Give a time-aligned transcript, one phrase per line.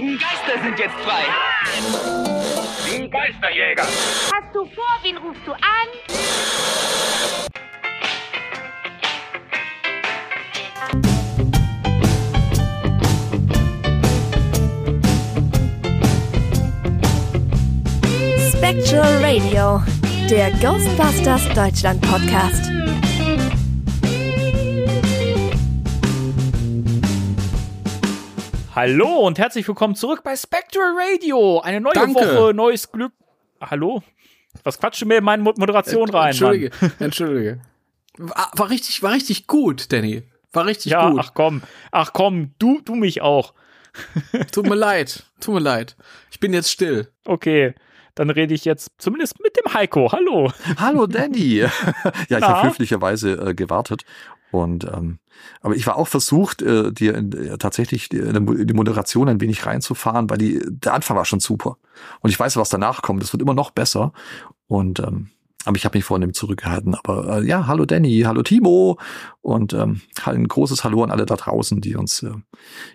[0.00, 1.24] ewigen Geister sind jetzt frei.
[2.86, 3.82] Die Geisterjäger.
[3.82, 5.60] Hast du vor, wen rufst du an?
[18.52, 19.82] Spectral Radio,
[20.28, 22.70] der Ghostbusters Deutschland Podcast.
[28.82, 31.60] Hallo und herzlich willkommen zurück bei Spectral Radio.
[31.60, 32.14] Eine neue Danke.
[32.14, 33.12] Woche, neues Glück.
[33.60, 34.02] Hallo?
[34.64, 36.28] Was quatscht du mir in meine Mo- Moderation rein?
[36.30, 36.92] Entschuldige, Mann?
[36.98, 37.60] entschuldige.
[38.16, 40.22] War, war richtig, war richtig gut, Danny.
[40.54, 41.20] War richtig Ja, gut.
[41.22, 41.60] ach komm.
[41.92, 43.52] Ach komm, du, du mich auch.
[44.50, 45.94] Tut mir leid, tut mir leid.
[46.30, 47.12] Ich bin jetzt still.
[47.26, 47.74] Okay,
[48.14, 50.10] dann rede ich jetzt zumindest mit dem Heiko.
[50.10, 50.50] Hallo.
[50.78, 51.56] Hallo Danny.
[52.30, 54.06] ja, ich habe höflicherweise äh, gewartet.
[54.50, 55.18] Und ähm,
[55.60, 60.28] aber ich war auch versucht, äh, dir äh, tatsächlich die die Moderation ein wenig reinzufahren,
[60.28, 61.76] weil die, der Anfang war schon super.
[62.20, 63.22] Und ich weiß, was danach kommt.
[63.22, 64.12] Das wird immer noch besser.
[64.66, 65.30] Und ähm,
[65.64, 66.94] aber ich habe mich vorhin zurückgehalten.
[66.94, 68.98] Aber äh, ja, hallo Danny, hallo Timo
[69.42, 72.32] und ähm, ein großes Hallo an alle da draußen, die uns äh,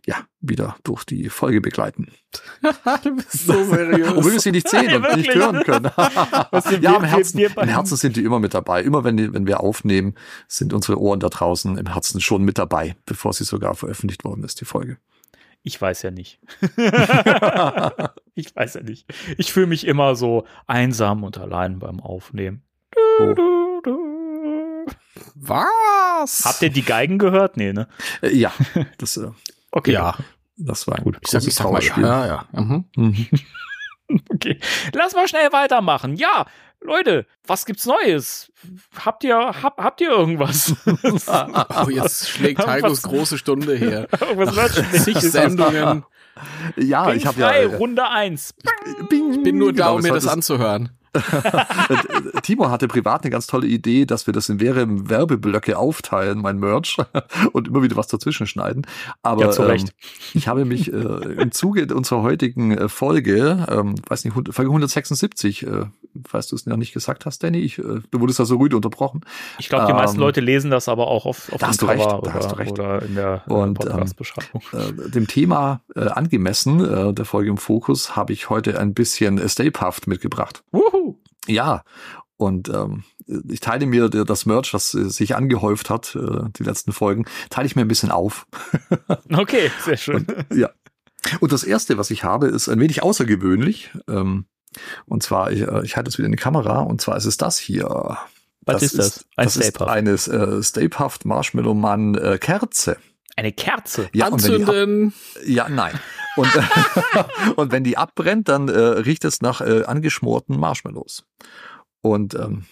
[0.06, 2.08] ja wieder durch die Folge begleiten.
[3.04, 4.10] du bist so seriös.
[4.10, 5.92] Obwohl wir sie nicht sehen und nicht hören können.
[6.82, 7.52] Ja, im Herzen, im?
[7.52, 8.82] Herzen sind die immer mit dabei.
[8.82, 10.16] Immer wenn, die, wenn wir aufnehmen,
[10.48, 14.44] sind unsere Ohren da draußen im Herzen schon mit dabei, bevor sie sogar veröffentlicht worden
[14.44, 14.98] ist, die Folge.
[15.66, 16.40] Ich weiß ja nicht.
[18.36, 19.12] ich weiß ja nicht.
[19.40, 22.62] Ich fühle mich immer so einsam und allein beim Aufnehmen.
[23.20, 23.34] Oh.
[23.34, 24.86] Du, du.
[25.34, 26.44] Was?
[26.46, 27.58] Habt ihr die Geigen gehört?
[27.58, 27.88] Nee, ne?
[28.22, 28.54] Äh, ja,
[29.00, 29.32] das, äh,
[29.72, 29.94] Okay.
[29.94, 30.16] Ja,
[30.56, 32.00] das war ein ich sag, ich sag mal ja.
[32.00, 32.46] Ja, ja.
[32.52, 32.86] Mhm.
[32.96, 33.28] Mhm.
[34.30, 34.60] Okay,
[34.94, 36.16] lass mal schnell weitermachen.
[36.16, 36.46] Ja,
[36.86, 38.52] Leute, was gibt's Neues?
[39.04, 40.74] Habt ihr, hab, habt ihr irgendwas?
[41.86, 44.08] Oh, jetzt schlägt Heikos große Stunde her.
[44.20, 45.20] irgendwas Nach zig?
[45.20, 46.06] Sendungen.
[46.76, 47.78] Ja, Bin ich habe ja.
[47.78, 48.56] Runde 1.
[49.10, 50.90] bing, Bin nur da, genau, um mir es das anzuhören.
[52.44, 56.60] Timo hatte privat eine ganz tolle Idee, dass wir das in mehrere Werbeblöcke aufteilen, mein
[56.60, 56.98] Merch,
[57.54, 58.86] und immer wieder was dazwischen schneiden.
[59.24, 59.90] Aber Ja, zu Recht.
[59.90, 64.70] Ähm, ich habe mich äh, im Zuge unserer heutigen äh, Folge, ähm, weiß nicht, Folge
[64.70, 65.86] 176, äh,
[66.28, 68.76] falls du es noch nicht gesagt hast, Danny, ich, äh, du wurdest da so rüde
[68.76, 69.22] unterbrochen.
[69.60, 71.82] Ich glaube, die meisten Ähm, Leute lesen das aber auch auf, auf da dem hast
[71.82, 72.72] du recht, da hast du oder, recht.
[72.72, 74.62] oder in der Und, ähm, Podcast-Beschreibung.
[74.74, 79.38] Äh, dem Thema äh, angemessen, äh, der Folge im Fokus, habe ich heute ein bisschen
[79.38, 80.64] äh, Stapehaft mitgebracht.
[80.72, 81.05] Wuhu.
[81.48, 81.84] Ja,
[82.38, 86.92] und ähm, ich teile mir das Merch, was äh, sich angehäuft hat, äh, die letzten
[86.92, 88.48] Folgen, teile ich mir ein bisschen auf.
[89.32, 90.28] Okay, sehr schön.
[90.54, 90.70] Ja.
[91.40, 93.92] Und das erste, was ich habe, ist ein wenig außergewöhnlich.
[94.08, 94.46] Ähm,
[95.06, 97.38] und zwar, ich, äh, ich halte es wieder in die Kamera, und zwar ist es
[97.38, 98.18] das hier.
[98.62, 99.26] Was ist das?
[99.36, 102.98] Ein das ist eine äh, Stapehaft Marshmallow Mann äh, Kerze.
[103.36, 104.10] Eine Kerze.
[104.14, 105.14] Ja, und Anzünden.
[105.46, 106.00] ja, nein.
[106.36, 106.50] Und,
[107.56, 111.26] und wenn die abbrennt, dann äh, riecht es nach äh, angeschmorten Marshmallows.
[112.02, 112.66] Und ähm,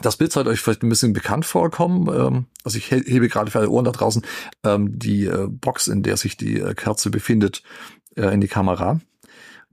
[0.00, 2.08] das Bild sollte euch vielleicht ein bisschen bekannt vorkommen.
[2.08, 4.22] Ähm, also ich he- hebe gerade für alle Ohren da draußen
[4.64, 7.62] ähm, die äh, Box, in der sich die äh, Kerze befindet,
[8.16, 9.00] äh, in die Kamera.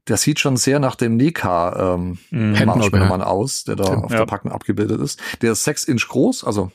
[0.07, 2.65] Der sieht schon sehr nach dem Neka ähm, Mhm.
[2.65, 4.17] Marshmallow-Mann aus, der da Stimmt, auf ja.
[4.19, 5.19] der Packung abgebildet ist.
[5.41, 6.71] Der ist sechs Inch groß, also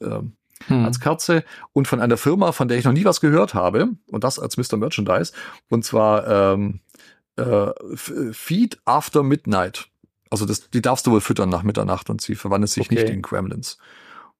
[0.00, 0.32] ähm,
[0.68, 0.84] Hm.
[0.84, 4.24] als Kerze und von einer Firma, von der ich noch nie was gehört habe und
[4.24, 4.76] das als Mr.
[4.76, 5.32] Merchandise
[5.68, 6.80] und zwar ähm,
[7.36, 7.66] äh,
[8.32, 9.88] Feed After Midnight.
[10.30, 12.94] Also das, die darfst du wohl füttern nach Mitternacht und sie verwandelt sich Okay.
[12.94, 13.78] nicht in Gremlins.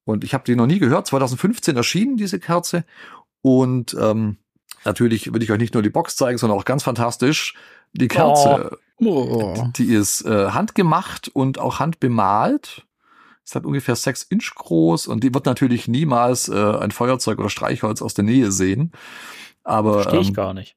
[0.04, 1.06] Und ich habe die noch nie gehört.
[1.06, 2.84] 2015 erschienen diese Kerze
[3.42, 4.38] und ähm,
[4.84, 7.54] natürlich will ich euch nicht nur die Box zeigen, sondern auch ganz fantastisch
[7.92, 8.78] die Kerze.
[9.00, 9.68] Oh.
[9.76, 12.86] Die ist äh, handgemacht und auch handbemalt.
[13.44, 17.50] Ist halt ungefähr sechs Inch groß und die wird natürlich niemals äh, ein Feuerzeug oder
[17.50, 18.92] Streichholz aus der Nähe sehen.
[19.64, 20.76] Aber Verstehe ich ähm, gar nicht.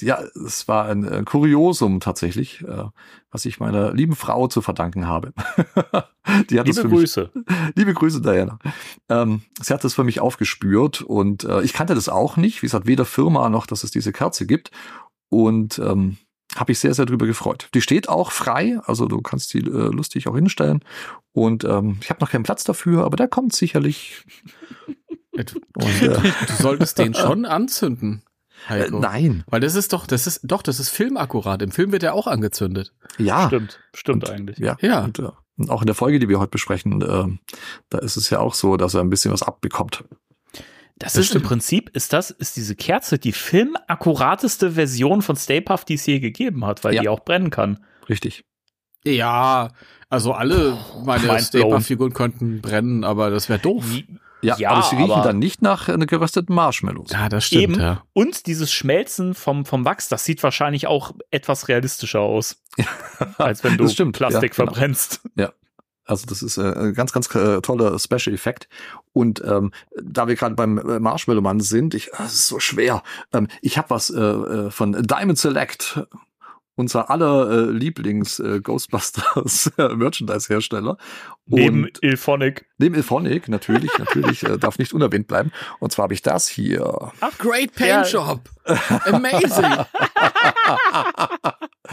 [0.00, 2.84] ja, es war ein äh, Kuriosum tatsächlich, äh,
[3.30, 5.32] was ich meiner lieben Frau zu verdanken habe.
[6.50, 7.30] die hat Liebe für mich Grüße.
[7.76, 8.58] Liebe Grüße, Diana.
[9.08, 12.62] Ähm, sie hat das für mich aufgespürt und äh, ich kannte das auch nicht.
[12.62, 14.72] Wie gesagt, weder Firma noch, dass es diese Kerze gibt.
[15.28, 16.16] Und ähm,
[16.56, 17.68] habe ich sehr, sehr drüber gefreut.
[17.74, 20.80] Die steht auch frei, also du kannst die äh, lustig auch hinstellen.
[21.34, 24.24] Und ähm, ich habe noch keinen Platz dafür, aber der kommt sicherlich.
[25.32, 26.08] Du, Und, äh,
[26.46, 28.22] du solltest den schon anzünden.
[28.68, 29.00] äh, Heiko.
[29.00, 31.60] nein, Weil das ist doch, das ist, doch, das ist filmakkurat.
[31.60, 32.94] Im Film wird er auch angezündet.
[33.18, 33.48] ja.
[33.48, 34.58] Stimmt, stimmt Und- eigentlich.
[34.58, 34.76] Ja.
[34.80, 35.02] Ja.
[35.04, 37.38] Und, äh, und auch in der Folge, die wir heute besprechen, äh,
[37.90, 40.04] da ist es ja auch so, dass er ein bisschen was abbekommt.
[40.96, 41.46] Das, Das ist im stimmt.
[41.46, 46.20] Prinzip, ist das, ist diese Kerze die filmakkurateste Version von Stay Puft, die es je
[46.20, 47.02] gegeben hat, weil Ja.
[47.02, 47.84] die auch brennen kann.
[48.08, 48.44] Richtig.
[49.04, 49.72] Ja,
[50.14, 53.84] also alle meine Mind Stay-Puft-Figuren könnten brennen, aber das wäre doof.
[54.42, 57.10] Ja, Ja, aber sie riechen aber- dann nicht nach äh, gerösteten Marshmallows.
[57.12, 57.80] Ja, das stimmt, Eben.
[57.80, 58.02] ja.
[58.12, 62.56] Und dieses Schmelzen vom, vom Wachs, das sieht wahrscheinlich auch etwas realistischer aus.
[63.38, 64.72] als wenn du Das stimmt, Plastik ja, genau.
[64.72, 65.20] verbrennst.
[66.06, 68.68] Also das ist äh, ein ganz, ganz äh, toller Special-Effekt.
[69.14, 69.72] Und ähm,
[70.02, 73.02] da wir gerade beim äh, Marshmallow-Mann sind, ich, ah, es ist so schwer.
[73.32, 76.02] Ähm, ich habe was äh, äh, von Diamond Select,
[76.76, 80.96] unser aller äh, Lieblings-Ghostbusters Merchandise-Hersteller.
[81.46, 82.66] Neben Und- Ilphonic.
[82.78, 85.52] Neben Ilphonic, natürlich, natürlich, äh, darf nicht unerwähnt bleiben.
[85.78, 87.12] Und zwar habe ich das hier.
[87.38, 88.02] Great Paint Ja.
[88.04, 88.48] Job.
[89.06, 89.64] Amazing.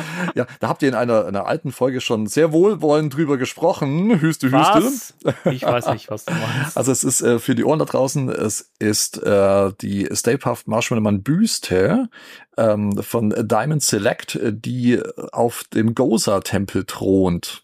[0.35, 4.21] Ja, da habt ihr in einer, einer alten Folge schon sehr wohlwollend drüber gesprochen.
[4.21, 4.53] Hüste, Hüste.
[4.53, 5.13] Was?
[5.51, 6.77] Ich weiß nicht, was du meinst.
[6.77, 10.67] Also es ist äh, für die Ohren da draußen, es ist äh, die Stay Puft
[10.67, 12.09] Marshmallow Man Büste
[12.57, 15.01] ähm, von Diamond Select, die
[15.31, 17.63] auf dem Goza-Tempel thront.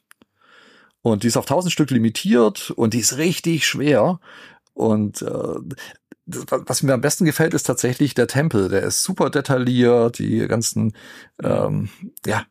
[1.02, 4.20] Und die ist auf 1000 Stück limitiert und die ist richtig schwer.
[4.74, 5.56] Und äh,
[6.28, 8.68] was mir am besten gefällt, ist tatsächlich der Tempel.
[8.68, 10.94] Der ist super detailliert, die ganzen
[11.44, 11.90] ähm,
[12.26, 12.44] ja,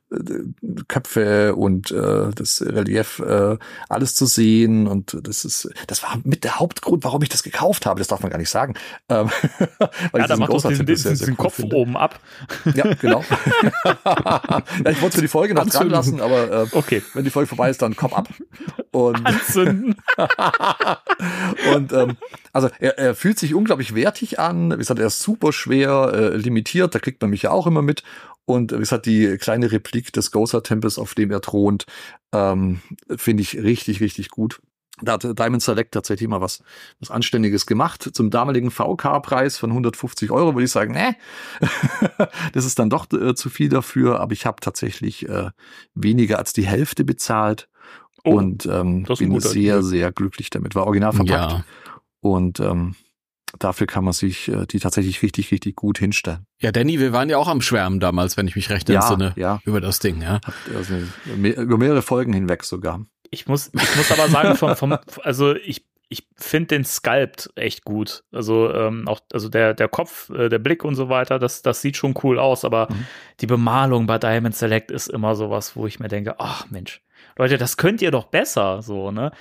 [0.88, 3.56] Köpfe und äh, das Relief, äh,
[3.88, 4.86] alles zu sehen.
[4.86, 7.98] Und das ist, das war mit der Hauptgrund, warum ich das gekauft habe.
[7.98, 8.74] Das darf man gar nicht sagen.
[9.08, 9.28] Ähm,
[10.12, 11.76] weil Ja, da macht doch diesen, Tempel sehr, sehr cool Kopf finde.
[11.76, 12.20] oben ab.
[12.74, 13.24] Ja, genau.
[13.84, 17.02] ja, ich wollte es für die Folge noch dran lassen, aber äh, Okay.
[17.14, 18.28] wenn die Folge vorbei ist, dann komm ab.
[18.92, 19.96] Und Anzünden.
[21.74, 22.16] und ähm,
[22.52, 24.72] also er, er fühlt sich unglaublich wertig an.
[24.72, 26.94] Wie gesagt, er ist super schwer äh, limitiert.
[26.94, 28.02] Da kriegt man mich ja auch immer mit.
[28.46, 31.84] Und wie gesagt, die kleine Replik des Gozer-Tempels, auf dem er thront,
[32.32, 32.80] ähm,
[33.16, 34.60] finde ich richtig, richtig gut.
[35.02, 36.62] Da hat Diamond Select tatsächlich mal was,
[37.00, 38.08] was Anständiges gemacht.
[38.14, 41.16] Zum damaligen VK-Preis von 150 Euro würde ich sagen, ne,
[42.54, 44.20] das ist dann doch äh, zu viel dafür.
[44.20, 45.50] Aber ich habe tatsächlich äh,
[45.94, 47.68] weniger als die Hälfte bezahlt.
[48.24, 49.82] Oh, und ähm, bin sehr, Deal.
[49.82, 50.74] sehr glücklich damit.
[50.74, 51.52] War original verpackt.
[51.52, 51.64] Ja.
[52.20, 52.94] Und ähm,
[53.58, 56.46] dafür kann man sich äh, die tatsächlich richtig, richtig gut hinstellen.
[56.60, 59.32] Ja, Danny, wir waren ja auch am Schwärmen damals, wenn ich mich recht entsinne.
[59.36, 59.60] ja.
[59.64, 60.40] Über das Ding, ja.
[60.74, 60.94] Also,
[61.34, 63.04] über mehrere Folgen hinweg sogar.
[63.30, 67.84] Ich muss, ich muss aber sagen, vom, vom, also ich, ich finde den Sculpt echt
[67.84, 68.22] gut.
[68.30, 71.80] Also ähm, auch, also der, der Kopf, äh, der Blick und so weiter, das, das
[71.82, 73.06] sieht schon cool aus, aber Mhm.
[73.40, 77.02] die Bemalung bei Diamond Select ist immer sowas, wo ich mir denke, ach Mensch,
[77.36, 79.32] Leute, das könnt ihr doch besser, so, ne?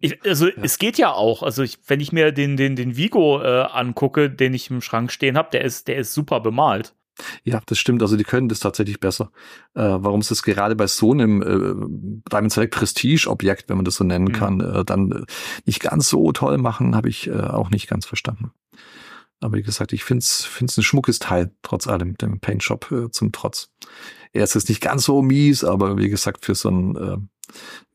[0.00, 1.42] Ich, also es geht ja auch.
[1.42, 5.12] Also ich, wenn ich mir den den den Vigo äh, angucke, den ich im Schrank
[5.12, 6.94] stehen habe, der ist der ist super bemalt.
[7.44, 8.00] Ja, das stimmt.
[8.00, 9.30] Also die können das tatsächlich besser.
[9.74, 13.96] Äh, warum es ist gerade bei so einem äh, Diamond Select Prestige-Objekt, wenn man das
[13.96, 14.32] so nennen Mhm.
[14.32, 15.22] kann, äh, dann äh,
[15.66, 18.52] nicht ganz so toll machen, habe ich äh, auch nicht ganz verstanden.
[19.40, 23.10] Aber wie gesagt, ich find's find's ein schmuckes Teil, trotz allem, dem Paint Shop äh,
[23.10, 23.70] zum Trotz.
[24.32, 27.16] Er ist jetzt nicht ganz so mies, aber wie gesagt, für so ein äh,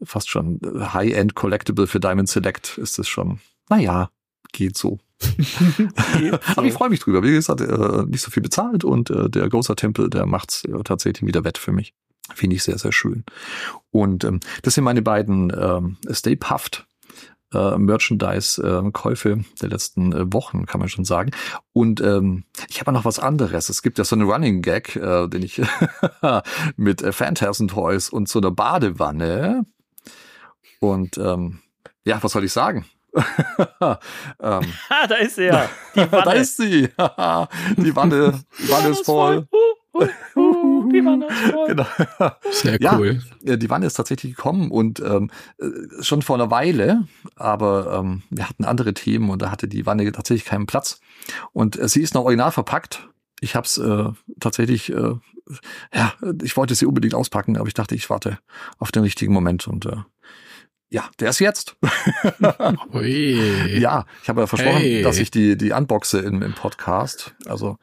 [0.04, 4.10] fast schon High-End Collectible für Diamond Select ist es schon, naja,
[4.52, 5.00] geht so.
[6.56, 7.24] Aber ich freue mich drüber.
[7.24, 10.84] Wie gesagt, äh, nicht so viel bezahlt und äh, der Gozer Tempel, der macht's äh,
[10.84, 11.94] tatsächlich wieder wett für mich.
[12.34, 13.24] Finde ich sehr, sehr schön.
[13.92, 16.86] Und ähm, das sind meine beiden ähm, Stay Puffed
[17.54, 21.32] äh, Merchandise-Käufe der letzten äh, Wochen, kann man schon sagen.
[21.74, 23.70] Und ähm, ich habe noch was anderes.
[23.70, 25.62] Es gibt ja so einen Running Gag, äh, den ich
[26.76, 29.66] mit äh, Phantasm Toys und so einer Badewanne.
[30.80, 31.60] Und ähm,
[32.04, 32.86] ja, was soll ich sagen?
[33.82, 33.98] ähm,
[35.08, 35.70] da ist er.
[35.96, 36.24] Die Wanne.
[36.24, 36.82] da ist sie.
[36.82, 39.48] die Wanne, die Wanne ist voll.
[40.96, 41.68] Die Wanne ist voll.
[41.68, 41.86] Genau.
[42.52, 42.98] Sehr Ja.
[42.98, 43.22] cool.
[43.44, 45.66] Ja, die Wanne ist tatsächlich gekommen und ähm, äh,
[46.02, 50.12] schon vor einer Weile, aber ähm, wir hatten andere Themen und da hatte die Wanne
[50.12, 51.00] tatsächlich keinen Platz.
[51.54, 53.10] Und äh, sie ist noch original verpackt.
[53.42, 54.06] Ich habe es äh,
[54.40, 55.14] tatsächlich, äh,
[55.94, 58.40] ja, ich wollte sie unbedingt auspacken, aber ich dachte, ich warte
[58.80, 59.98] auf den richtigen Moment und äh,
[60.90, 61.76] ja, der ist jetzt.
[62.94, 63.80] Ui.
[63.80, 65.02] Ja, ich habe ja versprochen, Hey.
[65.02, 67.36] dass ich die, die unboxe im, im Podcast.
[67.46, 67.78] Also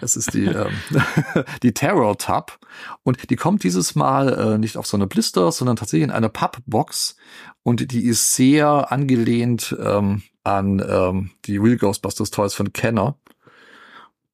[0.00, 0.72] es ist die, ähm,
[1.62, 2.58] die Terror Tub.
[3.02, 6.28] Und die kommt dieses Mal äh, nicht auf so eine Blister, sondern tatsächlich in einer
[6.28, 7.16] Pappbox.
[7.62, 13.16] Und die ist sehr angelehnt ähm, an ähm, die Real Ghostbusters Toys von Kenner.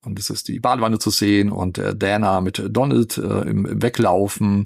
[0.02, 3.82] Und es ist die Badewanne zu sehen und äh, Dana mit Donald äh, im, im
[3.82, 4.64] Weglaufen.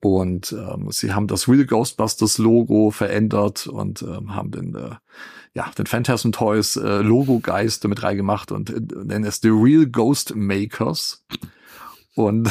[0.00, 4.94] Und ähm, sie haben das Real Ghostbusters Logo verändert und ähm, haben den, äh,
[5.54, 9.86] ja, den Phantasm Toys äh, Logo Geist damit reingemacht und äh, nennen es The Real
[9.86, 11.24] Ghost Makers.
[12.14, 12.50] Und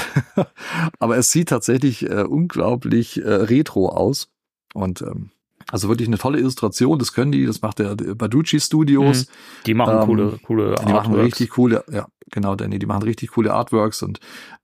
[0.99, 4.29] aber es sieht tatsächlich äh, unglaublich äh, retro aus.
[4.73, 5.29] Und ähm,
[5.71, 9.27] also wirklich eine tolle Illustration, das können die, das macht der, Baducci Studios.
[9.65, 11.25] Die machen Ähm, coole, coole Die machen Artworks.
[11.25, 14.19] richtig coole, ja, genau, Danny, die machen richtig coole Artworks und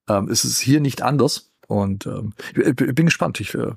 [0.08, 1.51] ähm, es ist hier nicht anders.
[1.72, 3.40] Und ähm, ich bin bin gespannt.
[3.40, 3.72] Ich, äh,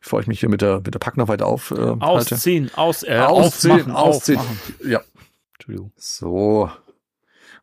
[0.00, 2.02] bevor ich mich hier mit der, mit der Pack noch weiter auf äh, halte.
[2.02, 4.38] Ausziehen, aus, äh, Ausziehen, ausziehen.
[4.38, 4.58] aufmachen.
[4.84, 5.00] Ja,
[5.54, 5.92] Entschuldigung.
[5.96, 6.70] So.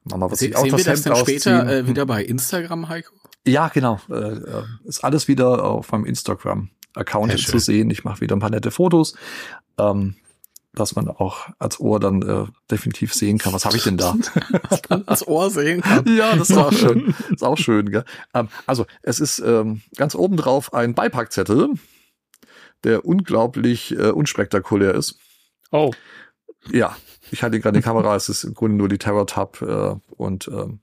[0.04, 1.86] Mama, was Se ich auch sehen wir das Hemd dann später ausziehen.
[1.86, 3.14] äh, wieder bei Instagram, Heiko?
[3.46, 4.00] Ja, genau.
[4.10, 7.90] Äh, äh, ist alles wieder auf meinem Instagram-Account Sehr zu sehen.
[7.92, 9.16] Ich mache wieder ein paar nette Fotos,
[9.78, 10.16] ähm,
[10.74, 13.54] dass man auch als Ohr dann äh, definitiv sehen kann.
[13.54, 14.16] Was habe ich denn da?
[14.70, 16.06] Was man ins Ohr sehen kann.
[16.16, 17.14] ja, das ist auch schön.
[17.32, 18.06] Ist auch schön, gell?
[18.34, 21.70] Ähm, also, es ist ähm, ganz oben drauf ein Beipackzettel,
[22.84, 25.16] der unglaublich äh, unspektakulär ist.
[25.72, 25.92] Oh,
[26.72, 26.96] Ja,
[27.32, 30.48] ich halte gerade die Kamera, es ist im Grunde nur die Terror Tab äh, und
[30.48, 30.80] ähm,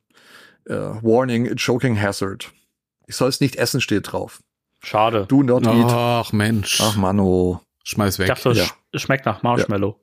[0.66, 2.52] äh, Warning, Choking Hazard.
[3.06, 4.40] Ich soll es nicht essen, steht drauf.
[4.82, 5.26] schade.
[5.28, 5.86] Do not eat.
[5.88, 7.60] Ach Mensch, Ach Mano.
[7.86, 8.28] Schmeiß Ich weg.
[8.28, 8.64] dachte, es ja.
[8.64, 10.00] sch- schmeckt nach Marshmallow.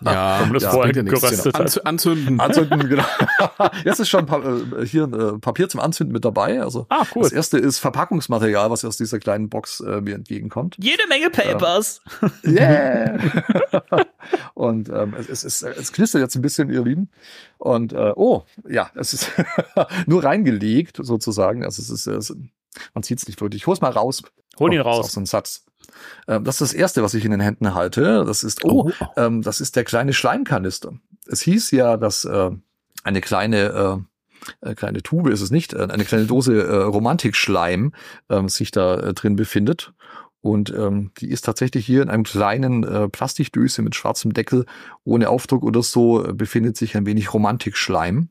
[0.00, 1.20] ja, das ja, vorher bringt ja nichts.
[1.20, 1.58] geröstet Genau.
[1.64, 1.70] hat.
[1.70, 2.40] Anzü- Anzünden.
[2.40, 3.04] Anzünden, genau.
[3.84, 6.60] Jetzt ist schon pa äh, hier äh, Papier zum Anzünden mit dabei.
[6.60, 7.22] Also Ah, cool.
[7.22, 10.76] das erste ist Verpackungsmaterial, was aus dieser kleinen Box äh, mir entgegenkommt.
[10.80, 12.00] Jede Menge Papers.
[12.44, 13.16] Yeah!
[14.54, 17.10] und ähm, es, es, es, es knistert jetzt ein bisschen, ihr Lieben.
[17.58, 19.30] Und äh, oh, ja, es ist
[20.06, 21.64] nur reingelegt, sozusagen.
[21.64, 22.34] Also es ist, es,
[22.94, 23.62] man sieht es nicht wirklich.
[23.62, 24.22] Ich hol's mal raus.
[24.58, 25.12] Hol ihn Oh, Ist auch raus.
[25.12, 25.64] so ein Satz.
[26.28, 28.24] Ähm, das ist das erste, was ich in den Händen halte.
[28.24, 29.06] Das ist, oh, Oh.
[29.16, 30.92] ähm, das ist der kleine Schleimkanister.
[31.26, 32.50] Es hieß ja, dass äh,
[33.04, 34.04] eine kleine
[34.62, 37.92] äh, äh, kleine Tube ist es nicht, äh, eine kleine Dose äh, Romantikschleim
[38.28, 39.92] ähm, sich da äh, drin befindet.
[40.42, 44.64] Und ähm, die ist tatsächlich hier in einem kleinen äh, Plastikdöse mit schwarzem Deckel,
[45.04, 48.30] ohne Aufdruck oder so, äh, befindet sich ein wenig Romantikschleim.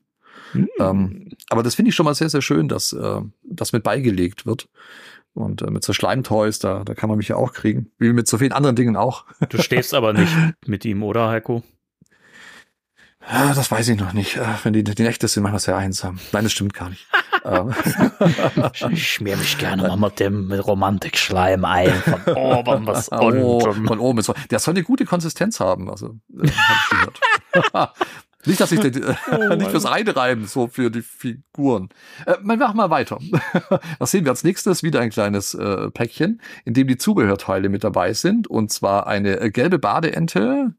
[0.52, 0.68] Hm.
[0.80, 4.44] Ähm, aber das finde ich schon mal sehr, sehr schön, dass äh, das mit beigelegt
[4.44, 4.68] wird.
[5.34, 7.90] Und äh, mit so Schleimtoys, da, da kann man mich ja auch kriegen.
[7.98, 9.24] Wie mit so vielen anderen Dingen auch.
[9.48, 10.32] Du stehst aber nicht
[10.66, 11.62] mit ihm, oder, Heiko?
[13.26, 14.36] Ah, Das weiß ich noch nicht.
[14.36, 16.18] Äh, Wenn die, die Nächte sind, manchmal sehr einsam.
[16.32, 17.06] Nein, das stimmt gar nicht.
[17.44, 17.72] Ähm,
[18.92, 21.90] Ich schmier mich gerne mal mit dem mit Romantikschleim ein.
[21.92, 23.86] Von oben bis oh, unten.
[23.86, 24.22] von oben.
[24.22, 24.34] So.
[24.50, 25.90] Der soll eine gute Konsistenz haben.
[25.90, 27.92] Also, äh, hab ich gehört.
[28.46, 29.14] Nicht, dass ich den, äh,
[29.56, 31.90] nicht fürs Einreiben, so für die Figuren.
[32.26, 33.18] Äh, wir machen mal weiter.
[33.98, 34.82] Was sehen wir als nächstes?
[34.82, 38.46] Wieder ein kleines äh, Päckchen, in dem die Zubehörteile mit dabei sind.
[38.48, 40.74] Und zwar eine äh, gelbe Badeente.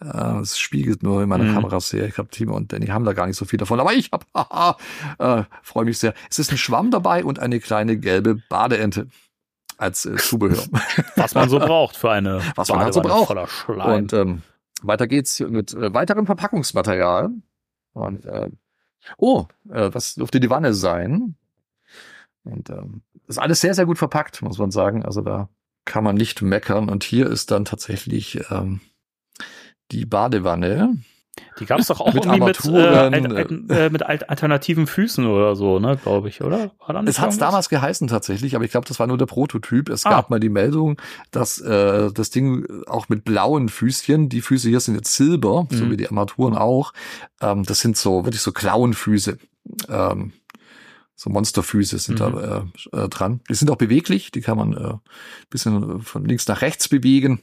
[0.00, 1.54] Äh, Es spiegelt nur in meiner Mhm.
[1.54, 2.06] Kamera sehr.
[2.06, 3.80] Ich glaube, Timo und Danny haben da gar nicht so viel davon.
[3.80, 4.76] Aber ich habe, haha,
[5.18, 6.12] äh, freue mich sehr.
[6.30, 9.08] Es ist ein Schwamm dabei und eine kleine gelbe Badeente
[9.78, 10.62] als äh, Zubehör.
[11.16, 13.26] Was man so braucht für eine Was man halt so Badewanne braucht.
[13.28, 13.94] voller Schleim.
[13.94, 14.42] Und ähm,
[14.82, 17.30] weiter geht's mit äh, weiterem Verpackungsmaterial.
[17.92, 18.50] Und äh,
[19.16, 21.36] oh, äh, das dürfte die Wanne sein.
[22.44, 25.04] Und ähm, ist alles sehr, sehr gut verpackt, muss man sagen.
[25.04, 25.48] Also da
[25.84, 26.88] kann man nicht meckern.
[26.88, 28.80] Und hier ist dann tatsächlich ähm,
[29.90, 30.98] die Badewanne.
[31.60, 34.86] Die gab es doch auch mit irgendwie mit, äh, Armaturen, alt, äh, mit alt alternativen
[34.86, 36.72] Füßen oder so, ne, glaube ich, oder?
[36.80, 37.38] Es hat's irgendwas?
[37.38, 39.88] damals geheißen tatsächlich, aber ich glaube, das war nur der Prototyp.
[39.88, 40.10] Es Ah.
[40.10, 41.00] gab mal die Meldung,
[41.30, 45.84] dass äh, das Ding auch mit blauen Füßchen, die Füße hier sind jetzt silber, so
[45.84, 45.90] Mhm.
[45.90, 46.92] wie die Armaturen auch.
[47.40, 49.38] Ähm, das sind so wirklich so Klauenfüße.
[49.88, 50.32] Ähm,
[51.18, 52.32] so Monsterfüße sind Mhm.
[52.34, 53.40] da äh, äh, dran.
[53.48, 54.94] Die sind auch beweglich, die kann man äh,
[55.50, 57.40] bisschen von links nach rechts bewegen.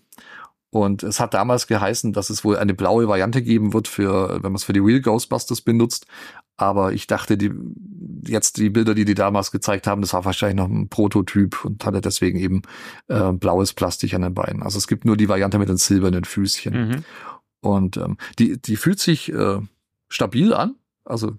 [0.73, 4.51] Und es hat damals geheißen, dass es wohl eine blaue Variante geben wird für, wenn
[4.51, 6.07] man es für die Real Ghostbusters benutzt.
[6.57, 7.51] Aber ich dachte, die,
[8.25, 11.85] jetzt die Bilder, die die damals gezeigt haben, das war wahrscheinlich noch ein Prototyp und
[11.85, 12.63] hatte deswegen eben
[13.07, 14.63] äh, blaues Plastik an den Beinen.
[14.63, 16.73] Also es gibt nur die Variante mit den silbernen Füßchen.
[16.73, 17.03] Mhm.
[17.61, 19.59] Und ähm, die, die fühlt sich äh,
[20.09, 20.73] stabil an.
[21.05, 21.33] Also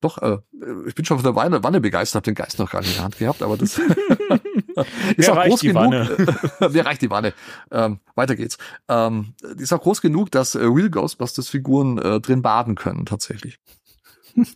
[0.00, 0.38] doch, äh,
[0.86, 2.96] ich bin schon von der Wanne, Wanne begeistert, hab den Geist noch gar nicht in
[2.96, 3.78] der Hand gehabt, aber das
[5.16, 5.82] ist auch groß die genug.
[5.82, 6.70] Wanne.
[6.70, 7.32] Mir reicht die Wanne.
[7.70, 8.58] Ähm, weiter geht's.
[8.88, 13.06] Ähm, die ist auch groß genug, dass äh, Real Ghostbusters Figuren äh, drin baden können,
[13.06, 13.58] tatsächlich.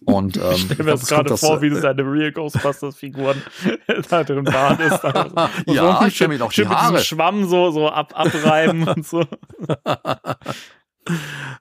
[0.05, 3.43] Und ähm, Ich stell mir das gerade vor, äh, wie du seine Real Ghostbusters-Figuren
[4.09, 5.05] da drin badest.
[5.05, 6.99] Und Ja, so ich stell mir doch die schön mit Haare.
[7.01, 9.25] Schwamm so, so ab, abreiben und so.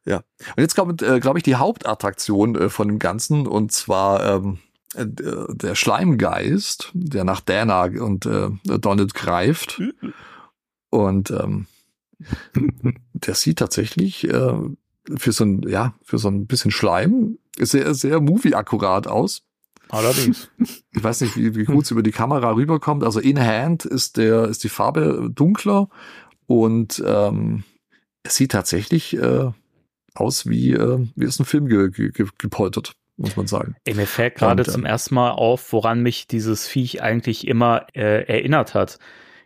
[0.05, 0.17] Ja.
[0.17, 4.59] Und jetzt kommt, äh, glaube ich, die Hauptattraktion äh, von dem Ganzen und zwar ähm,
[4.59, 9.81] äh, der Schleimgeist, der nach Dana und äh, Donald greift.
[10.93, 11.67] Und ähm,
[13.13, 14.53] der sieht tatsächlich äh,
[15.15, 19.43] für so ein, ja, für so ein bisschen Schleim sehr, sehr movie-akkurat aus.
[19.89, 20.49] Allerdings.
[20.93, 23.05] Ich weiß nicht, wie, wie gut es über die Kamera rüberkommt.
[23.05, 25.87] Also in Hand ist der, ist die Farbe dunkler
[26.47, 27.63] und ähm,
[28.23, 29.51] es sieht tatsächlich äh,
[30.13, 33.75] aus wie, äh, wie ist ein Film ge, ge, ge, gepoltert, muss man sagen.
[33.85, 37.47] Ey, mir fällt gerade Und, ähm, zum ersten Mal auf, woran mich dieses Viech eigentlich
[37.47, 38.99] immer äh, erinnert hat.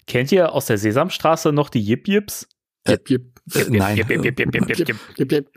[0.08, 2.48] Kennt ihr aus der Sesamstraße noch die Yip Yips?
[2.88, 3.24] Jip, jip,
[3.56, 4.40] Äh, nein, Yip, yip, yip,
[4.78, 4.78] jip,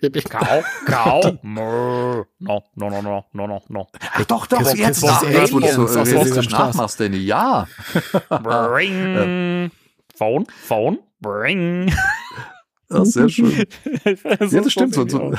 [0.02, 0.30] jip.
[0.30, 1.38] Kau, kau.
[1.42, 3.86] No, no, no, no, no, no, no.
[4.00, 7.18] Ach doch, doch, Das- jetzt, das- das- jetzt wo du so realistisch nachmachst, Danny.
[7.18, 7.68] Ja.
[8.30, 9.70] Bring.
[10.16, 11.92] Phone, Phone, bring.
[12.90, 13.52] Ja, sehr schön.
[14.04, 14.14] ja,
[14.62, 14.94] das stimmt.
[14.94, 15.34] So,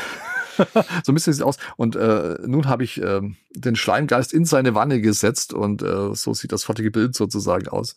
[1.03, 1.57] so, ein bisschen sieht aus.
[1.77, 6.33] Und äh, nun habe ich ähm, den Schleimgeist in seine Wanne gesetzt und äh, so
[6.33, 7.95] sieht das fertige Bild sozusagen aus.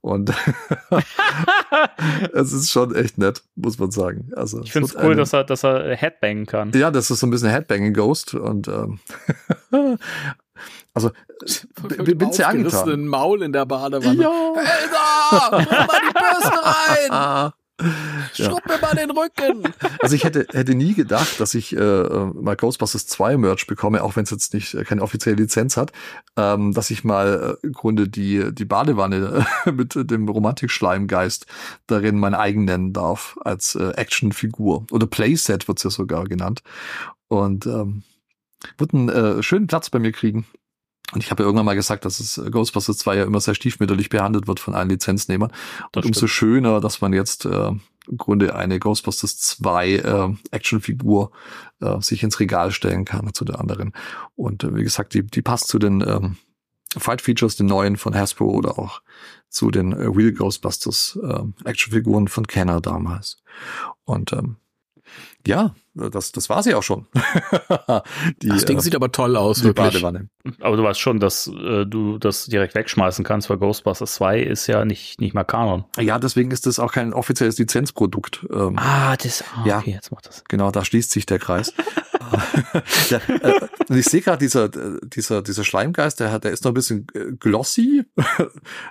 [0.00, 0.32] Und
[2.32, 4.30] es ist schon echt nett, muss man sagen.
[4.36, 6.72] Also Ich finde es es cool, wird dass er, dass er Headbangen kann.
[6.72, 9.00] ja, das ist so ein bisschen Headbanging Ghost und ähm,
[10.94, 11.10] also
[11.88, 13.06] bin, bin sehr angetan.
[13.06, 14.22] Maul in der Badewanne.
[14.22, 14.52] Ja.
[14.56, 17.52] Elsa, hol mal die Bürste rein.
[18.34, 19.72] Schrubb mir mal den Rücken.
[20.00, 24.16] Also ich hätte, hätte nie gedacht, dass ich äh, mal Ghostbusters 2 Merch bekomme, auch
[24.16, 25.92] wenn es jetzt nicht äh, keine offizielle Lizenz hat,
[26.36, 31.46] ähm, dass ich mal äh, im Grunde die, die Badewanne mit dem Romantikschleimgeist
[31.86, 34.86] darin mein eigen nennen darf, als äh, Actionfigur.
[34.90, 36.62] Oder Playset wird's ja sogar genannt.
[37.28, 38.02] Und ähm,
[38.78, 40.46] wird einen äh, schönen Platz bei mir kriegen.
[41.12, 43.54] Und ich habe ja irgendwann mal gesagt, dass es äh, Ghostbusters 2 ja immer sehr
[43.54, 45.52] stiefmütterlich behandelt wird von allen Lizenznehmern.
[45.92, 46.30] Das Und umso stimmt.
[46.30, 47.72] schöner, dass man jetzt äh,
[48.08, 51.30] im Grunde eine Ghostbusters 2 äh, Actionfigur
[51.80, 53.92] äh, sich ins Regal stellen kann zu der anderen.
[54.34, 56.36] Und äh, wie gesagt, die, die passt zu den ähm,
[56.96, 59.02] Fight Features, den neuen von Hasbro oder auch
[59.48, 63.38] zu den äh, Real Ghostbusters äh, Actionfiguren von Kenner damals.
[64.04, 64.56] Und ähm,
[65.46, 67.06] ja, das, das war sie auch schon.
[68.42, 69.92] die, Das Ding äh, sieht aber toll aus, die wirklich.
[69.92, 70.28] Badewanne.
[70.60, 74.66] Aber du weißt schon, dass äh, du das direkt wegschmeißen kannst, weil Ghostbusters 2 ist
[74.66, 75.84] ja nicht, nicht mehr Kanon.
[75.98, 78.46] Ja, deswegen ist das auch kein offizielles Lizenzprodukt.
[78.52, 79.78] Ähm, Ah, das, ah, Ja.
[79.78, 80.44] okay, jetzt macht das.
[80.48, 81.72] Genau, da schließt sich der Kreis.
[83.10, 86.74] ja, äh, ich sehe gerade dieser, dieser, dieser Schleimgeist, der hat, der ist noch ein
[86.74, 88.04] bisschen äh, glossy.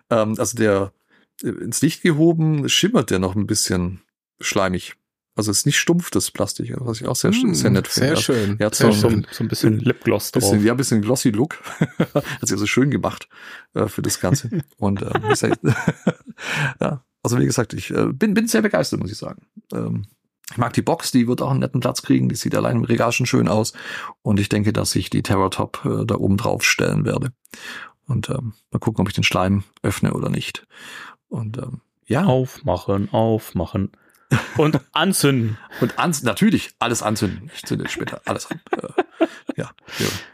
[0.09, 0.91] ähm, also der
[1.43, 4.01] äh, ins Licht gehoben, schimmert der noch ein bisschen
[4.39, 4.95] schleimig.
[5.35, 8.17] Also es ist nicht stumpf, das Plastik, was ich auch sehr, Hm, sehr nett finde.
[8.17, 8.57] Sehr Also, schön.
[8.59, 9.27] Ja, So, sehr so, schön.
[9.31, 10.41] so ein bisschen Lipgloss drauf.
[10.43, 11.59] Bisschen, ja, ein bisschen glossy Look.
[12.13, 13.29] Hat sich also schön gemacht
[13.73, 14.49] äh, für das Ganze.
[14.77, 15.43] Und ähm, echt,
[16.81, 19.45] ja, also wie gesagt, ich äh, bin, bin sehr begeistert, muss ich sagen.
[19.73, 20.05] Ähm,
[20.51, 22.27] ich mag die Box, die wird auch einen netten Platz kriegen.
[22.27, 23.71] Die sieht allein im Regal schon schön aus.
[24.21, 27.31] Und ich denke, dass ich die Terror Top äh, da oben drauf stellen werde.
[28.05, 30.67] Und ähm, mal gucken, ob ich den Schleim öffne oder nicht.
[31.29, 33.91] Und ähm, ja, Aufmachen, aufmachen.
[34.57, 35.57] Und anzünden.
[35.81, 37.51] und ans natürlich alles anzünden.
[37.55, 38.59] Ich zünde später alles an.
[38.71, 39.25] Äh,
[39.57, 39.71] ja,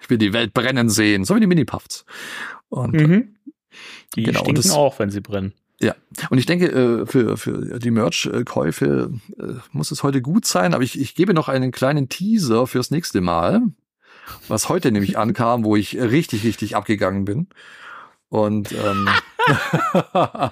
[0.01, 2.05] ich will die Welt brennen sehen, so wie die Mini-Puffs.
[2.69, 3.35] Und Mhm.
[4.15, 5.53] Die Genau, stinken das- auch, wenn sie brennen.
[5.79, 5.93] Ja,
[6.31, 10.83] und ich denke, äh, für, für die Merch-Käufe äh, muss es heute gut sein, aber
[10.83, 13.61] ich, ich gebe noch einen kleinen Teaser fürs nächste Mal,
[14.47, 17.47] was heute nämlich ankam, wo ich richtig, richtig abgegangen bin.
[18.29, 19.07] Und, ähm,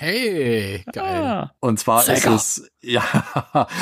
[0.00, 1.24] Hey, geil.
[1.24, 2.36] Ah, und zwar Sega.
[2.36, 3.02] ist es, ja,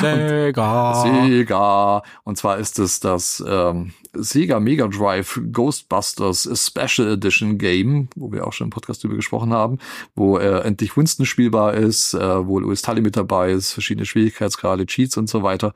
[0.01, 1.03] Sega.
[1.03, 2.01] Sega.
[2.23, 8.47] Und zwar ist es das ähm, Sega Mega Drive Ghostbusters Special Edition Game, wo wir
[8.47, 9.77] auch schon im Podcast drüber gesprochen haben,
[10.15, 14.87] wo äh, endlich Winston spielbar ist, äh, wo Louis Tully mit dabei ist, verschiedene Schwierigkeitsgrade,
[14.87, 15.71] Cheats und so weiter.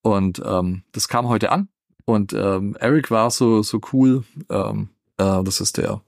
[0.00, 1.68] Und ähm, das kam heute an.
[2.06, 4.24] Und ähm, Eric war so so cool.
[4.48, 6.00] Ähm, äh, das ist der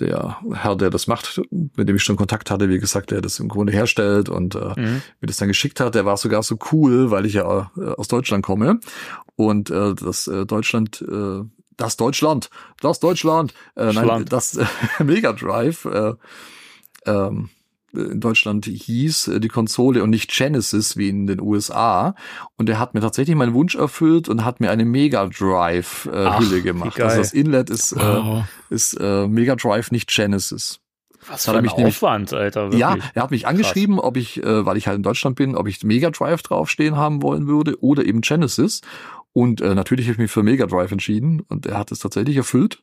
[0.00, 3.38] der Herr, der das macht, mit dem ich schon Kontakt hatte, wie gesagt, der das
[3.38, 5.02] im Grunde herstellt und äh, mhm.
[5.20, 8.08] mir das dann geschickt hat, der war sogar so cool, weil ich ja äh, aus
[8.08, 8.80] Deutschland komme
[9.36, 11.42] und äh, das äh, Deutschland, äh,
[11.76, 14.32] das Deutschland, das Deutschland, äh, nein, Schland.
[14.32, 14.66] das äh,
[15.04, 16.14] Mega Drive äh,
[17.06, 17.50] ähm,
[17.94, 22.14] in Deutschland hieß äh, die Konsole und nicht Genesis wie in den USA
[22.56, 26.24] und er hat mir tatsächlich meinen Wunsch erfüllt und hat mir eine Mega Drive äh,
[26.26, 27.00] Ach, Hülle gemacht.
[27.00, 28.44] Also das Inlet ist äh, Wow.
[28.70, 30.80] ist äh, Mega Drive, nicht Genesis.
[31.26, 32.64] Was hat für er ein mich nämlich- Aufwand, Alter.
[32.64, 32.80] Wirklich.
[32.80, 35.68] Ja, er hat mich angeschrieben, ob ich, äh, weil ich halt in Deutschland bin, ob
[35.68, 38.82] ich Mega Drive draufstehen haben wollen würde oder eben Genesis.
[39.32, 42.36] Und äh, natürlich habe ich mich für Mega Drive entschieden und er hat es tatsächlich
[42.36, 42.82] erfüllt,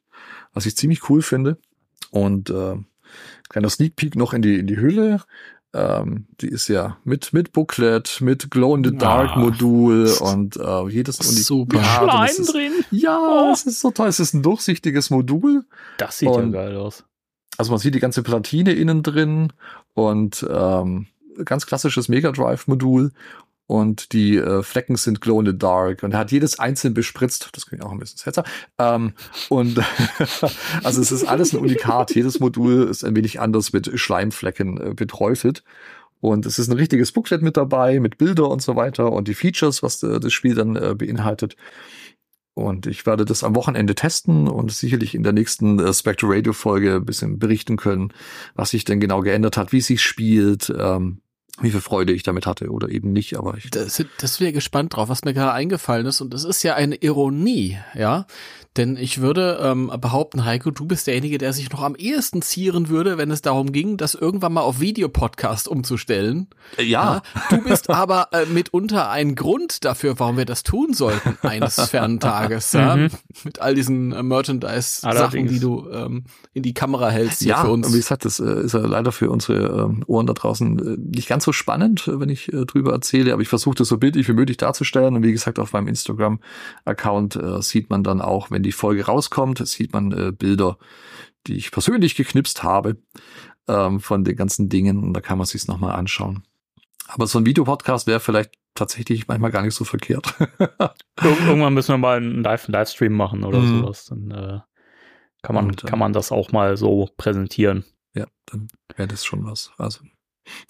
[0.53, 1.57] was ich ziemlich cool finde.
[2.09, 2.75] Und äh,
[3.51, 5.21] kleiner Sneak Peek noch in die in die Hülle.
[5.73, 9.39] Ähm, die ist ja mit mit Booklet, mit Glow in the Dark Ah.
[9.39, 11.77] Modul und äh, jedes und die, Super.
[11.79, 12.73] Ja, ist es, drin.
[12.91, 13.51] ja, Oh.
[13.53, 14.07] es ist so toll.
[14.09, 15.63] Es ist ein durchsichtiges Modul.
[15.97, 17.05] Das sieht Und- ja geil aus.
[17.57, 19.53] Also man sieht die ganze Platine innen drin
[19.93, 21.07] und ähm,
[21.45, 23.11] ganz klassisches Mega Drive Modul
[23.71, 27.51] und die äh, Flecken sind glow in the dark und er hat jedes einzeln bespritzt.
[27.53, 28.43] Das klingt auch ein bisschen seltsam.
[28.77, 29.13] Ähm,
[29.47, 29.79] und
[30.83, 32.13] also es ist alles ein Unikat.
[32.13, 35.63] Jedes Modul ist ein wenig anders mit Schleimflecken äh, beträufelt.
[36.19, 39.35] Und es ist ein richtiges Booklet mit dabei, mit Bilder und so weiter und die
[39.35, 41.55] Features, was äh, das Spiel dann äh, beinhaltet.
[42.53, 46.51] Und ich werde das am Wochenende testen und sicherlich in der nächsten äh, Spectre Radio
[46.51, 48.13] Folge ein bisschen berichten können,
[48.53, 51.21] was sich denn genau geändert hat, wie es sich spielt, ähm,
[51.61, 53.69] wie viel Freude ich damit hatte oder eben nicht, aber ich.
[53.69, 56.21] Das, das wäre gespannt drauf, was mir gerade eingefallen ist.
[56.21, 58.25] Und das ist ja eine Ironie, ja.
[58.77, 62.87] Denn ich würde ähm, behaupten, Heiko, du bist derjenige, der sich noch am ehesten zieren
[62.87, 66.47] würde, wenn es darum ging, das irgendwann mal auf Videopodcast umzustellen.
[66.77, 67.21] Äh, ja.
[67.49, 72.21] Du bist aber äh, mitunter ein Grund dafür, warum wir das tun sollten eines fernen
[72.21, 72.95] Tages, ja.
[72.95, 73.09] Mhm.
[73.43, 77.71] Mit all diesen äh, Merchandise-Sachen, die du ähm, in die Kamera hältst hier ja, für
[77.71, 77.87] uns.
[77.87, 81.17] und wie gesagt, das äh, ist ja leider für unsere ähm, Ohren da draußen äh,
[81.17, 84.27] nicht ganz so spannend, wenn ich äh, drüber erzähle, aber ich versuche das so bildlich
[84.27, 88.63] wie möglich darzustellen und wie gesagt, auf meinem Instagram-Account äh, sieht man dann auch, wenn
[88.63, 90.77] die Folge rauskommt, sieht man äh, Bilder,
[91.47, 92.97] die ich persönlich geknipst habe
[93.67, 96.43] ähm, von den ganzen Dingen und da kann man sich's noch nochmal anschauen.
[97.07, 100.33] Aber so ein Videopodcast wäre vielleicht tatsächlich manchmal gar nicht so verkehrt.
[100.39, 103.79] Ir irgendwann müssen wir mal einen Live Livestream machen oder Mhm.
[103.81, 104.05] sowas.
[104.05, 104.59] Dann äh,
[105.41, 107.83] kann, man, Und, äh, kann man das auch mal so präsentieren.
[108.13, 109.71] Ja, dann wäre das schon was.
[109.77, 110.01] Also,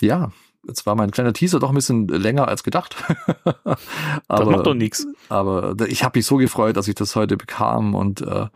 [0.01, 0.31] ja,
[0.67, 2.95] jetzt war mein kleiner Teaser doch ein bisschen länger als gedacht.
[3.63, 5.05] Das aber, macht doch nichts.
[5.29, 8.47] aber ich habe mich so gefreut, dass ich das heute bekam und äh,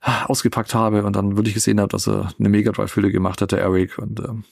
[0.00, 3.60] ausgepackt habe und dann wirklich gesehen habe, dass er eine Mega Drive-Hülle gemacht hat, der
[3.60, 3.98] Eric.
[3.98, 4.44] Und ähm,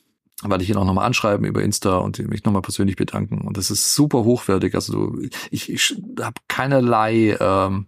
[0.45, 3.41] werde ich ihn auch nochmal anschreiben über Insta und mich nochmal persönlich bedanken.
[3.41, 4.75] Und das ist super hochwertig.
[4.75, 7.87] Also du, ich, ich habe keinerlei, ähm,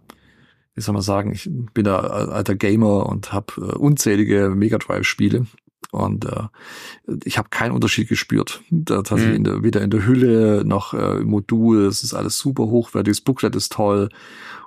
[0.75, 5.45] wie soll man sagen, ich bin da alter Gamer und habe äh, unzählige Mega Drive-Spiele.
[5.89, 6.43] Und äh,
[7.25, 8.61] ich habe keinen Unterschied gespürt.
[8.85, 9.35] Tatsächlich Mhm.
[9.35, 11.85] in der, weder in der Hülle noch äh, im Modul.
[11.85, 13.11] Es ist alles super hochwertig.
[13.17, 14.09] Das Booklet ist toll.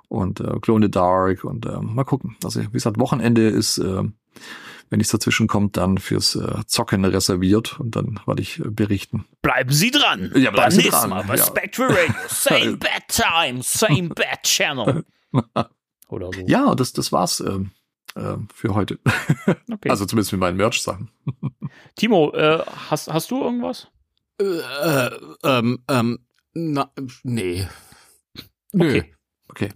[0.09, 1.45] Und äh, Glow in the Dark.
[1.45, 2.37] Und äh, mal gucken.
[2.45, 4.03] Also wie gesagt, Wochenende ist, äh,
[4.91, 7.81] wenn nichts dazwischen kommt, dann fürs äh, Zocken reserviert.
[7.81, 9.25] Und dann werde ich äh, berichten.
[9.41, 10.31] Bleiben Sie dran.
[10.35, 11.45] Ja, bleiben Beim Sie nächsten dran, Mal bei ja.
[11.45, 12.15] Spectral Radio.
[12.29, 15.05] Same bad time, same bad channel.
[16.09, 16.41] Oder so.
[16.47, 17.71] Ja, das, das war's ähm,
[18.15, 18.99] äh, für heute.
[19.73, 19.91] okay.
[19.91, 21.11] Also zumindest mit meinen Merch-Sachen.
[21.97, 23.89] Timo, äh, hast, hast du irgendwas?
[24.41, 25.11] Äh, äh,
[25.45, 26.19] ähm, ähm,
[26.55, 26.91] na,
[27.23, 27.67] nee.
[28.73, 28.89] Nö.
[28.89, 29.15] Okay.
[29.49, 29.69] Okay.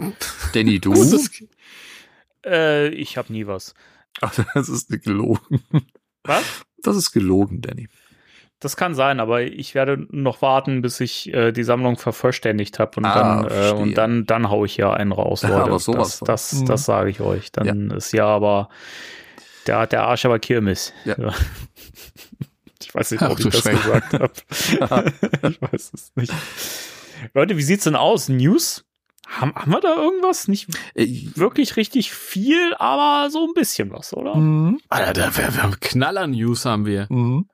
[0.52, 0.94] Danny, du?
[2.46, 3.74] Äh, ich habe nie was.
[4.20, 5.60] Ach, das ist gelogen.
[6.22, 6.64] Was?
[6.82, 7.88] Das ist gelogen, Danny.
[8.60, 12.92] Das kann sein, aber ich werde noch warten, bis ich äh, die Sammlung vervollständigt habe
[12.96, 15.54] und Ah, dann äh, und dann dann hau ich ja einen raus, Leute.
[15.62, 16.66] Aber sowas das das, Mhm.
[16.66, 17.52] das sage ich euch.
[17.52, 18.68] Dann ist ja aber
[19.68, 20.92] der hat der Arsch aber Kirmes.
[21.04, 21.16] Ja.
[22.80, 23.76] Ich weiß nicht, Ach, ob ich du das Schreck.
[23.82, 25.12] gesagt habe.
[25.50, 26.32] ich weiß es nicht.
[27.34, 28.28] Leute, wie sieht's denn aus?
[28.30, 28.84] News?
[29.26, 30.48] Haben, haben wir da irgendwas?
[30.48, 34.36] Nicht Äh, wirklich richtig viel, aber so ein bisschen was, oder?
[34.36, 34.80] mhm.
[34.88, 37.06] Alter, da- wir, wir haben Knaller-News haben wir.
[37.10, 37.48] Mhm.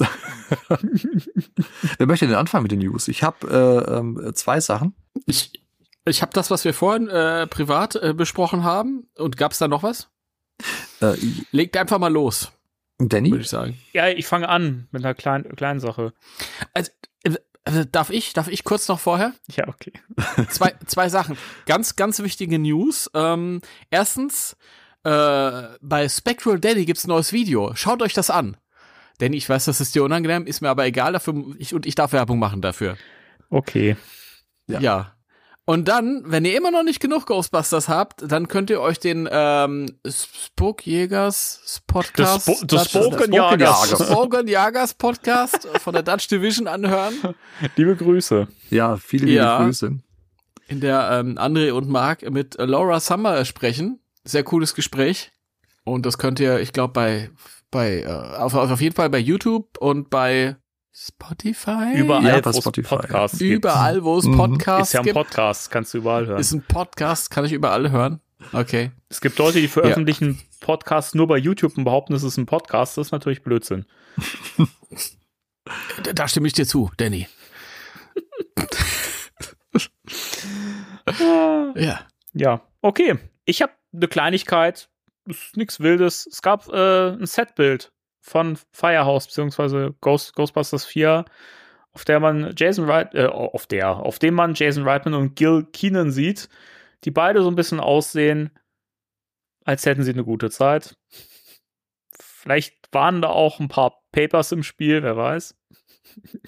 [1.98, 3.08] Wer möchte denn anfangen mit den News?
[3.08, 4.94] Ich habe äh, ähm, zwei Sachen.
[5.26, 5.62] Ich,
[6.04, 9.08] ich habe das, was wir vorhin äh, privat äh, besprochen haben.
[9.16, 10.08] Und gab's da noch was?
[11.00, 11.14] Äh,
[11.52, 12.52] Legt einfach mal los,
[12.98, 13.36] würde Danny?
[13.36, 13.78] ich sagen.
[13.92, 16.12] Ja, ich fange an mit einer kleinen, kleinen Sache.
[16.74, 16.90] Also,
[17.22, 17.34] äh,
[17.64, 19.32] äh, darf ich, darf ich kurz noch vorher?
[19.50, 19.92] Ja, okay.
[20.48, 21.36] Zwei, zwei Sachen.
[21.66, 23.10] Ganz, ganz wichtige News.
[23.14, 23.60] Ähm,
[23.90, 24.56] erstens,
[25.04, 27.74] äh, bei Spectral Daddy gibt's ein neues Video.
[27.74, 28.56] Schaut euch das an.
[29.20, 31.34] Denn ich weiß, das ist dir unangenehm, ist mir aber egal dafür.
[31.58, 32.96] Ich, und ich darf Werbung machen dafür.
[33.50, 33.96] Okay.
[34.66, 34.80] Ja.
[34.80, 35.14] Ja.
[35.66, 39.28] Und dann, wenn ihr immer noch nicht genug Ghostbusters habt, dann könnt ihr euch den
[39.30, 43.90] ähm, Spookjägers Podcast, Spo- das Dutch- Spoken Jagers.
[43.90, 44.06] Jagers.
[44.10, 47.14] Spoken Jagers Podcast von der Dutch Division anhören,
[47.76, 48.48] Liebe Grüße.
[48.70, 49.62] Ja, viele liebe Ja.
[49.62, 49.98] Grüße.
[50.68, 54.00] in der ähm, André und Marc mit Laura Summer sprechen.
[54.24, 55.30] Sehr cooles Gespräch.
[55.84, 57.30] Und das könnt ihr, ich glaube, bei
[57.70, 60.56] bei äh, auf, auf jeden Fall bei YouTube und bei
[60.92, 61.94] Spotify.
[61.96, 63.64] Überall, Ja, wo es Spotify, Podcasts gibt.
[63.64, 64.36] Überall, wo es Mhm.
[64.36, 65.14] Podcasts Ist ja ein gibt.
[65.14, 66.40] Podcast, kannst du überall hören.
[66.40, 68.20] Ist ein Podcast, kann ich überall hören.
[68.52, 68.90] Okay.
[69.10, 72.96] es gibt Leute, die veröffentlichen Podcasts nur bei YouTube und behaupten, es ist ein Podcast.
[72.96, 73.86] Das ist natürlich Blödsinn.
[76.02, 77.28] Da, da stimme ich dir zu, Danny.
[81.76, 82.00] ja.
[82.32, 83.18] Ja, okay.
[83.44, 84.88] Ich habe eine Kleinigkeit.
[85.26, 86.26] Ist nichts Wildes.
[86.26, 91.24] Es gab äh, ein Setbild von Firehouse beziehungsweise Ghost, Ghostbusters 4,
[91.92, 95.66] auf der man Jason Wright, äh, auf der, auf dem man Jason Reitman und Gil
[95.72, 96.48] Keenan sieht,
[97.04, 98.50] die beide so ein bisschen aussehen,
[99.64, 100.96] als hätten sie eine gute Zeit.
[102.18, 105.56] Vielleicht waren da auch ein paar Papers im Spiel, wer weiß.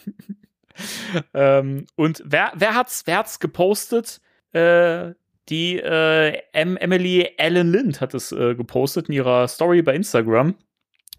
[1.35, 4.21] ähm, und wer, wer hat's, wer hat's gepostet?
[4.53, 5.15] Äh,
[5.49, 10.55] die äh, em Emily Allen Lind hat es äh, gepostet in ihrer Story bei Instagram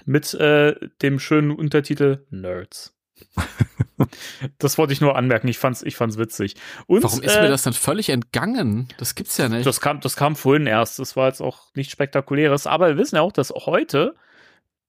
[0.06, 2.96] mit äh, dem schönen Untertitel Nerds.
[4.58, 5.48] das wollte ich nur anmerken.
[5.48, 6.56] Ich fand's, ich fand's witzig.
[6.88, 8.88] Und, Warum ist äh, mir das dann völlig entgangen?
[8.98, 9.66] Das gibt's ja nicht.
[9.66, 11.00] das kam, das kam vorhin erst.
[11.00, 12.68] Das war jetzt auch nichts Spektakuläres.
[12.68, 14.16] Aber wir wissen ja auch, dass heute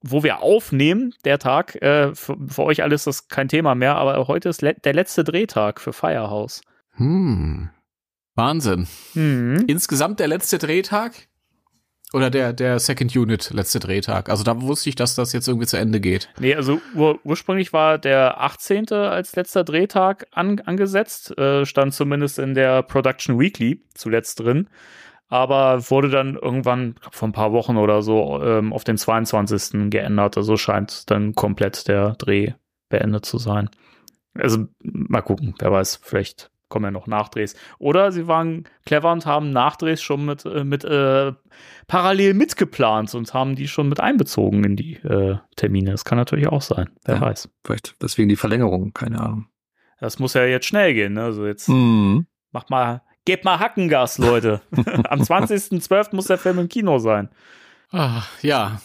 [0.06, 3.96] wo wir aufnehmen, der Tag, äh, für, für euch alles ist das kein Thema mehr,
[3.96, 6.60] aber heute ist le der letzte Drehtag für Firehouse.
[6.96, 7.70] Hm.
[8.34, 8.86] Wahnsinn.
[9.14, 9.64] Mhm.
[9.66, 11.28] Insgesamt der letzte Drehtag?
[12.14, 14.28] Oder der, der Second Unit letzte Drehtag?
[14.28, 16.28] Also da wusste ich, dass das jetzt irgendwie zu Ende geht.
[16.38, 18.92] Nee, also ur ursprünglich war der 18.
[18.92, 24.68] als letzter Drehtag an angesetzt, äh, stand zumindest in der Production Weekly zuletzt drin,
[25.26, 29.90] aber wurde dann irgendwann glaub, vor ein paar Wochen oder so ähm, auf den 22.
[29.90, 30.36] geändert.
[30.36, 32.52] Also scheint dann komplett der Dreh
[32.90, 33.70] beendet zu sein.
[34.34, 37.54] Also mal gucken, wer weiß, vielleicht kommen ja noch Nachdrehs.
[37.78, 41.32] Oder sie waren clever und haben Nachdrehs schon mit, äh, mit äh,
[41.86, 45.90] parallel mitgeplant und haben die schon mit einbezogen in die äh, Termine.
[45.92, 46.90] Das kann natürlich auch sein.
[47.04, 47.20] Wer Ja.
[47.20, 47.48] weiß.
[47.64, 49.46] Vielleicht deswegen die Verlängerung, keine Ahnung.
[50.00, 51.14] Das muss ja jetzt schnell gehen.
[51.14, 51.22] Ne?
[51.24, 52.26] Also jetzt Mhm.
[52.52, 54.60] macht mal, gebt mal Hackengas, Leute.
[55.08, 56.14] Am 20.12.
[56.14, 57.28] muss der Film im Kino sein.
[57.92, 58.80] Ah, ja.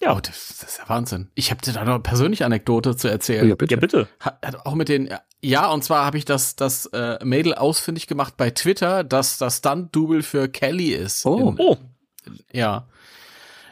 [0.00, 0.14] Ja.
[0.14, 1.28] Oh, das, das ist ja Wahnsinn.
[1.34, 3.48] Ich habe dir da noch eine persönliche Anekdote zu erzählen.
[3.48, 3.74] Ja, bitte.
[3.74, 4.08] Ja, bitte.
[4.20, 5.08] Hat, hat auch mit den
[5.42, 9.58] ja und zwar habe ich das das äh, Mädel ausfindig gemacht bei Twitter, dass das
[9.58, 11.24] Stunt-Double für Kelly ist.
[11.26, 11.50] Oh.
[11.50, 11.76] In, Oh,
[12.52, 12.86] ja.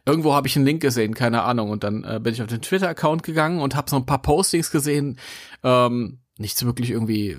[0.05, 1.71] Irgendwo habe ich einen Link gesehen, keine Ahnung.
[1.71, 4.71] Und dann äh, bin ich auf den Twitter-Account gegangen und habe so ein paar Postings
[4.71, 5.19] gesehen.
[5.65, 7.37] Ähm, nichts wirklich irgendwie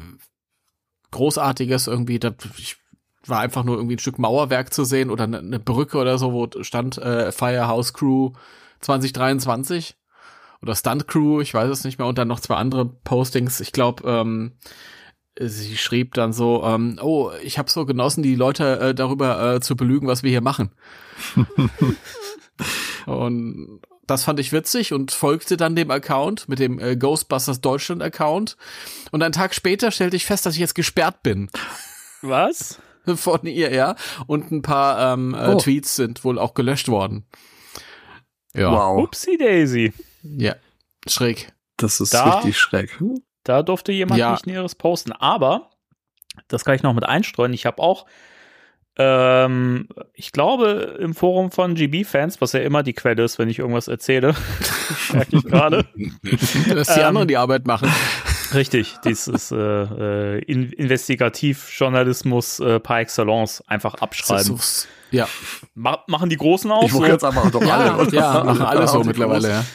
[1.11, 2.19] Großartiges irgendwie.
[2.19, 2.75] Da, ich
[3.25, 6.33] war einfach nur irgendwie ein Stück Mauerwerk zu sehen oder eine, eine Brücke oder so,
[6.33, 8.33] wo stand äh, Firehouse Crew
[8.81, 9.95] 2023
[10.61, 12.07] oder Stunt Crew, ich weiß es nicht mehr.
[12.07, 13.59] Und dann noch zwei andere Postings.
[13.59, 14.53] Ich glaube, ähm,
[15.39, 19.59] sie schrieb dann so, ähm, oh, ich habe so genossen, die Leute äh, darüber äh,
[19.61, 20.71] zu belügen, was wir hier machen.
[23.05, 28.01] und das fand ich witzig und folgte dann dem Account mit dem äh, Ghostbusters Deutschland
[28.01, 28.57] Account.
[29.11, 31.49] Und einen Tag später stellte ich fest, dass ich jetzt gesperrt bin
[32.21, 32.79] was?
[33.15, 33.95] von ihr, ja.
[34.27, 35.57] Und ein paar ähm, äh, Oh.
[35.57, 37.25] Tweets sind wohl auch gelöscht worden.
[38.53, 39.93] Ja, Wow, Upsi Daisy.
[40.37, 40.55] Ja,
[41.07, 41.51] schräg.
[41.77, 42.97] das ist Da- richtig schräg.
[43.43, 44.31] Da durfte jemand Ja.
[44.31, 45.11] nicht Näheres posten.
[45.13, 45.69] Aber,
[46.47, 48.05] das kann ich noch mit einstreuen, ich habe auch,
[48.99, 53.59] ähm, ich glaube, im Forum von GB-Fans, was ja immer die Quelle ist, wenn ich
[53.59, 54.35] irgendwas erzähle,
[55.13, 55.85] merke ich gerade.
[56.73, 57.91] Dass die Ähm, anderen die Arbeit machen.
[58.53, 64.57] Richtig, dieses äh, äh, In Investigativjournalismus äh, par excellence einfach abschreiben.
[64.57, 65.27] So- Ja,
[65.75, 67.05] Ma machen die Großen auch Ich so.
[67.05, 68.07] jetzt einfach doch ja, alle.
[68.07, 68.13] oder?
[68.13, 69.65] ja, machen alle so mittlerweile, ja.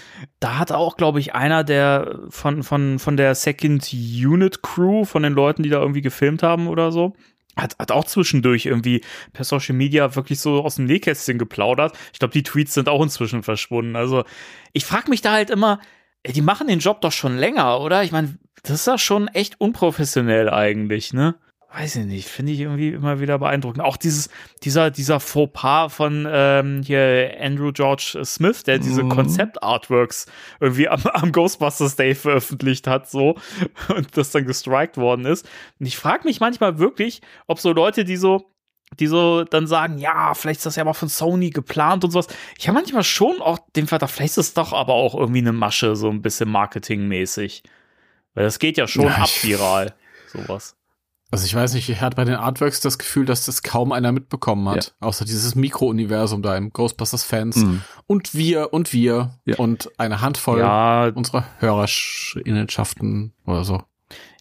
[0.40, 5.22] Da hat auch, glaube ich, einer der von, von, von der Second Unit Crew, von
[5.22, 7.14] den Leuten, die da irgendwie gefilmt haben oder so,
[7.56, 11.96] hat, hat auch zwischendurch irgendwie per Social Media wirklich so aus dem Nähkästchen geplaudert.
[12.12, 13.96] Ich glaube, die Tweets sind auch inzwischen verschwunden.
[13.96, 14.24] Also
[14.72, 15.80] ich frage mich da halt immer,
[16.22, 18.04] ey, die machen den Job doch schon länger, oder?
[18.04, 21.34] Ich meine, das ist ja schon echt unprofessionell eigentlich, ne?
[21.74, 23.82] Weiß ich nicht, finde ich irgendwie immer wieder beeindruckend.
[23.82, 24.28] Auch dieses,
[24.62, 29.08] dieser, dieser Fauxpas von ähm, hier Andrew George Smith, der diese Mhm.
[29.08, 30.26] Konzept-Artworks
[30.60, 33.36] irgendwie am, am Ghostbusters Day veröffentlicht hat, so
[33.88, 35.48] und das dann gestrikt worden ist.
[35.80, 38.50] Und ich frage mich manchmal wirklich, ob so Leute, die so,
[39.00, 42.26] die so dann sagen, ja, vielleicht ist das ja mal von Sony geplant und sowas.
[42.58, 45.52] Ich habe manchmal schon auch den Verdacht, vielleicht ist es doch aber auch irgendwie eine
[45.52, 47.62] Masche, so ein bisschen marketingmäßig.
[48.34, 49.94] Weil das geht ja schon Ja, ab viral,
[50.26, 50.76] sowas.
[51.32, 54.12] Also ich weiß nicht, ich hatte bei den Artworks das Gefühl, dass das kaum einer
[54.12, 54.94] mitbekommen hat.
[55.00, 57.56] Außer dieses Mikrouniversum da im Ghostbusters-Fans.
[57.56, 57.82] Mhm.
[58.06, 59.56] Und wir und wir Ja.
[59.56, 63.82] und eine Handvoll Ja, unserer Hörerinnenschaften oder so.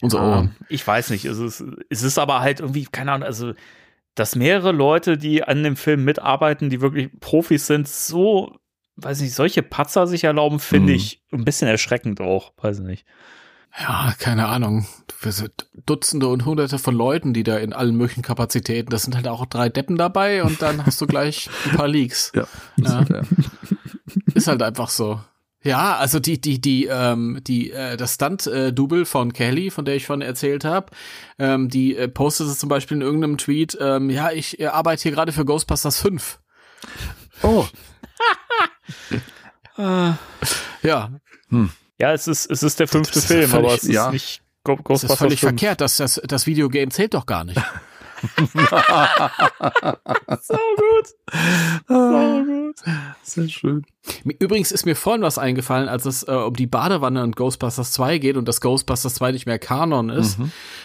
[0.02, 0.56] Unsere Ohren.
[0.68, 1.24] Ich weiß nicht.
[1.24, 3.54] Es ist, es ist aber halt irgendwie, keine Ahnung, also,
[4.14, 8.58] dass mehrere Leute, die an dem Film mitarbeiten, die wirklich Profis sind, so,
[8.96, 10.96] weiß nicht, solche Patzer sich erlauben, finde Mhm.
[10.96, 12.52] ich ein bisschen erschreckend auch.
[12.60, 13.06] Weiß nicht.
[13.78, 14.86] Ja, keine Ahnung.
[15.20, 18.90] Wir sind Dutzende und Hunderte von Leuten, die da in allen möglichen Kapazitäten.
[18.90, 22.32] Das sind halt auch drei Deppen dabei und dann hast du gleich ein paar Leaks.
[22.34, 22.46] Ja.
[22.76, 23.04] Ja.
[23.08, 23.22] ja.
[24.34, 25.20] Ist halt einfach so.
[25.64, 30.06] Ja, also die, die, die, ähm, die, äh, das Stunt-Double von Kelly, von der ich
[30.06, 30.90] vorhin erzählt habe,
[31.38, 35.02] ähm, die äh, postet es zum Beispiel in irgendeinem Tweet, ähm, ja, ich äh, arbeite
[35.02, 36.40] hier gerade für Ghostbusters 5.
[37.44, 37.66] Oh,
[40.82, 41.10] Ja,
[42.02, 44.10] Ja, es ist, es ist der fünfte ist Film, aber völlig- es ist ja.
[44.10, 45.50] nicht Go- das ist Ghostbusters völlig 5.
[45.50, 45.80] verkehrt.
[45.80, 47.60] Das, das, das Videogame zählt doch gar nicht.
[50.42, 51.08] So gut.
[51.88, 52.76] So gut.
[53.22, 53.84] sehr schön.
[54.38, 58.18] Übrigens ist mir vorhin was eingefallen, als es äh, um die Badewanne und Ghostbusters 2
[58.18, 60.38] geht und dass Ghostbusters 2 nicht mehr Kanon ist,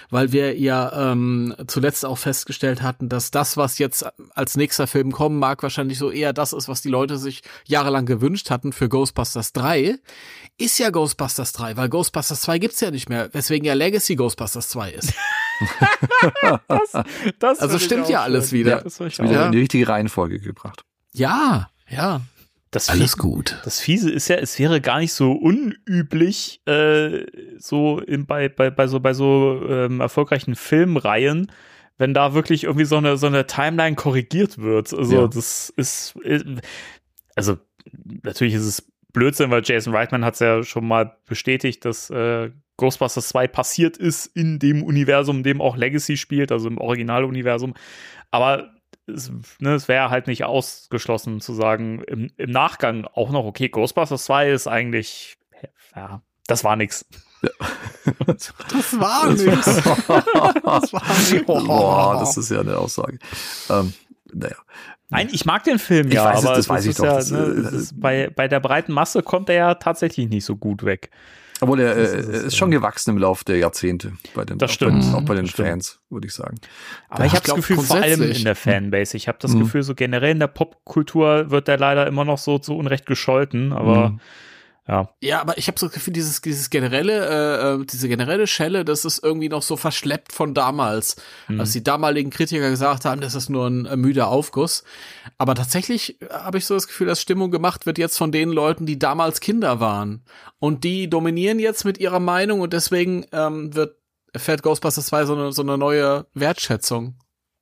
[0.09, 5.11] weil wir ja ähm, zuletzt auch festgestellt hatten, dass das, was jetzt als nächster Film
[5.11, 8.89] kommen mag, wahrscheinlich so eher das ist, was die Leute sich jahrelang gewünscht hatten für
[8.89, 9.97] Ghostbusters 3,
[10.57, 14.69] ist ja Ghostbusters 3, weil Ghostbusters 2 gibt's ja nicht mehr, weswegen ja Legacy Ghostbusters
[14.69, 15.13] 2 ist.
[17.39, 18.59] Das Also finde ich stimmt ja alles schön.
[18.59, 18.81] wieder.
[18.81, 19.45] Das finde ich Wieder auch.
[19.47, 20.83] in die richtige Reihenfolge gebracht.
[21.13, 22.21] Ja, ja.
[22.71, 23.59] Das Alles Fie- gut.
[23.63, 27.25] Das Fiese ist ja, es wäre gar nicht so unüblich, äh,
[27.57, 31.51] so in, bei, bei, bei so, bei so ähm, erfolgreichen Filmreihen,
[31.97, 34.93] wenn da wirklich irgendwie so eine, so eine Timeline korrigiert wird.
[34.93, 35.27] Also, Ja.
[35.27, 36.53] das ist, ist,
[37.35, 37.57] also,
[38.23, 38.85] natürlich ist es
[39.17, 43.97] Blödsinn, weil Jason Reitman hat es ja schon mal bestätigt, dass äh, Ghostbusters 2 passiert
[43.97, 47.73] ist in dem Universum, in dem auch Legacy spielt, also im Originaluniversum.
[48.29, 48.69] Aber
[49.07, 53.69] es, ne, es wäre halt nicht ausgeschlossen zu sagen, im, im Nachgang auch noch, okay,
[53.69, 55.37] Ghostbusters 2 ist eigentlich,
[55.95, 57.05] ja, das war nix.
[58.25, 59.65] Das war nix.
[60.63, 61.45] Das war nix.
[61.45, 63.19] Boah, das ist ja eine Aussage.
[63.69, 63.93] Ähm,
[64.33, 64.55] naja.
[65.09, 66.99] Nein, ich mag den Film Ich ja, weiß es, aber das es weiß ich ist
[66.99, 69.73] doch, ja, das, ne, äh, es ist bei, bei der breiten Masse kommt er ja
[69.75, 71.09] tatsächlich nicht so gut weg.
[71.59, 74.69] Obwohl er Das äh, ist ist schon gewachsen im Laufe der Jahrzehnte bei den, Das
[74.69, 74.99] auch stimmt.
[74.99, 75.67] Bei, den- auch bei den Stimmt.
[75.69, 76.57] Fans, würde ich sagen.
[77.09, 79.17] Aber Ja, ich habe das Gefühl, vor allem in der Fanbase.
[79.17, 79.59] Ich habe das Mhm.
[79.61, 83.73] Gefühl, so generell in der Popkultur wird der leider immer noch so zu Unrecht gescholten.
[83.73, 84.19] Aber Mhm.
[84.87, 88.47] Ja, Ja, aber ich habe so das Gefühl, dieses, dieses generelle, äh, äh, diese generelle
[88.47, 91.17] Schelle, das ist irgendwie noch so verschleppt von damals.
[91.47, 91.59] Mhm.
[91.59, 94.83] Als die damaligen Kritiker gesagt haben, das ist nur ein äh, müder Aufguss.
[95.37, 98.85] Aber tatsächlich habe ich so das Gefühl, dass Stimmung gemacht wird jetzt von den Leuten,
[98.85, 100.23] die damals Kinder waren.
[100.59, 103.97] Und die dominieren jetzt mit ihrer Meinung und deswegen ähm, wird
[104.33, 107.15] erfährt Ghostbusters 2 so eine, so eine neue Wertschätzung.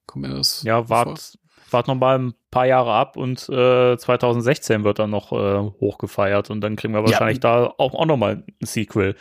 [0.06, 1.38] Kommt mir das ja, wart,
[1.76, 6.50] wart noch mal ein paar Jahre ab und äh, 2016 wird dann noch äh, hochgefeiert
[6.50, 9.16] und dann kriegen wir wahrscheinlich da auch, auch noch mal ein Sequel.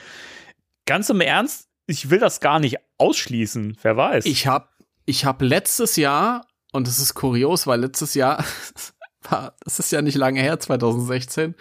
[0.87, 3.77] Ganz im Ernst, ich will das gar nicht ausschließen.
[3.83, 4.25] Wer weiß?
[4.27, 4.69] Ich habe
[5.05, 8.45] ich hab letztes Jahr, und das ist kurios, weil letztes Jahr,
[9.29, 11.55] war, das ist ja nicht lange her, 2016,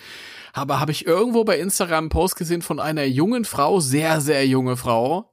[0.53, 4.45] aber habe ich irgendwo bei Instagram einen Post gesehen von einer jungen Frau, sehr, sehr
[4.45, 5.32] junge Frau,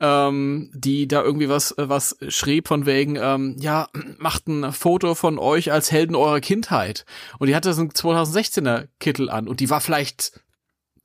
[0.00, 5.14] ähm, die da irgendwie was, äh, was schrieb von wegen, ähm, ja, macht ein Foto
[5.14, 7.04] von euch als Helden eurer Kindheit.
[7.38, 10.40] Und die hatte so einen 2016er Kittel an und die war vielleicht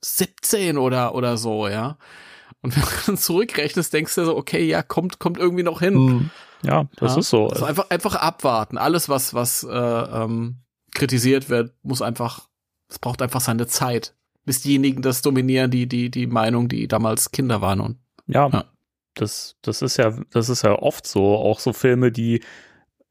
[0.04, 1.98] 17 oder, oder so, ja.
[2.62, 5.94] Und wenn du dann zurückrechnest, denkst du so, okay, ja, kommt, kommt irgendwie noch hin.
[5.94, 6.30] Mhm.
[6.62, 7.20] ja, das Ja?
[7.20, 7.48] ist so.
[7.48, 8.78] Also einfach, einfach abwarten.
[8.78, 10.56] Alles, was, was äh, ähm,
[10.94, 12.48] kritisiert wird, muss einfach,
[12.88, 14.14] es braucht einfach seine Zeit,
[14.44, 17.80] bis diejenigen das dominieren, die, die, die Meinung, die damals Kinder waren.
[17.80, 18.64] Und Ja, Ja.
[19.14, 21.34] Das, das ist ja, das ist ja oft so.
[21.36, 22.40] Auch so Filme, die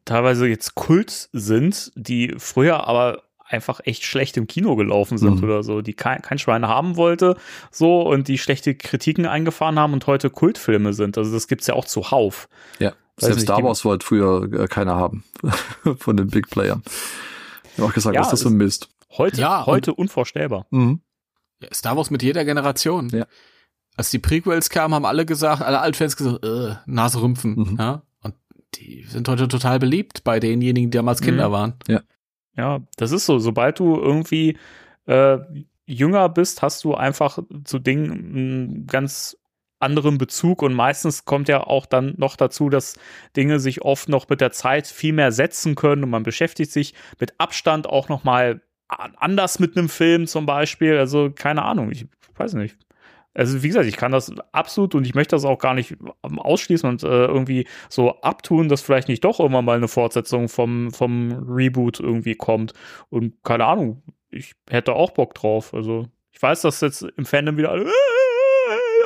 [0.05, 5.43] teilweise jetzt Kult sind, die früher aber einfach echt schlecht im Kino gelaufen sind Mhm.
[5.43, 7.35] oder so, die kein, kein Schwein haben wollte,
[7.71, 11.17] so und die schlechte Kritiken eingefahren haben und heute Kultfilme sind.
[11.17, 12.47] Also das gibt's ja auch zuhauf.
[12.79, 15.23] Ja, Weiß selbst nicht, Star Wars wollte früher äh, keiner haben
[15.97, 16.83] von den Big Playern.
[17.73, 18.89] Ich habe auch gesagt, Ja, was ist das für ein Mist?
[19.17, 20.67] Heute, Ja, und- heute unvorstellbar.
[20.69, 21.01] Mhm.
[21.61, 23.09] ja, Star Wars mit jeder Generation.
[23.09, 23.25] Ja.
[23.97, 27.55] Als die Prequels kamen, haben alle gesagt, alle Altfans gesagt, äh, Nase rümpfen.
[27.55, 27.77] Mhm.
[27.79, 28.03] Ja?
[28.21, 28.35] Und
[28.75, 31.53] die sind heute total beliebt bei denjenigen, die damals Kinder Mhm.
[31.53, 31.73] waren.
[32.55, 33.37] Ja, das ist so.
[33.39, 34.57] Sobald du irgendwie
[35.07, 35.37] äh,
[35.85, 39.37] jünger bist, hast du einfach zu Dingen einen ganz
[39.79, 42.97] anderen Bezug und meistens kommt ja auch dann noch dazu, dass
[43.35, 46.93] Dinge sich oft noch mit der Zeit viel mehr setzen können und man beschäftigt sich
[47.19, 50.97] mit Abstand auch noch mal anders mit einem Film zum Beispiel.
[50.97, 52.75] Also keine Ahnung, ich weiß nicht.
[53.37, 56.39] Also wie gesagt, ich kann das absolut und ich möchte das auch gar nicht ähm,
[56.39, 60.91] ausschließen und äh, irgendwie so abtun, dass vielleicht nicht doch irgendwann mal eine Fortsetzung vom,
[60.91, 62.73] vom Reboot irgendwie kommt.
[63.09, 65.73] Und keine Ahnung, ich hätte auch Bock drauf.
[65.73, 67.91] Also ich weiß, dass jetzt im Fandom wieder alle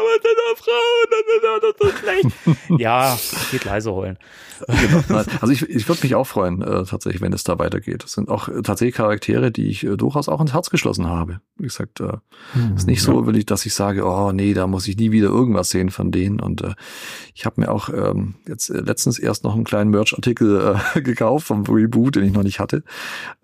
[0.01, 2.79] aber sind da Frauen, das ist, das ist schlecht.
[2.81, 3.17] ja,
[3.51, 4.17] geht leise heulen.
[4.67, 5.23] Genau.
[5.41, 8.03] Also ich, ich würde mich auch freuen, äh, tatsächlich, wenn es da weitergeht.
[8.03, 11.41] Das sind auch äh, tatsächlich Charaktere, die ich äh, durchaus auch ins Herz geschlossen habe.
[11.57, 12.17] Wie gesagt, äh,
[12.75, 15.27] ist nicht so, will ich, dass ich sage, oh nee, da muss ich nie wieder
[15.29, 16.39] irgendwas sehen von denen.
[16.39, 16.73] Und äh,
[17.33, 21.47] ich habe mir auch ähm, jetzt äh, letztens erst noch einen kleinen Merch-Artikel äh, gekauft
[21.47, 22.83] vom Reboot, den ich noch nicht hatte.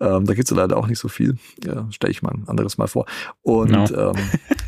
[0.00, 1.36] Ähm, da gibt's ja leider auch nicht so viel.
[1.64, 3.06] Ja, Stelle ich mal ein anderes Mal vor.
[3.42, 3.84] Und No.
[4.12, 4.16] ähm,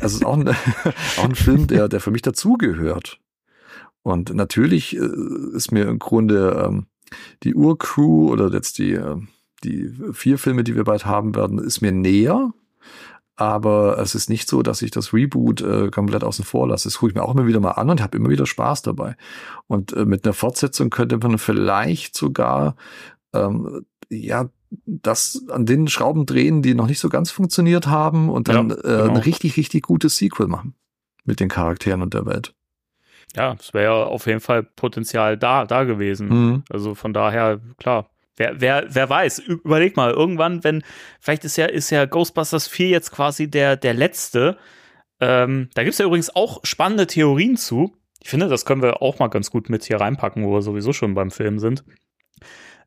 [0.01, 0.49] es ist auch ein,
[1.17, 3.19] auch ein Film, der, der für mich dazugehört.
[4.03, 5.09] Und natürlich äh,
[5.53, 6.85] ist mir im Grunde ähm,
[7.43, 9.17] die Urcrew oder jetzt die, äh,
[9.63, 12.53] die vier Filme, die wir bald haben werden, ist mir näher.
[13.35, 16.89] Aber es ist nicht so, dass ich das Reboot äh, komplett außen vor lasse.
[16.89, 19.15] Das gucke ich mir auch immer wieder mal an und habe immer wieder Spaß dabei.
[19.67, 22.75] Und äh, mit einer Fortsetzung könnte man vielleicht sogar
[23.33, 24.49] ähm, ja
[24.85, 28.75] das an den Schrauben drehen, die noch nicht so ganz funktioniert haben und dann Ja,
[28.75, 29.03] äh, genau.
[29.09, 30.75] ein richtig, richtig gutes Sequel machen
[31.23, 32.53] mit den Charakteren und der Welt.
[33.35, 36.29] Ja, es wäre ja auf jeden Fall Potenzial da, da gewesen.
[36.29, 36.63] Mhm.
[36.69, 38.09] Also von daher, klar.
[38.37, 40.83] Wer, wer, wer weiß, überleg mal, irgendwann, wenn,
[41.19, 44.57] vielleicht ist ja, ist ja Ghostbusters 4 jetzt quasi der, der letzte.
[45.19, 47.93] Ähm, da gibt's ja übrigens auch spannende Theorien zu.
[48.23, 50.93] Ich finde, das können wir auch mal ganz gut mit hier reinpacken, wo wir sowieso
[50.93, 51.83] schon beim Film sind.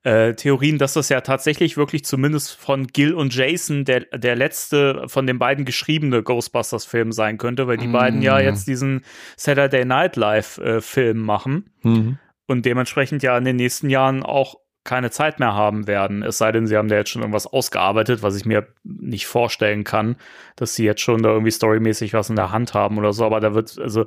[0.05, 5.05] Äh, Theorien, dass das ja tatsächlich wirklich zumindest von Gil und Jason der, der letzte
[5.09, 9.03] von den beiden geschriebene Ghostbusters-Film sein könnte, weil die beiden ja jetzt diesen
[9.37, 12.19] Saturday Night Live-Film machen Mhm.
[12.47, 16.23] und dementsprechend ja in den nächsten Jahren auch keine Zeit mehr haben werden.
[16.23, 19.83] Es sei denn, sie haben da jetzt schon irgendwas ausgearbeitet, was ich mir nicht vorstellen
[19.83, 20.17] kann,
[20.57, 23.25] dass sie jetzt schon da irgendwie storymäßig was in der Hand haben oder so.
[23.25, 24.05] Aber da wird, also,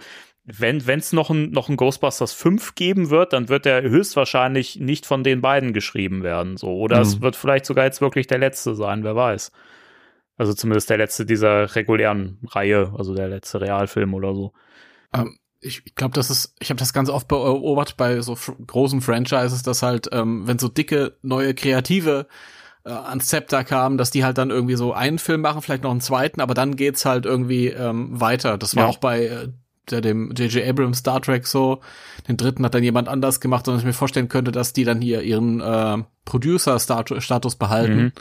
[0.50, 5.06] wenn es noch ein, noch ein Ghostbusters 5 geben wird, dann wird der höchstwahrscheinlich nicht
[5.06, 6.56] von den beiden geschrieben werden.
[6.56, 6.70] So.
[6.70, 7.22] Oder es Mhm.
[7.22, 9.52] wird vielleicht sogar jetzt wirklich der letzte sein, wer weiß.
[10.38, 14.54] Also zumindest der letzte dieser regulären Reihe, also der letzte Realfilm oder so.
[15.14, 18.38] Ähm, ich glaube, das ist, ich habe das ganz oft beobachtet bei so
[18.68, 22.28] großen Franchises, dass halt, ähm, wenn so dicke neue Kreative
[22.86, 25.92] äh, ans Zepter kamen, dass die halt dann irgendwie so einen Film machen, vielleicht noch
[25.92, 28.58] einen zweiten, aber dann geht's halt irgendwie ähm, weiter.
[28.58, 28.90] Das war Ja.
[28.90, 29.48] auch bei äh,
[29.92, 30.68] der, dem J.J.
[30.68, 31.82] Abrams Star Trek so.
[32.28, 35.02] Den dritten hat dann jemand anders gemacht, und ich mir vorstellen könnte, dass die dann
[35.02, 37.98] hier ihren äh, Producer-Status behalten.
[37.98, 38.12] Mhm.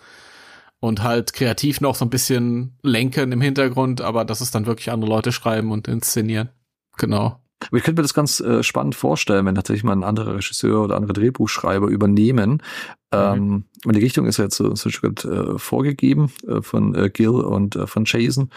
[0.79, 4.91] Und halt kreativ noch so ein bisschen lenken im Hintergrund, aber dass es dann wirklich
[4.91, 6.51] andere Leute schreiben und inszenieren.
[6.99, 7.41] Genau.
[7.61, 10.85] Aber ich könnte mir das ganz äh, spannend vorstellen, wenn tatsächlich mal ein anderer Regisseur
[10.85, 12.63] oder andere Drehbuchschreiber übernehmen.
[13.13, 16.61] Ähm, und die Richtung ist ja jetzt so, so ein Stück weit, äh, vorgegeben äh,
[16.61, 18.51] von äh, Gil und äh, von Jason.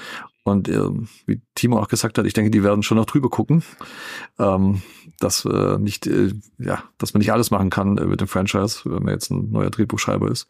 [0.50, 3.64] Und ähm, wie Timo auch gesagt hat, ich denke, die werden schon noch drüber gucken,
[4.38, 4.82] ähm,
[5.20, 8.82] dass äh, nicht, äh, ja, dass man nicht alles machen kann äh, mit dem Franchise,
[8.86, 10.48] wenn man jetzt ein neuer Drehbuchschreiber ist.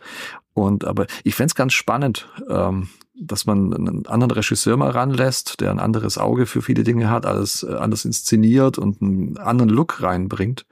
[0.54, 2.89] Und aber ich fänd's ganz spannend, ähm,
[3.20, 7.26] dass man einen anderen Regisseur mal ranlässt, der ein anderes Auge für viele Dinge hat,
[7.26, 10.66] alles äh, anders inszeniert und einen anderen Look reinbringt.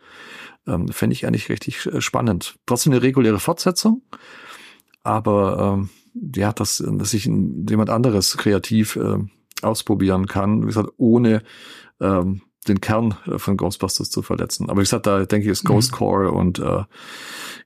[0.65, 2.57] Ähm, Fände ich eigentlich richtig äh, spannend.
[2.65, 4.01] Trotzdem eine reguläre Fortsetzung,
[5.03, 5.89] aber ähm,
[6.35, 9.17] ja, dass, dass sich jemand anderes kreativ äh,
[9.61, 11.43] ausprobieren kann, wie gesagt, ohne
[11.99, 14.69] ähm, den Kern äh, von Ghostbusters zu verletzen.
[14.69, 15.67] Aber wie gesagt, da denke ich, ist Mhm.
[15.69, 16.83] Ghost Core und äh,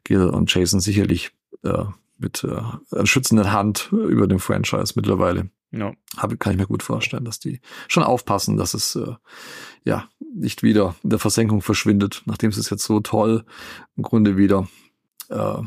[0.03, 1.31] Gil und Jason sicherlich
[1.63, 1.85] äh,
[2.17, 2.61] mit äh,
[2.95, 5.49] einer schützenden Hand über dem Franchise mittlerweile.
[5.71, 5.93] Ja.
[6.17, 9.15] Hab, kann ich mir gut vorstellen, dass die schon aufpassen, dass es äh,
[9.85, 13.45] ja nicht wieder in der Versenkung verschwindet, nachdem sie es jetzt so toll
[13.95, 14.67] im Grunde wieder
[15.29, 15.61] äh,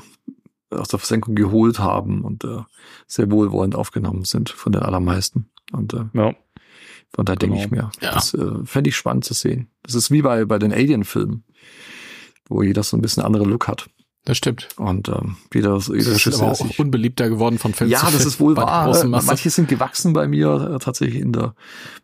[0.75, 2.63] aus der Versenkung geholt haben und äh,
[3.07, 5.51] sehr wohlwollend aufgenommen sind von den allermeisten.
[5.73, 6.35] Und äh, Ja.
[7.15, 7.65] von da denke Genau.
[7.65, 8.13] ich mir, Ja.
[8.13, 9.69] das äh, fände ich spannend zu sehen.
[9.83, 11.45] Das ist wie bei, bei den Alien-Filmen,
[12.49, 13.89] wo jeder so ein bisschen anderen Look hat.
[14.27, 14.69] Das stimmt.
[14.77, 18.15] Und ähm, jeder, jeder Das ist aber auch unbeliebter geworden von Film ja, zu das
[18.17, 18.99] Film ist wohl wahr.
[18.99, 19.07] Äh.
[19.07, 21.55] Manche sind gewachsen bei mir äh, tatsächlich in der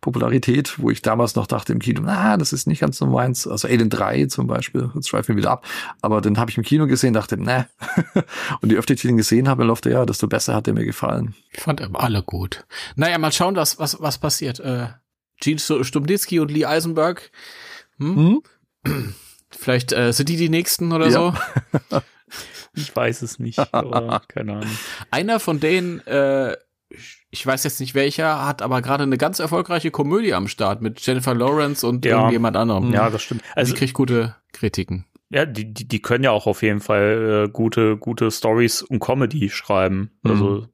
[0.03, 3.47] Popularität, wo ich damals noch dachte im Kino, na, das ist nicht ganz so meins.
[3.47, 5.65] Also Alien 3 zum Beispiel, jetzt schweifen wir wieder ab.
[6.03, 7.69] Aber den habe ich im Kino gesehen, dachte, ne.
[8.61, 10.85] Und je öfter ich den gesehen habe, läuft er ja, desto besser hat er mir
[10.85, 11.35] gefallen.
[11.53, 12.67] Ich fand aber alle gut.
[12.97, 14.61] Naja, mal schauen, was, was, was passiert.
[14.61, 14.89] Äh,
[15.41, 17.31] Gene Stubnitzky und Lee Eisenberg.
[17.99, 18.43] Hm?
[18.85, 19.15] Hm?
[19.51, 21.13] Vielleicht äh, sind die die nächsten oder Ja.
[21.13, 21.35] so.
[22.75, 24.71] Ich weiß es nicht, aber keine Ahnung.
[25.11, 26.57] Einer von denen, äh,
[27.31, 31.05] ich weiß jetzt nicht welcher, hat aber gerade eine ganz erfolgreiche Komödie am Start mit
[31.05, 32.17] Jennifer Lawrence und Ja.
[32.19, 32.93] irgendjemand anderem.
[32.93, 33.43] Ja, das stimmt.
[33.43, 35.07] Also Also, die kriegt gute Kritiken.
[35.31, 39.01] ja, die, die, die können ja auch auf jeden Fall äh, gute, gute Stories und
[39.01, 40.13] Comedy schreiben.
[40.23, 40.69] Mhm.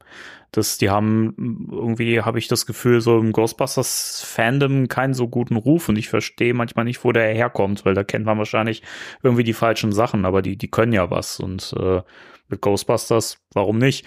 [0.57, 5.88] Das, die haben irgendwie, habe ich das Gefühl, so im Ghostbusters-Fandom keinen so guten Ruf.
[5.88, 8.82] Und ich verstehe manchmal nicht, wo der herkommt, weil da kennt man wahrscheinlich
[9.22, 11.40] irgendwie die falschen Sachen, aber die, die können ja was.
[11.40, 12.00] Und äh,
[12.48, 14.07] mit Ghostbusters, warum nicht?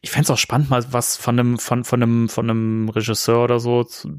[0.00, 3.60] Ich fänd's auch spannend, mal was von einem, von, von einem, von einem Regisseur oder
[3.60, 4.16] so, zu,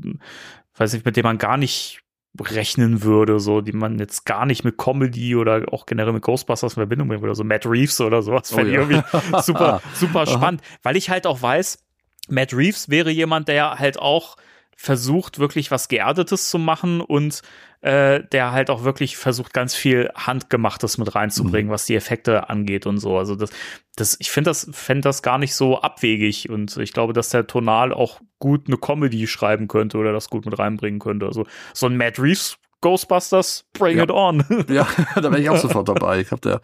[0.76, 2.02] weiß nicht, mit dem man gar nicht
[2.40, 6.74] rechnen würde, so, die man jetzt gar nicht mit Comedy oder auch generell mit Ghostbusters
[6.74, 8.82] in Verbindung bringen würde, so Matt Reeves oder sowas, Oh fände ja.
[8.82, 11.84] ich irgendwie super, super spannend, weil ich halt auch weiß,
[12.30, 14.38] Matt Reeves wäre jemand, der halt auch
[14.78, 17.42] versucht, wirklich was Geerdetes zu machen und
[17.82, 22.86] äh, der halt auch wirklich versucht, ganz viel Handgemachtes mit reinzubringen, was die Effekte angeht
[22.86, 23.18] und so.
[23.18, 23.50] Also das,
[23.96, 27.48] das, ich finde das, fände das gar nicht so abwegig und ich glaube, dass der
[27.48, 31.26] Tonal auch gut eine Comedy schreiben könnte oder das gut mit reinbringen könnte.
[31.26, 34.04] Also so ein Matt Reeves Ghostbusters, bring Ja.
[34.04, 34.44] it on.
[34.70, 36.20] Ja, da wäre ich auch sofort dabei.
[36.22, 36.62] Ich glaube, der,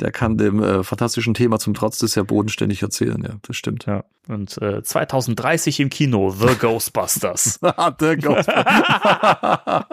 [0.00, 3.22] der kann dem äh, fantastischen Thema zum Trotz des sehr bodenständig erzählen.
[3.22, 3.86] Ja, das stimmt.
[3.86, 4.04] ja.
[4.28, 7.60] Und äh, 2030 im Kino, The Ghostbusters.
[8.00, 9.86] der Ghostbuster.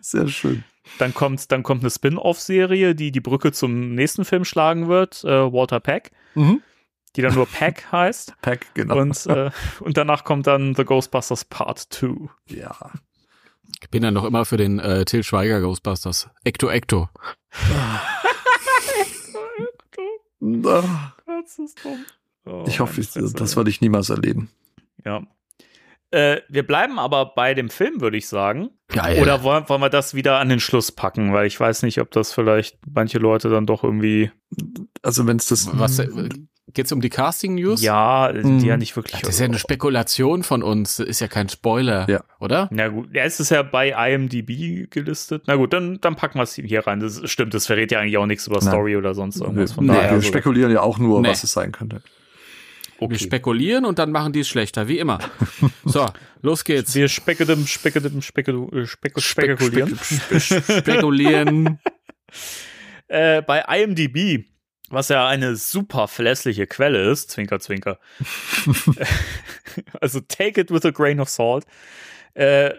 [0.00, 0.64] Sehr schön.
[0.98, 5.52] Dann kommt, dann kommt eine Spin-off-Serie, die die Brücke zum nächsten Film schlagen wird, äh,
[5.52, 6.62] Walter Peck, Mhm.
[7.14, 8.34] die dann nur Peck heißt.
[8.40, 8.96] Pack, genau.
[8.98, 9.50] Und, äh,
[9.80, 12.28] und danach kommt dann The Ghostbusters Part 2.
[12.46, 12.74] ja.
[13.80, 16.28] Ich bin ja noch immer für den äh, Till Schweiger Ghostbusters.
[16.44, 17.08] Ecto Ecto.
[20.64, 22.04] Ah, Das ist dumm.
[22.44, 24.50] Oh, Ich hoffe, ich, das werde ich niemals erleben.
[25.04, 25.22] Ja.
[26.10, 28.70] Äh, wir bleiben aber bei dem Film, würde ich sagen.
[28.88, 29.20] Geil.
[29.20, 31.32] Oder wollen, wollen wir das wieder an den Schluss packen?
[31.34, 34.30] Weil ich weiß nicht, ob das vielleicht manche Leute dann doch irgendwie.
[35.02, 35.68] Also wenn es das.
[35.78, 36.08] was äh,
[36.74, 37.82] geht's um die Casting News?
[37.82, 38.58] Ja, die Mhm.
[38.60, 39.20] ja nicht wirklich.
[39.22, 42.22] Das ist ja eine Spekulation von uns, das ist ja kein Spoiler, Ja.
[42.40, 42.68] oder?
[42.72, 45.44] Na gut, ja, es ist ja bei IMDb gelistet.
[45.46, 47.00] Na gut, dann, dann packen wir es hier rein.
[47.00, 48.68] Das stimmt, das verrät ja eigentlich auch nichts über Nein.
[48.68, 49.72] Story oder sonst irgendwas.
[49.72, 51.28] Von nee, daher, wir also, spekulieren ja auch nur, Nee.
[51.30, 52.02] was es sein könnte.
[52.98, 53.18] Wir okay.
[53.18, 55.18] spekulieren und dann machen die es schlechter, wie immer.
[55.84, 56.04] So,
[56.42, 56.94] los geht's.
[56.94, 59.98] Wir spekulum, spekulum, spekulum, äh, speku- spekulieren.
[60.38, 61.78] Spekulieren.
[63.06, 64.44] Äh, bei IMDb,
[64.90, 67.98] was ja eine super verlässliche Quelle ist, Zwinker, Zwinker.
[70.00, 71.64] also take it with a grain of salt.
[72.34, 72.72] Äh,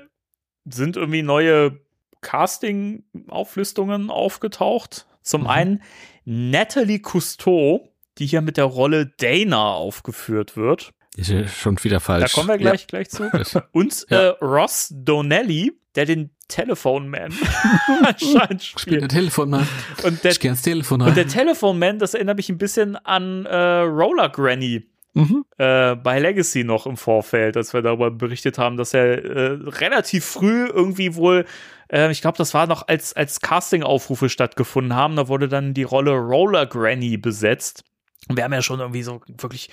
[0.66, 1.80] sind irgendwie neue
[2.22, 5.06] Casting-Auflistungen aufgetaucht.
[5.22, 5.82] Zum einen
[6.26, 10.92] Natalie Cousteau, die hier mit der Rolle Dana aufgeführt wird.
[11.16, 12.32] Ist ja schon wieder falsch.
[12.32, 13.30] Da kommen wir gleich, gleich zu.
[13.72, 14.30] Und Ja.
[14.30, 17.32] äh, Ross Donnelly, der den Telephone Man
[18.04, 19.02] anscheinend Spiel spielt.
[19.04, 19.66] der Telefon mal.
[20.04, 22.98] Und der, Ich geh ans Telefon und der Telephone Man, das erinnert mich ein bisschen
[22.98, 24.86] an äh, Roller Granny
[25.16, 25.44] Mhm.
[25.58, 30.24] äh, bei Legacy noch im Vorfeld, als wir darüber berichtet haben, dass er äh, relativ
[30.24, 31.46] früh irgendwie wohl,
[31.92, 35.82] äh, ich glaube, das war noch als, als Casting-Aufrufe stattgefunden haben, da wurde dann die
[35.84, 37.84] Rolle Roller Granny besetzt.
[38.28, 39.70] Und wir haben ja schon irgendwie so wirklich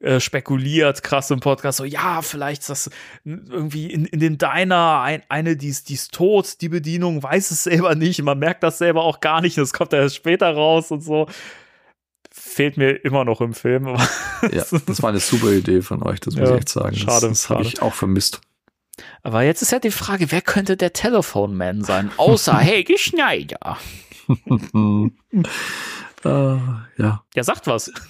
[0.00, 2.90] äh, spekuliert, krass im Podcast, so, ja, vielleicht ist das
[3.24, 7.50] irgendwie in, in dem Diner ein, eine, die ist, die ist tot, die Bedienung weiß
[7.52, 10.50] es selber nicht, man merkt das selber auch gar nicht, das kommt ja erst später
[10.52, 11.26] raus und so.
[12.32, 13.98] Fehlt mir immer noch im Film, aber
[14.50, 16.96] Ja, das war eine super Idee von euch, das muss Ja, ich echt sagen.
[16.96, 18.40] schade, das das habe ich auch vermisst.
[19.22, 22.10] Aber jetzt ist ja die Frage, wer könnte der Telephone Man sein?
[22.16, 23.78] Außer Helge Schneider.
[26.24, 27.24] Äh, ja.
[27.34, 27.90] Ja, sagt was.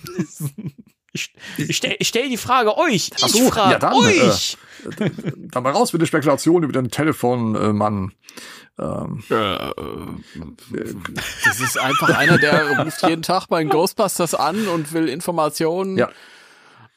[1.13, 3.11] Ich, ich stelle ich stell die Frage euch.
[3.17, 4.57] Ich Ach so, frage ja, dann, euch.
[5.51, 8.13] Dann mal raus mit der Spekulation über den Telefonmann.
[8.79, 9.73] Ähm, Äh,
[11.45, 15.99] das ist einfach einer, der ruft jeden Tag bei den Ghostbusters an und will Informationen
[15.99, 16.11] Ja.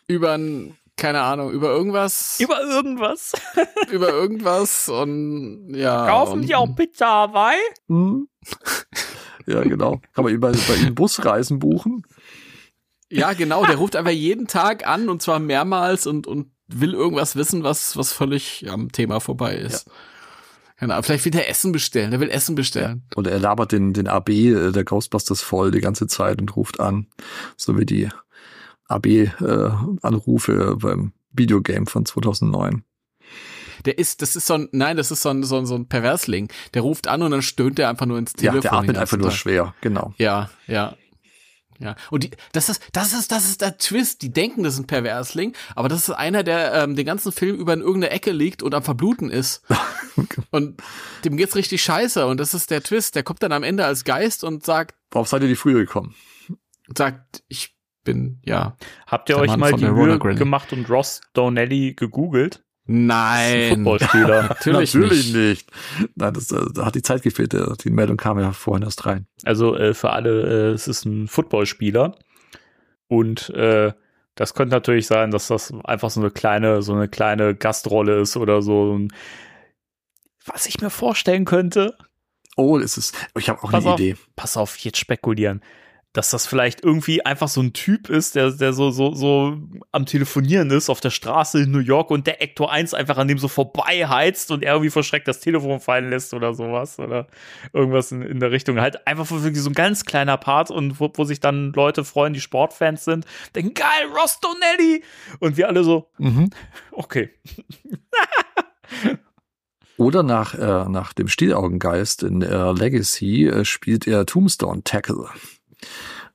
[0.05, 3.33] über ein, keine Ahnung, über irgendwas, Über irgendwas.
[3.91, 6.07] über irgendwas und ja.
[6.07, 7.57] Kaufen und, die auch Pizza Hawaii?
[7.87, 8.27] hm.
[9.45, 10.01] Ja, genau.
[10.13, 12.03] Kann man bei, bei Ihnen Busreisen buchen?
[13.09, 17.35] Ja, genau, der ruft einfach jeden Tag an und zwar mehrmals und, und will irgendwas
[17.35, 19.87] wissen, was, was völlig am Thema vorbei ist.
[20.77, 23.03] Keine Ahnung, vielleicht will der Essen bestellen, der will Essen bestellen.
[23.15, 26.79] Oder er labert den, den AB äh, der Ghostbusters voll die ganze Zeit und ruft
[26.79, 27.07] an.
[27.55, 28.09] So wie die
[28.87, 32.83] AB-Anrufe beim Videogame von 2009.
[33.85, 35.87] Der ist, das ist so ein, nein, das ist so ein, so ein, so ein
[35.87, 36.49] Perversling.
[36.73, 38.61] Der ruft an und dann stöhnt er einfach nur ins Ja, Telefon.
[38.61, 40.13] der den atmet einfach nur schwer, genau.
[40.17, 40.95] Ja, ja.
[41.79, 44.21] Ja, und die, das ist, das ist, das ist der Twist.
[44.21, 47.57] Die denken, das ist ein Perversling, aber das ist einer, der ähm, den ganzen Film
[47.57, 49.63] über in irgendeiner Ecke liegt und am Verbluten ist.
[50.51, 50.81] und
[51.25, 52.25] dem geht's richtig scheiße.
[52.27, 53.15] Und das ist der Twist.
[53.15, 56.15] Der kommt dann am Ende als Geist und sagt, Worauf seid ihr die früher gekommen?
[56.95, 58.77] sagt, ich bin, ja.
[59.07, 62.63] Habt ihr Der euch Mann mal die der Mühe gemacht und Ross Donnelly gegoogelt?
[62.85, 63.75] Nein.
[63.75, 64.43] Footballspieler.
[64.49, 65.71] Natürlich, Natürlich nicht.
[65.99, 66.11] nicht.
[66.15, 67.53] Nein, das, äh, da hat die Zeit gefehlt.
[67.53, 69.25] der- Die Meldung kam ja vorhin erst rein.
[69.45, 72.15] Also äh, für alle, äh, es ist ein Footballspieler.
[73.07, 73.93] Und äh,
[74.35, 78.35] das könnte natürlich sein, dass das einfach so eine kleine, so eine kleine Gastrolle ist
[78.35, 78.99] oder so.
[80.45, 81.95] Was ich mir vorstellen könnte,
[82.55, 83.15] Oh, es ist.
[83.35, 83.99] Ich habe auch Pass eine auf.
[83.99, 84.15] Idee.
[84.35, 85.63] pass auf, jetzt spekulieren,
[86.13, 89.57] dass das vielleicht irgendwie einfach so ein Typ ist, der, der so, so, so
[89.91, 93.27] am Telefonieren ist auf der Straße in New York und der Ector 1 einfach an
[93.27, 97.27] dem so vorbei heizt und er irgendwie verschreckt das Telefon fallen lässt oder sowas oder
[97.73, 98.79] irgendwas in, in der Richtung.
[98.79, 102.33] Halt einfach wirklich so ein ganz kleiner Part und wo, wo sich dann Leute freuen,
[102.33, 105.03] die Sportfans sind, denken, geil, Ross Donnelly!
[105.39, 106.51] Und wir alle so, Mhm.
[106.91, 107.31] okay.
[109.97, 115.27] Oder nach, äh, nach dem Stielaugengeist in äh, Legacy äh, spielt er Tombstone Tackle.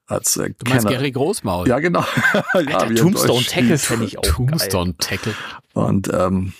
[0.07, 0.96] Als äh, Du meinst Kenner.
[0.99, 1.68] Gary Großmaul?
[1.68, 2.01] Ja, genau.
[2.34, 4.32] ja, Alter, wie er Tombstone Tackle fände ich auch geil.
[4.32, 5.34] Tombstone Tackle.
[5.74, 6.55] Und ähm,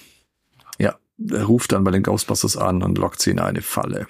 [0.79, 0.97] ja,
[1.31, 4.07] er ruft dann bei den Ghostbusters an und lockt sie in eine Falle.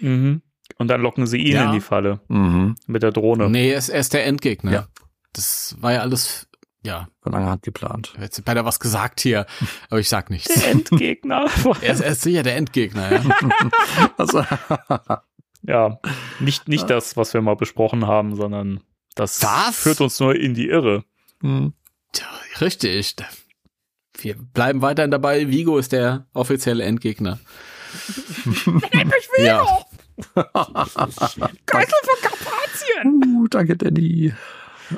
[0.00, 0.42] Mhm.
[0.78, 1.66] Und dann locken sie ihn Ja.
[1.66, 2.74] in die Falle Mhm.
[2.88, 3.48] mit der Drohne.
[3.48, 4.72] Nee, er ist, er ist der Endgegner.
[4.72, 4.86] Ja.
[5.32, 6.48] Das war ja alles,
[6.82, 8.14] ja, Von langer Hand geplant.
[8.20, 9.46] jetzt beinahe was gesagt hier,
[9.90, 10.52] aber ich sag nichts.
[10.54, 11.46] Der Endgegner.
[11.82, 13.22] Er ist, er ist sicher der Endgegner, ja.
[14.18, 14.44] Also,
[15.62, 16.00] ja,
[16.40, 18.80] nicht, nicht das, was wir mal besprochen haben, sondern
[19.14, 19.76] das Was?
[19.78, 21.04] führt uns nur in die Irre.
[21.40, 21.72] hm.
[22.12, 22.26] Tja,
[22.60, 23.16] richtig.
[24.18, 25.50] Wir bleiben weiterhin dabei.
[25.50, 27.38] Vigo ist der offizielle Endgegner.
[29.38, 29.66] ja.
[31.66, 33.36] Geißel von Karpatien.
[33.36, 34.32] uh, danke, Danny.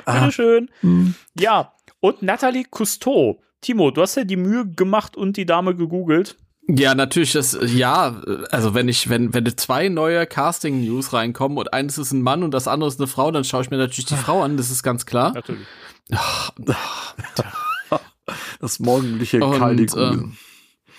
[0.05, 0.69] Ah, Bitteschön.
[0.81, 1.15] hm.
[1.37, 6.37] Ja, und Nathalie Cousteau Timo, du hast ja die Mühe gemacht und die Dame gegoogelt.
[6.71, 11.97] Ja, natürlich, das, ja, also wenn ich, wenn, wenn zwei neue Casting-News reinkommen und eines
[11.97, 14.15] ist ein Mann und das andere ist eine Frau, dann schaue ich mir natürlich die
[14.15, 15.33] Frau an, das ist ganz klar.
[15.33, 15.65] Natürlich.
[18.59, 20.37] Das morgendliche Und, ähm,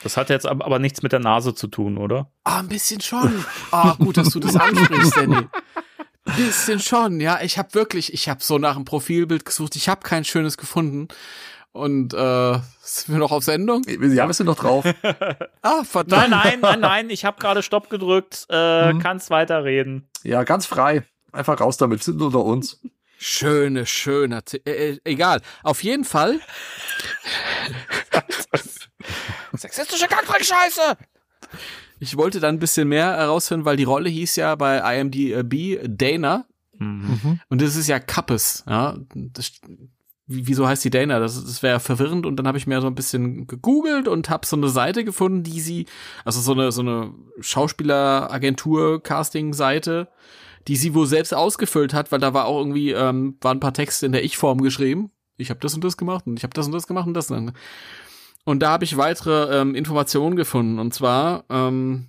[0.03, 2.33] Das hat jetzt ab- aber nichts mit der Nase zu tun, oder?
[2.43, 3.45] Ah, ein bisschen schon.
[3.71, 5.47] Ah, gut, dass du das ansprichst, Danny.
[6.37, 7.41] Bisschen schon, ja.
[7.43, 9.77] Ich habe wirklich, ich habe so nach einem Profilbild gesucht.
[9.77, 11.09] Ich habe kein schönes gefunden.
[11.73, 13.83] Und äh, sind wir noch auf Sendung?
[13.87, 14.85] Ja, wir sind noch drauf.
[15.63, 16.31] Ah, verdammt.
[16.31, 18.47] Nein, nein, nein, nein, ich habe gerade Stopp gedrückt.
[18.49, 18.99] Äh, Mhm.
[19.01, 20.09] Kannst weiterreden.
[20.25, 21.05] Ja, ganz frei.
[21.33, 22.01] Einfach raus damit.
[22.01, 22.81] Wir sind unter uns.
[23.19, 24.41] Schöne, schöne.
[24.65, 25.43] Äh, äh, egal.
[25.63, 26.41] Auf jeden Fall.
[29.55, 30.97] Sexistische Kackdreckscheiße!
[31.99, 36.47] Ich wollte dann ein bisschen mehr herausfinden, weil die Rolle hieß ja bei IMDb Dana.
[36.79, 37.41] Mhm.
[37.49, 38.97] Und das ist ja Kappes, ja.
[39.15, 39.53] Das,
[40.31, 41.19] wieso heißt die Dana?
[41.19, 42.25] Das, das wäre verwirrend.
[42.25, 45.43] Und dann habe ich mir so ein bisschen gegoogelt und habe so eine Seite gefunden,
[45.43, 45.87] die sie,
[46.25, 50.07] also so eine, so eine Schauspieleragentur-Casting-Seite,
[50.69, 53.75] die sie wohl selbst ausgefüllt hat, weil da war auch irgendwie, ähm, waren ein paar
[53.75, 55.11] Texte in der Ich-Form geschrieben.
[55.37, 57.29] Ich habe das und das gemacht und ich habe das und das gemacht und das.
[57.31, 57.53] Und,
[58.45, 60.79] und da habe ich weitere ähm, Informationen gefunden.
[60.79, 62.07] Und zwar ähm,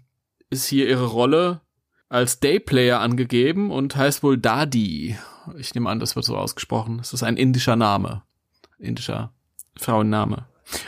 [0.49, 1.61] ist hier ihre Rolle
[2.09, 5.17] als Dayplayer angegeben und heißt wohl Dadi.
[5.57, 6.99] Ich nehme an, das wird so ausgesprochen.
[6.99, 8.23] Es ist ein indischer Name.
[8.77, 9.33] Indischer
[9.77, 10.47] Frauenname.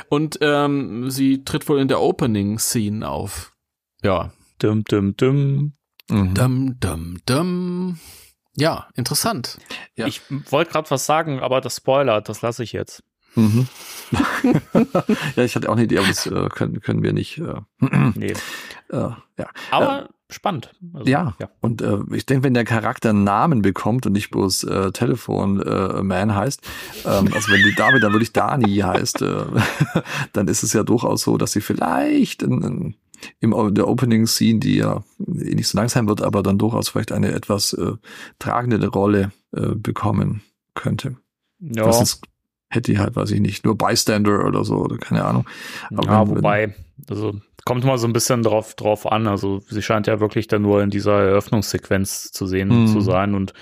[0.09, 3.53] Und ähm, sie tritt wohl in der Opening-Scene auf.
[4.01, 4.31] Ja.
[4.59, 5.73] Dum, dum, dum.
[6.09, 6.33] Mhm.
[6.33, 7.99] Dum, dum, dum.
[8.55, 9.57] Ja, interessant.
[9.95, 10.05] Ja.
[10.05, 13.03] Ich wollte gerade was sagen, aber das Spoiler, das lasse ich jetzt.
[13.35, 13.67] Mhm.
[15.35, 17.39] ja, ich hatte auch eine Idee, aber das äh, können, können wir nicht.
[17.39, 17.61] Äh,
[18.15, 18.33] Nee.
[18.89, 18.97] äh,
[19.37, 19.49] ja.
[19.71, 20.73] Aber spannend.
[20.93, 24.63] Also, Ja, und äh, ich denke, wenn der Charakter einen Namen bekommt und nicht bloß
[24.65, 26.61] äh, Telefon äh, Man heißt,
[27.05, 29.45] ähm, also wenn die Dame dann wirklich Dani heißt, äh,
[30.33, 32.95] dann ist es ja durchaus so, dass sie vielleicht in, in,
[33.39, 36.89] im der Opening Scene, die ja eh nicht so lang sein wird, aber dann durchaus
[36.89, 37.93] vielleicht eine etwas äh,
[38.39, 40.41] tragende Rolle äh, bekommen
[40.75, 41.15] könnte.
[41.59, 42.21] Ja, Das ist,
[42.69, 45.45] hätte die halt, weiß ich nicht, nur Bystander oder so oder keine Ahnung.
[45.95, 46.75] Aber ja wenn- wobei,
[47.09, 49.27] also kommt mal so ein bisschen drauf, drauf an.
[49.27, 52.87] Also sie scheint ja wirklich dann nur in dieser Eröffnungssequenz zu sehen Mhm.
[52.87, 53.53] zu sein und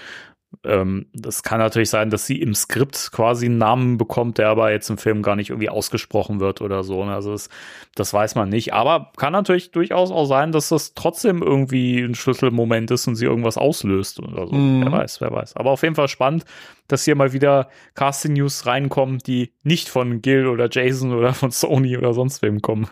[0.66, 4.70] ähm, das kann natürlich sein, dass sie im Skript quasi einen Namen bekommt, der aber
[4.74, 7.06] jetzt im Film gar nicht irgendwie ausgesprochen wird oder so.
[7.06, 7.14] ne?
[7.16, 7.50] Also das,
[7.96, 8.74] das weiß man nicht.
[8.74, 13.24] Aber kann natürlich durchaus auch sein, dass das trotzdem irgendwie ein Schlüsselmoment ist und sie
[13.26, 14.54] irgendwas auslöst oder so.
[14.54, 14.82] Mhm.
[14.84, 15.56] Wer weiß, wer weiß.
[15.56, 16.44] Aber auf jeden Fall spannend,
[16.90, 21.98] dass hier mal wieder Casting-News reinkommen, die nicht von Gil oder Jason oder von Sony
[21.98, 22.90] oder sonst wem kommen.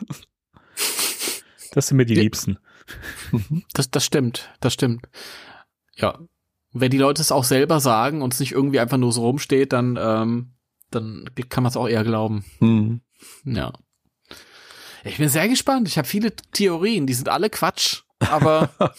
[1.71, 2.21] Das sind mir die Ja.
[2.21, 2.57] Liebsten.
[3.73, 5.07] Das, das stimmt, das stimmt.
[5.95, 6.19] Ja.
[6.71, 9.73] Wenn die Leute es auch selber sagen und es nicht irgendwie einfach nur so rumsteht,
[9.73, 10.53] dann, ähm,
[10.91, 12.45] dann kann man es auch eher glauben.
[12.59, 13.01] Mhm.
[13.43, 13.73] Ja.
[15.03, 15.87] Ich bin sehr gespannt.
[15.87, 18.69] Ich habe viele Theorien, die sind alle Quatsch, aber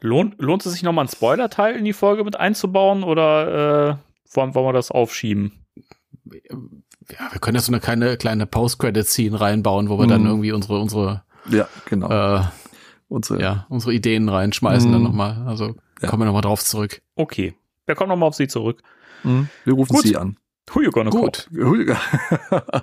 [0.00, 3.96] Lohnt, lohnt es sich nochmal einen Spoiler-Teil in die Folge mit einzubauen oder äh,
[4.34, 5.66] wollen, wollen wir das aufschieben?
[7.12, 10.26] Ja, wir können ja so eine kleine, kleine Post-Credit-Scene reinbauen, wo wir dann Mhm.
[10.28, 12.10] irgendwie unsere, unsere, Ja, genau.
[12.38, 12.42] äh,
[13.10, 15.06] Unsere, ja, unsere Ideen reinschmeißen dann Mhm.
[15.06, 15.42] nochmal.
[15.46, 16.08] Also Ja.
[16.10, 17.00] kommen wir nochmal drauf zurück.
[17.14, 17.54] Okay.
[17.86, 18.82] Wir kommen nochmal auf sie zurück.
[19.22, 19.48] Mhm.
[19.64, 20.04] Wir rufen Gut.
[20.06, 20.36] Sie an.
[20.74, 21.48] Who you gonna Gut.
[21.50, 21.96] Call?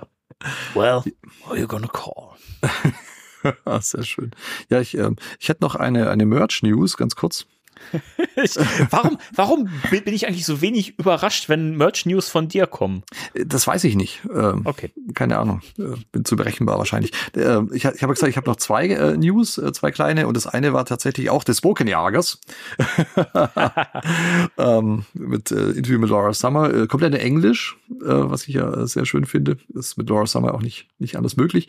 [0.74, 1.02] Well,
[1.46, 2.32] who you gonna call?
[3.80, 4.32] Sehr schön.
[4.68, 7.46] Ja, ich, ähm, ich hätte noch eine, eine Merch-News, ganz kurz.
[8.42, 8.54] Ich,
[8.90, 13.02] warum, warum bin ich eigentlich so wenig überrascht, wenn Merch-News von dir kommen?
[13.34, 14.20] Das weiß ich nicht.
[14.32, 14.92] Ähm, Okay.
[15.14, 15.62] Keine Ahnung.
[15.78, 17.12] Äh, Bin zu berechenbar wahrscheinlich.
[17.34, 20.36] Äh, Ich, ich habe gesagt, ich habe noch zwei äh, News, äh, zwei kleine, und
[20.36, 22.40] das eine war tatsächlich auch des Spoken-Jagers.
[24.58, 26.72] ähm, mit äh, Interview mit Laura Summer.
[26.72, 29.56] Äh, komplett in Englisch, was ich ja sehr schön finde.
[29.74, 31.68] Ist mit Laura Summer auch nicht, nicht anders möglich.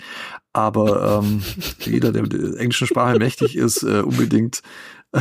[0.54, 1.44] Aber ähm,
[1.80, 4.62] jeder, der der englischen Sprache mächtig ist, unbedingt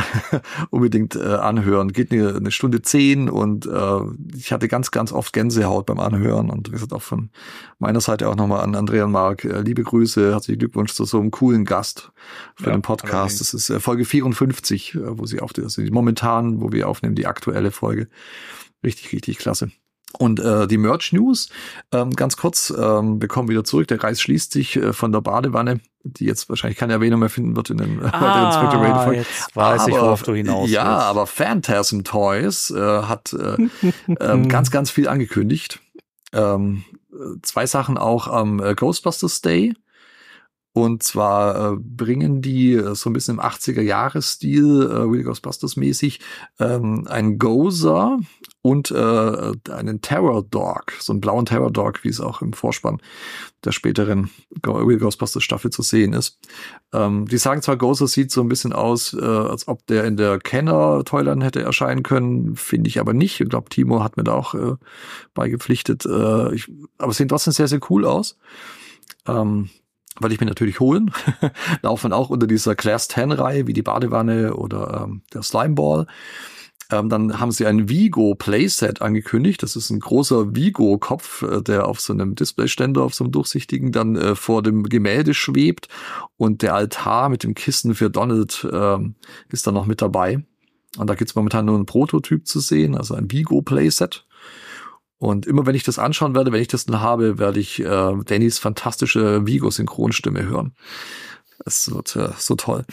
[0.69, 1.91] unbedingt äh, anhören.
[1.93, 3.99] Geht eine, eine Stunde zehn und äh,
[4.35, 7.29] ich hatte ganz, ganz oft Gänsehaut beim Anhören und wie gesagt auch von
[7.79, 9.45] meiner Seite auch nochmal an Andrea und Mark.
[9.45, 12.11] Äh, liebe Grüße, herzlichen Glückwunsch zu so einem coolen Gast
[12.55, 13.13] für Ja, den Podcast.
[13.13, 13.39] allerdings.
[13.39, 17.15] Das ist äh, Folge 54, äh, wo sie auf also die momentan, wo wir aufnehmen,
[17.15, 18.07] die aktuelle Folge.
[18.83, 19.71] Richtig, richtig klasse.
[20.13, 21.49] Und äh, die Merch News,
[21.91, 23.87] ähm, ganz kurz, ähm, wir kommen wieder zurück.
[23.89, 27.55] Der Kreis schließt sich äh, von der Badewanne, die jetzt wahrscheinlich keine Erwähnung mehr finden
[27.55, 29.09] wird in den weiteren Inspector Rated Folgen.
[29.09, 31.05] Ah, jetzt weiß ich, worauf du hinaus Ja, willst.
[31.07, 33.57] aber Phantasm Toys äh, hat äh,
[34.19, 35.81] ähm, ganz, ganz viel angekündigt.
[36.33, 39.73] Ähm, äh, zwei Sachen auch am äh, Ghostbusters Day
[40.77, 46.19] Und zwar äh, bringen die äh, so ein bisschen im 80er-Jahres-Stil, äh, Real Ghostbusters-mäßig,
[46.59, 48.19] ähm, einen Gozer
[48.61, 53.01] und äh, einen Terror Dog, so einen blauen Terror Dog, wie es auch im Vorspann
[53.63, 54.29] der späteren
[54.63, 56.37] Real Ghostbusters Staffel zu sehen ist.
[56.93, 60.15] Ähm, die sagen zwar, Gozer sieht so ein bisschen aus, äh, als ob der in
[60.15, 63.41] der Kenner Toyland hätte erscheinen können, finde ich aber nicht.
[63.41, 64.75] Ich glaube, Timo hat mir da auch äh,
[65.33, 66.05] beigepflichtet.
[66.05, 68.37] Äh, ich, aber sehen trotzdem sehr, sehr cool aus.
[69.25, 69.71] Ähm,
[70.19, 71.11] weil ich mir natürlich holen.
[71.81, 76.07] Laufen auch unter dieser Class 10 Reihe, wie die Badewanne oder ähm, der Slimeball.
[76.89, 79.61] Ähm, dann haben sie ein Vigo Playset angekündigt.
[79.61, 83.91] Das ist ein großer Vigo-Kopf, äh, der auf so einem Displayständer, auf so einem durchsichtigen,
[83.91, 85.89] dann äh, vor dem Gemälde schwebt.
[86.37, 89.15] Und der Altar mit dem Kissen für Donald ähm,
[89.49, 90.45] ist dann noch mit dabei.
[90.97, 94.25] Und da gibt's momentan nur einen Prototyp zu sehen, also ein Vigo Playset.
[95.19, 98.13] Und immer wenn ich das anschauen werde, wenn ich das dann habe, werde ich äh,
[98.25, 100.73] Dannys fantastische Vigo-Synchronstimme hören.
[101.65, 102.85] Das wird äh, so toll.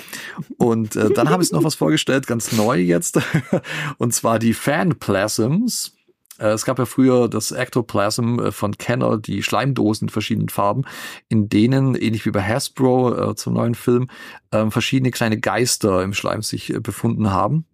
[0.57, 3.21] Und äh, dann habe ich noch was vorgestellt, ganz neu jetzt.
[3.99, 5.93] Und zwar die Fanplasms.
[6.39, 10.85] Äh, Es gab ja früher das Ectoplasm äh, von Kenner, die Schleimdosen in verschiedenen Farben,
[11.29, 14.09] in denen, ähnlich wie bei Hasbro äh, zum neuen Film,
[14.51, 17.67] äh, verschiedene kleine Geister im Schleim sich äh, befunden haben.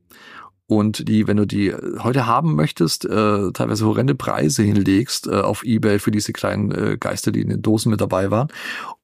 [0.70, 5.64] Und die, wenn du die heute haben möchtest, äh, teilweise horrende Preise hinlegst äh, auf
[5.64, 8.46] Ebay für diese kleinen äh, Geister, die in den Dosen mit dabei waren.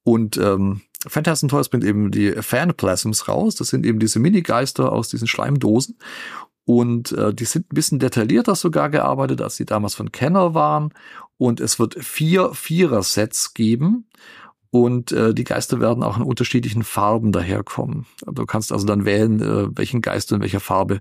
[0.05, 3.57] Und ähm, Phantasm Toys bringt eben die Fanplasms raus.
[3.57, 5.99] Das sind eben diese Minigeister aus diesen Schleimdosen.
[6.67, 10.95] Und äh, die sind ein bisschen detaillierter sogar gearbeitet, als die damals von Kenner waren.
[11.37, 14.07] Und es wird vier Vierer-Sets geben.
[14.83, 18.07] Und äh, die Geister werden auch in unterschiedlichen Farben daherkommen.
[18.27, 21.01] Du kannst also dann wählen, äh, welchen Geist du in welcher Farbe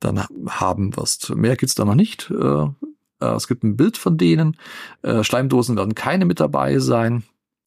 [0.00, 1.34] dann haben wirst.
[1.34, 2.30] Mehr gibt's da noch nicht.
[2.30, 4.56] Äh, äh, es gibt ein Bild von denen.
[5.02, 7.22] Äh, Schleimdosen werden keine mit dabei sein.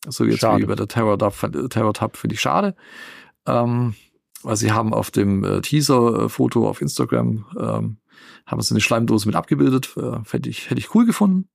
[0.07, 0.61] So jetzt Schade.
[0.61, 1.35] wie bei der Terror Tab,
[1.69, 2.75] Terror Tab finde ich schade.
[3.47, 3.95] Ähm,
[4.43, 7.97] weil sie haben auf dem äh, Teaser-Foto auf Instagram ähm,
[8.45, 9.95] haben sie eine Schleimdose mit abgebildet.
[9.97, 11.47] Äh, hätte ich, hätte ich cool gefunden,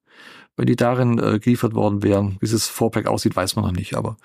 [0.60, 2.36] wenn die darin äh, geliefert worden wären.
[2.40, 4.18] Wie es Vorpack aussieht, weiß man noch nicht, aber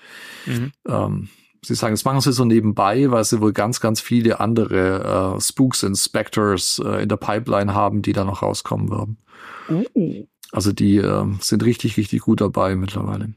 [0.44, 0.72] Mhm.
[0.86, 1.28] ähm,
[1.64, 5.40] sie sagen, das machen sie so nebenbei, weil sie wohl ganz, ganz viele andere äh,
[5.40, 9.16] Spooks und Specters äh, in der Pipeline haben, die da noch rauskommen werden.
[10.52, 13.32] Also die äh, sind richtig, richtig gut dabei mittlerweile.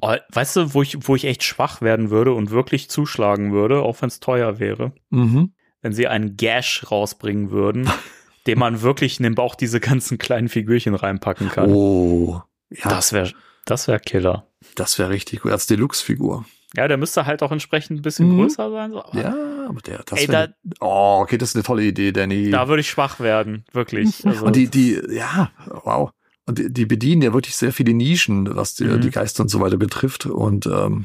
[0.00, 3.82] Oh, weißt du, wo ich, wo ich echt schwach werden würde und wirklich zuschlagen würde,
[3.82, 5.52] auch wenn es teuer wäre, Mhm.
[5.80, 7.88] wenn sie einen Gash rausbringen würden,
[8.46, 11.70] den man wirklich in den Bauch diese ganzen kleinen Figürchen reinpacken kann.
[11.72, 13.32] Oh, ja, das, Das wäre
[13.64, 14.46] das wär Killer.
[14.74, 16.44] das wäre richtig gut als Deluxe-Figur.
[16.74, 18.38] Ja, der müsste halt auch entsprechend ein bisschen Mhm.
[18.40, 18.92] größer sein.
[18.92, 19.04] So.
[19.04, 19.34] Aber Ja,
[19.68, 22.50] aber der, das Ey, wär, da- oh, okay, das ist eine tolle Idee, Danny.
[22.50, 24.24] Da würde ich schwach werden, wirklich.
[24.26, 25.50] Also, und die, die, ja,
[25.84, 26.10] wow.
[26.46, 29.00] Und die, die bedienen ja wirklich sehr viele Nischen, was die, Mhm.
[29.02, 30.24] die Geister und so weiter betrifft.
[30.26, 31.04] Und ähm,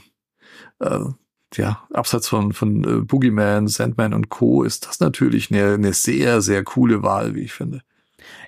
[0.79, 0.99] äh,
[1.55, 4.63] ja, abseits von, von äh, Boogeyman, Sandman und Co.
[4.63, 7.81] ist das natürlich eine, eine sehr, sehr coole Wahl, wie ich finde.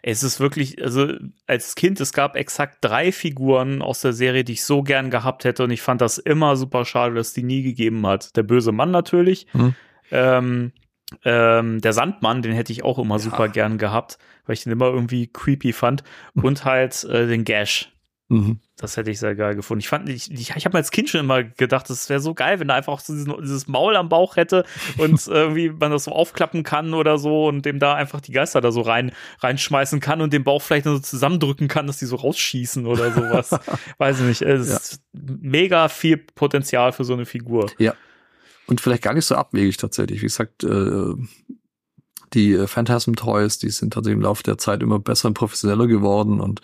[0.02, 1.14] Es ist wirklich, also
[1.48, 5.44] als Kind, es gab exakt drei Figuren aus der Serie, die ich so gern gehabt
[5.46, 8.36] hätte und ich fand das immer super schade, dass die nie gegeben hat.
[8.36, 9.76] Der böse Mann natürlich, Mhm.
[10.12, 10.72] ähm,
[11.24, 13.20] ähm, der Sandmann, den hätte ich auch immer Ja.
[13.20, 16.04] super gern gehabt, weil ich den immer irgendwie creepy fand
[16.36, 17.92] und halt äh, den Gash.
[18.30, 18.60] Mhm.
[18.78, 19.80] Das hätte ich sehr geil gefunden.
[19.80, 22.60] Ich fand, ich, ich, ich habe als Kind schon immer gedacht, es wäre so geil,
[22.60, 24.66] wenn er einfach so diesen, dieses Maul am Bauch hätte
[24.98, 28.62] und irgendwie man das so aufklappen kann oder so und dem da einfach die Geister
[28.62, 32.06] da so rein reinschmeißen kann und den Bauch vielleicht nur so zusammendrücken kann, dass die
[32.06, 33.60] so rausschießen oder sowas.
[33.98, 34.42] Weiß ich nicht.
[34.44, 37.72] Es ist mega viel Potenzial für so eine Figur.
[38.68, 40.22] Und vielleicht gar nicht so abwegig tatsächlich.
[40.22, 41.16] Wie gesagt, äh,
[42.34, 45.88] die äh, Phantasm Toys, die sind tatsächlich im Laufe der Zeit immer besser und professioneller
[45.88, 46.62] geworden und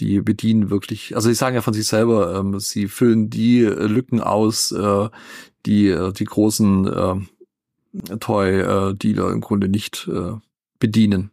[0.00, 3.86] die bedienen wirklich, also sie sagen ja von sich selber, ähm, sie füllen die äh,
[3.86, 5.08] Lücken aus, äh,
[5.66, 10.32] die äh, die großen äh, Toy-Dealer im Grunde nicht äh,
[10.78, 11.30] bedienen.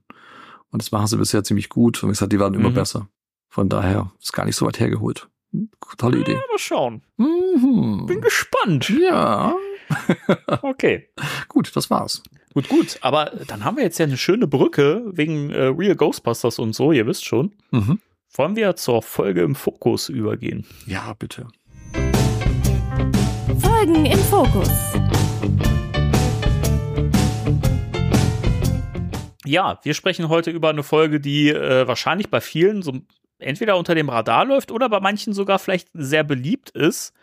[0.71, 2.03] Und das machen sie bisher ziemlich gut.
[2.03, 2.75] Und wie gesagt, die werden immer Mhm.
[2.75, 3.07] besser.
[3.49, 5.27] Von daher ist gar nicht so weit hergeholt.
[5.97, 6.33] Tolle Idee.
[6.33, 7.01] Ja, mal schauen.
[7.17, 8.05] Mhm.
[8.05, 8.89] Bin gespannt.
[8.89, 9.55] Ja,
[10.61, 11.09] Okay.
[11.47, 12.21] gut, das war's.
[12.53, 12.99] Gut, gut.
[13.01, 16.91] Aber dann haben wir jetzt ja eine schöne Brücke wegen äh, Real Ghostbusters und so,
[16.91, 17.53] ihr wisst schon.
[17.71, 17.99] Mhm.
[18.33, 20.65] Wollen wir zur Folge im Fokus übergehen?
[20.85, 21.47] Ja, bitte.
[23.59, 24.69] Folgen im Fokus.
[29.45, 32.93] Ja, wir sprechen heute über eine Folge, die äh, wahrscheinlich bei vielen so
[33.39, 37.15] entweder unter dem Radar läuft oder bei manchen sogar vielleicht sehr beliebt ist.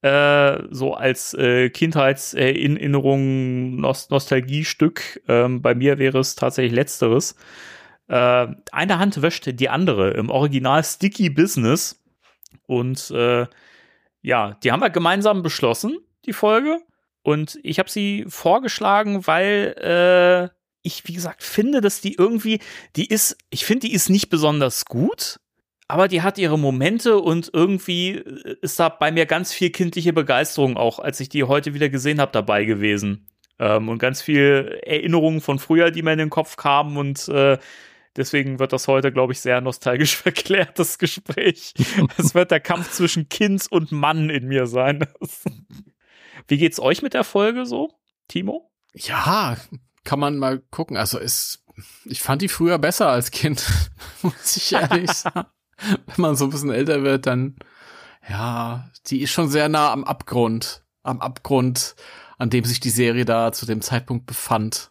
[0.00, 5.20] Äh, so als äh, Kindheitserinnerung, Nost Nostalgiestück.
[5.28, 7.36] Ähm, bei mir wäre es tatsächlich letzteres.
[8.08, 12.02] Äh, eine Hand wäscht die andere im Original Sticky Business.
[12.66, 13.46] Und äh,
[14.22, 16.80] ja, die haben wir gemeinsam beschlossen, die Folge.
[17.22, 22.60] Und ich habe sie vorgeschlagen, weil äh, ich, wie gesagt, finde, dass die irgendwie,
[22.96, 25.38] die ist, ich finde, die ist nicht besonders gut,
[25.88, 28.22] aber die hat ihre Momente und irgendwie
[28.62, 32.20] ist da bei mir ganz viel kindliche Begeisterung auch, als ich die heute wieder gesehen
[32.20, 33.26] habe, dabei gewesen.
[33.58, 37.58] Ähm, und ganz viel Erinnerungen von früher, die mir in den Kopf kamen und äh,
[38.18, 41.72] Deswegen wird das heute, glaube ich, sehr nostalgisch verklärt, das Gespräch.
[42.18, 45.06] Es wird der Kampf zwischen Kind und Mann in mir sein.
[46.48, 47.92] Wie geht's euch mit der Folge so,
[48.26, 48.72] Timo?
[48.92, 49.56] Ja,
[50.02, 50.96] kann man mal gucken.
[50.96, 51.64] Also ist,
[52.04, 53.64] ich fand die früher besser als Kind,
[54.22, 55.48] muss ich ehrlich sagen.
[56.06, 57.56] Wenn man so ein bisschen älter wird, dann,
[58.28, 61.94] ja, die ist schon sehr nah am Abgrund, am Abgrund,
[62.36, 64.90] an dem sich die Serie da zu dem Zeitpunkt befand.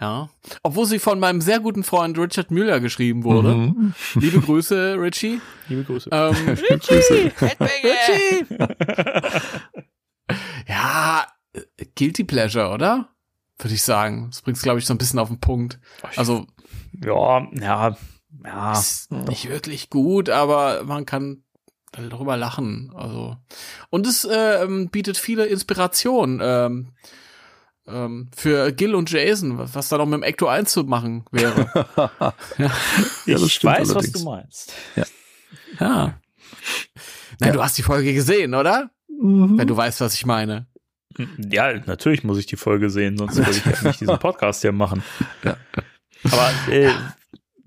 [0.00, 0.28] Ja.
[0.62, 3.54] Obwohl sie von meinem sehr guten Freund Richard Müller geschrieben wurde.
[3.54, 3.94] Mhm.
[4.14, 5.40] Liebe Grüße, Richie.
[5.68, 6.08] Liebe Grüße.
[6.12, 6.34] Ähm,
[6.70, 7.32] Richie!
[7.84, 8.46] Richie!
[10.68, 11.26] ja,
[11.96, 13.08] Guilty Pleasure, oder?
[13.58, 14.28] Würde ich sagen.
[14.30, 15.80] Das bringt es, glaube ich, so ein bisschen auf den Punkt.
[16.16, 16.46] Also.
[17.04, 17.96] Ja, ja,
[18.44, 18.72] ja.
[18.72, 21.42] Ist nicht wirklich gut, aber man kann
[21.90, 22.92] darüber lachen.
[22.94, 23.36] Also.
[23.90, 26.40] Und es äh, bietet viele Inspirationen.
[26.40, 26.92] Ähm,
[27.90, 31.24] ähm, für Gil und Jason, was, was da noch mit dem Ecto 1 zu machen
[31.30, 31.70] wäre.
[32.58, 32.72] ja.
[33.26, 34.14] ja ich weiß, allerdings.
[34.14, 34.72] was du meinst.
[34.96, 35.04] Ja.
[35.80, 36.20] ja.
[37.40, 37.52] Nein, ja.
[37.52, 38.90] du hast die Folge gesehen, oder?
[39.08, 39.58] Mhm.
[39.58, 40.66] Wenn du weißt, was ich meine.
[41.50, 44.72] Ja, natürlich muss ich die Folge sehen, sonst würde ich ja nicht diesen Podcast hier
[44.72, 45.02] machen.
[45.42, 45.56] Ja.
[46.24, 46.90] Aber äh,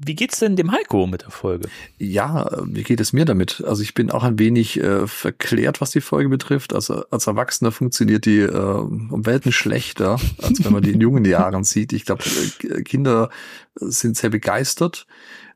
[0.03, 1.69] wie geht's denn dem Heiko mit der Folge?
[1.97, 3.63] Ja, wie geht es mir damit?
[3.65, 6.73] Also ich bin auch ein wenig äh, verklärt, was die Folge betrifft.
[6.73, 11.25] Also als Erwachsener funktioniert die äh, um Welten schlechter, als wenn man die in jungen
[11.25, 11.93] Jahren sieht.
[11.93, 12.23] Ich glaube,
[12.63, 13.29] äh, Kinder
[13.75, 15.05] sind sehr begeistert.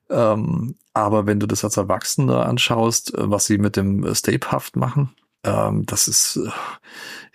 [0.10, 5.12] Ähm, aber wenn du das als Erwachsener anschaust, äh, was sie mit dem Stapehaft machen,
[5.44, 6.50] ähm, das ist äh,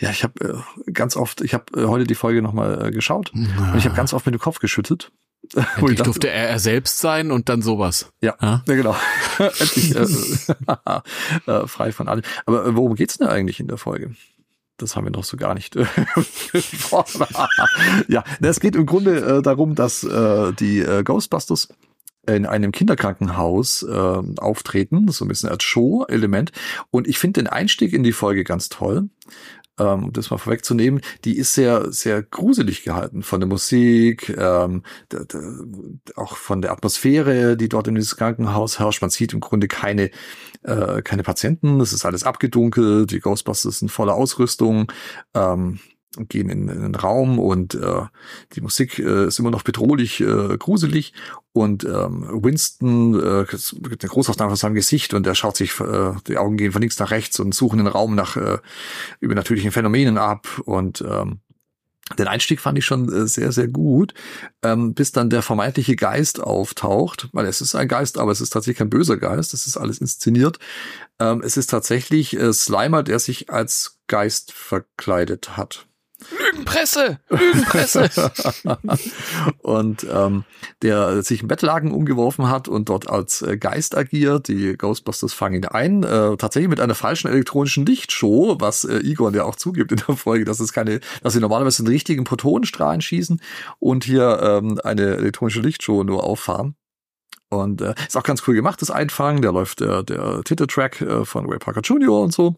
[0.04, 3.32] ja, ich habe äh, ganz oft, ich habe äh, heute die Folge nochmal äh, geschaut
[3.34, 3.72] ja.
[3.72, 5.12] und ich habe ganz oft mit dem Kopf geschüttelt
[5.54, 8.12] Endlich dachte, durfte er, er selbst sein und dann sowas.
[8.20, 8.62] Ja, ja?
[8.66, 8.96] ja genau.
[9.38, 10.06] Endlich äh,
[11.46, 12.22] äh, frei von allem.
[12.46, 14.14] Aber äh, worum geht's denn eigentlich in der Folge?
[14.76, 15.74] Das haben wir noch so gar nicht.
[18.08, 21.68] ja, es geht im Grunde äh, darum, dass äh, die äh, Ghostbusters
[22.26, 26.52] in einem Kinderkrankenhaus äh, auftreten, so ein bisschen als Show-Element.
[26.90, 29.08] Und ich finde den Einstieg in die Folge ganz toll
[29.80, 34.82] ähm, um das mal vorwegzunehmen, die ist sehr, sehr gruselig gehalten von der Musik, ähm,
[36.16, 39.00] auch von der Atmosphäre, die dort in dieses Krankenhaus herrscht.
[39.00, 40.10] Man sieht im Grunde keine,
[40.62, 44.92] äh, keine Patienten, es ist alles abgedunkelt, die Ghostbusters sind voller Ausrüstung.
[45.34, 45.80] Ähm,
[46.28, 48.02] gehen in, in den Raum und äh,
[48.52, 51.12] die Musik äh, ist immer noch bedrohlich äh, gruselig
[51.52, 56.12] und ähm, Winston äh, gibt eine Großaufnahme von seinem Gesicht und er schaut sich, äh,
[56.26, 58.58] die Augen gehen von links nach rechts und suchen den Raum nach äh,
[59.20, 61.40] übernatürlichen Phänomenen ab und ähm,
[62.18, 64.14] den Einstieg fand ich schon äh, sehr, sehr gut,
[64.62, 68.50] ähm, bis dann der vermeintliche Geist auftaucht, weil es ist ein Geist, aber es ist
[68.50, 70.58] tatsächlich kein böser Geist, es ist alles inszeniert.
[71.20, 75.86] Ähm, es ist tatsächlich äh, Slimer, der sich als Geist verkleidet hat.
[76.50, 77.18] Lügenpresse!
[77.28, 78.10] Lügenpresse!
[79.62, 80.44] und ähm,
[80.82, 84.48] der sich in Bettlagen umgeworfen hat und dort als äh, Geist agiert.
[84.48, 86.02] Die Ghostbusters fangen ihn ein.
[86.02, 90.16] Äh, tatsächlich mit einer falschen elektronischen Lichtshow, was äh, Igor ja auch zugibt in der
[90.16, 93.40] Folge, dass es keine, dass sie normalerweise den richtigen Protonenstrahlen schießen
[93.78, 96.74] und hier ähm, eine elektronische Lichtshow nur auffahren.
[97.48, 99.42] Und äh, ist auch ganz cool gemacht, das Einfangen.
[99.42, 102.20] Der läuft der, der Titeltrack äh, von Ray Parker Jr.
[102.20, 102.56] und so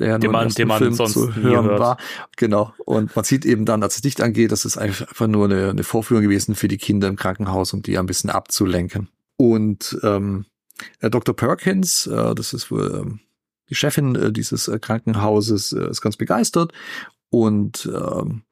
[0.00, 1.80] der den man, den man Film sonst zu hören hört.
[1.80, 1.96] war.
[2.36, 2.72] Genau.
[2.84, 5.84] Und man sieht eben dann, als es Licht angeht, das ist einfach nur eine, eine
[5.84, 9.08] Vorführung gewesen für die Kinder im Krankenhaus, um die ein bisschen abzulenken.
[9.36, 10.46] Und ähm,
[11.00, 11.36] Dr.
[11.36, 13.20] Perkins, äh, das ist wohl ähm,
[13.68, 16.72] die Chefin äh, dieses äh, Krankenhauses, äh, ist ganz begeistert
[17.30, 18.42] und ähm,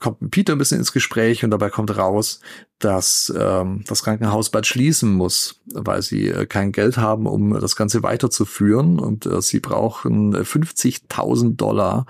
[0.00, 2.40] kommt Peter ein bisschen ins Gespräch und dabei kommt raus,
[2.78, 7.76] dass ähm, das Krankenhaus bald schließen muss, weil sie äh, kein Geld haben, um das
[7.76, 12.06] Ganze weiterzuführen und äh, sie brauchen 50.000 Dollar,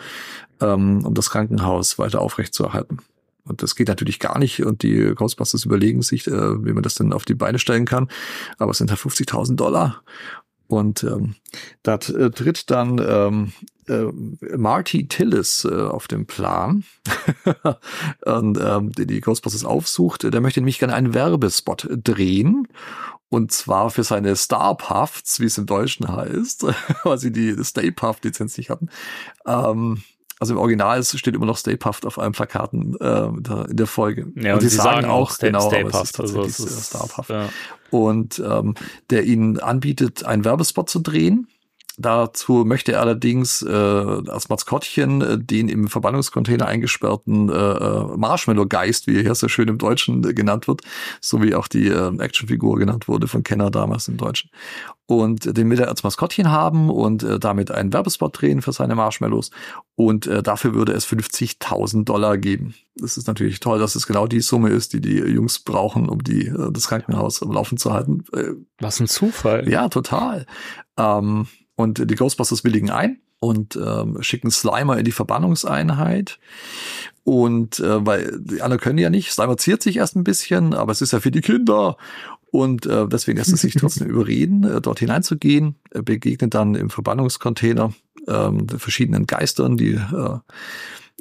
[0.61, 2.99] ähm, um das Krankenhaus weiter aufrechtzuerhalten.
[3.45, 6.95] Und das geht natürlich gar nicht und die Ghostbusters überlegen sich, äh, wie man das
[6.95, 8.09] denn auf die Beine stellen kann.
[8.59, 10.03] Aber es sind halt 50.000 Dollar
[10.73, 11.35] und ähm,
[11.83, 13.53] da äh, tritt dann ähm,
[13.89, 16.85] äh, Marty Tillis äh, auf den Plan
[18.25, 20.23] und ähm, die, die Ghostbusters aufsucht.
[20.25, 22.69] Der möchte nämlich gerne einen Werbespot drehen.
[23.29, 26.67] Und zwar für seine Star Puffs, wie es im Deutschen heißt,
[27.05, 28.89] weil sie die Stay Puff Lizenz nicht hatten.
[29.47, 30.03] Ähm,
[30.43, 34.27] also im Original steht immer noch Stay Puffed auf allen Plakaten äh, in der Folge.
[34.35, 36.59] Ja, und, und sie, sagen, sagen auch Stay, genau, Stay aber Puffed, es ist tatsächlich
[36.59, 37.25] also Star.
[37.29, 37.49] Ja.
[37.91, 38.75] Und ähm,
[39.11, 41.47] der ihnen anbietet, einen Werbespot zu drehen
[41.99, 49.07] Dazu möchte er allerdings äh, als Maskottchen äh, den im Verbannungscontainer eingesperrten äh, äh, Marshmallow-Geist,
[49.07, 50.81] wie er hier so schön im Deutschen äh, genannt wird,
[51.21, 54.51] so wie auch die äh, Actionfigur genannt wurde von Kenner damals im Deutschen.
[55.07, 58.95] Und den will er als Maskottchen haben und äh, damit einen Werbespot drehen für seine
[58.95, 59.51] Marshmallows.
[59.97, 62.75] Und äh, dafür würde es 50.000 Dollar geben.
[62.95, 66.23] Das ist natürlich toll, dass es genau die Summe ist, die die Jungs brauchen, um
[66.23, 68.25] die, äh, das Krankenhaus am Laufen zu halten.
[68.33, 69.69] Äh, Was ein Zufall.
[69.69, 70.47] ja, total.
[70.97, 76.39] Ähm, und die Ghostbusters willigen ein und ähm, schicken Slimer in die Verbannungseinheit.
[77.25, 80.93] Und äh, weil die anderen können ja nicht, Slimer ziert sich erst ein bisschen, aber
[80.93, 81.97] es ist ja für die Kinder.
[82.53, 85.75] Und äh, deswegen lässt es sich trotzdem überreden, äh, dort hineinzugehen.
[85.91, 87.93] Er begegnet dann im Verbannungscontainer
[88.25, 90.39] den verschiedenen Geistern, die äh,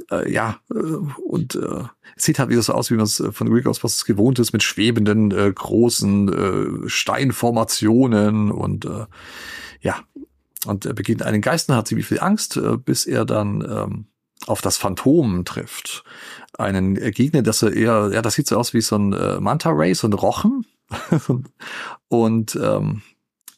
[0.09, 1.83] äh, ja, äh, und äh,
[2.15, 4.53] es sieht halt wieder so aus, wie man es äh, von Real Ghostbusters gewohnt ist,
[4.53, 9.05] mit schwebenden, äh, großen äh, Steinformationen und äh,
[9.81, 9.99] ja,
[10.65, 14.05] und er beginnt einen Geisten, hat ziemlich viel Angst, äh, bis er dann ähm,
[14.47, 16.03] auf das Phantom trifft.
[16.57, 19.39] Einen äh, Gegner, das er eher, ja, das sieht so aus wie so ein äh,
[19.39, 20.65] Manta Ray, so ein Rochen.
[22.07, 23.01] und ähm,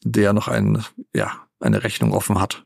[0.04, 0.84] der noch ein,
[1.16, 2.64] ja, eine Rechnung offen hat.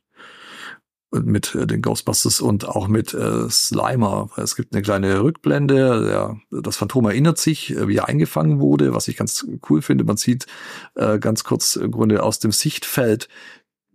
[1.11, 4.29] Mit äh, den Ghostbusters und auch mit äh, Slimer.
[4.35, 6.05] Es gibt eine kleine Rückblende.
[6.51, 10.03] Der, das Phantom erinnert sich, äh, wie er eingefangen wurde, was ich ganz cool finde.
[10.03, 10.47] Man sieht
[10.95, 13.29] äh, ganz kurz im Grunde aus dem Sichtfeld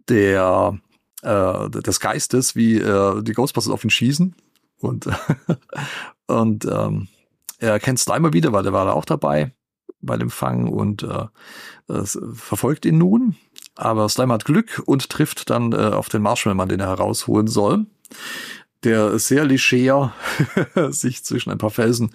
[0.08, 0.78] der
[1.22, 4.34] äh, des Geistes, wie äh, die Ghostbusters auf ihn schießen.
[4.78, 5.06] Und,
[6.26, 7.08] und ähm,
[7.58, 9.52] er kennt Slimer wieder, weil der war da auch dabei
[10.02, 13.36] bei dem Fang und äh, verfolgt ihn nun.
[13.74, 17.86] Aber Slimer hat Glück und trifft dann äh, auf den Marshmallow-Mann, den er herausholen soll.
[18.84, 20.12] Der sehr leger
[20.90, 22.10] sich zwischen ein paar Felsen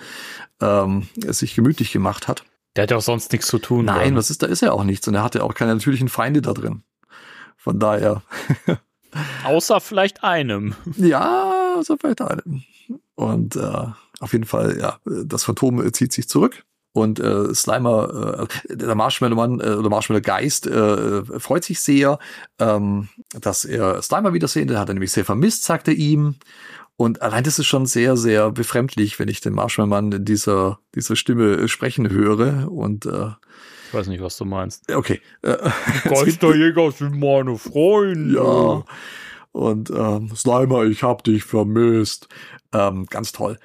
[0.61, 2.43] ähm, sich gemütlich gemacht hat.
[2.75, 3.85] Der hat ja auch sonst nichts zu tun.
[3.85, 6.41] Nein, was ist, da ist er auch nichts und er hatte auch keine natürlichen Feinde
[6.41, 6.83] da drin.
[7.55, 8.21] Von daher,
[9.43, 10.75] Außer vielleicht einem.
[10.97, 12.63] ja, so vielleicht einem.
[13.15, 13.85] Und äh,
[14.19, 16.63] auf jeden Fall, ja, das Phantom zieht sich zurück.
[16.97, 22.17] Und äh, Slimer, äh, der Marshmallow-Mann äh, oder Marshmallow-Geist äh, freut sich sehr,
[22.57, 24.67] ähm, dass er Slimer wiedersehen.
[24.67, 26.37] Den hat er nämlich sehr vermisst, sagt er ihm.
[26.95, 31.15] Und allein das ist schon sehr, sehr befremdlich, wenn ich den Marshmallow-Mann in dieser, dieser
[31.15, 32.71] Stimme äh, sprechen höre.
[32.71, 33.29] Und äh,
[33.89, 34.91] Ich weiß nicht, was du meinst.
[34.91, 35.21] okay.
[35.43, 35.55] Äh,
[36.03, 38.39] Geisterjäger sind meine Freunde.
[38.39, 38.83] Ja.
[39.51, 42.27] Und ähm, Slimer, ich hab dich vermisst.
[42.73, 43.59] Ähm, ganz toll.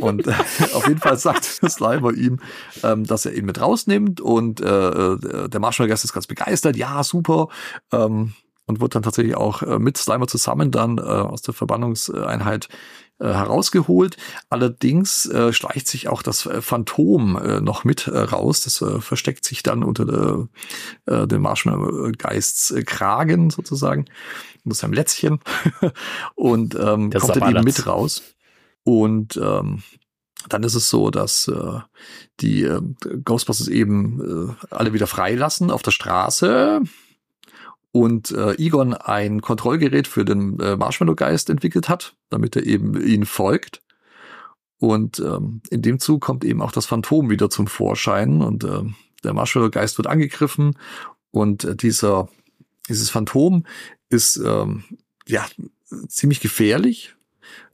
[0.00, 0.32] Und äh,
[0.74, 2.40] auf jeden Fall sagt Slimer ihm,
[2.82, 6.76] ähm, dass er ihn mit rausnimmt und äh, äh, der Marshmallow-Gast ist ganz begeistert.
[6.76, 7.48] Ja, super.
[7.92, 8.34] Ähm,
[8.66, 12.68] und wird dann tatsächlich auch äh, mit Slimer zusammen dann äh, aus der Verbannungseinheit
[13.20, 14.16] äh, herausgeholt.
[14.48, 18.62] Allerdings äh, schleicht sich auch das äh, Phantom äh, noch mit äh, raus.
[18.62, 20.48] Das äh, versteckt sich dann unter
[21.06, 24.06] äh, dem Marshmallow-Geists äh, Kragen sozusagen,
[24.64, 25.40] unter seinem Lätzchen
[26.34, 28.33] und ähm, Der kommt dann eben mit raus.
[28.84, 29.82] Und ähm,
[30.48, 31.80] dann ist es so, dass äh,
[32.40, 32.80] die äh,
[33.24, 36.82] Ghostbusters eben äh, alle wieder freilassen auf der Straße
[37.92, 43.24] und äh, Egon ein Kontrollgerät für den äh, Marshmallow-Geist entwickelt hat, damit er eben ihn
[43.24, 43.82] folgt.
[44.78, 48.82] Und ähm, in dem Zug kommt eben auch das Phantom wieder zum Vorschein und äh,
[49.22, 50.76] der Marshmallow-Geist wird angegriffen
[51.30, 52.28] und äh, dieser
[52.88, 53.64] dieses Phantom
[54.10, 54.84] ist ähm,
[55.26, 55.46] ja
[56.08, 57.14] ziemlich gefährlich.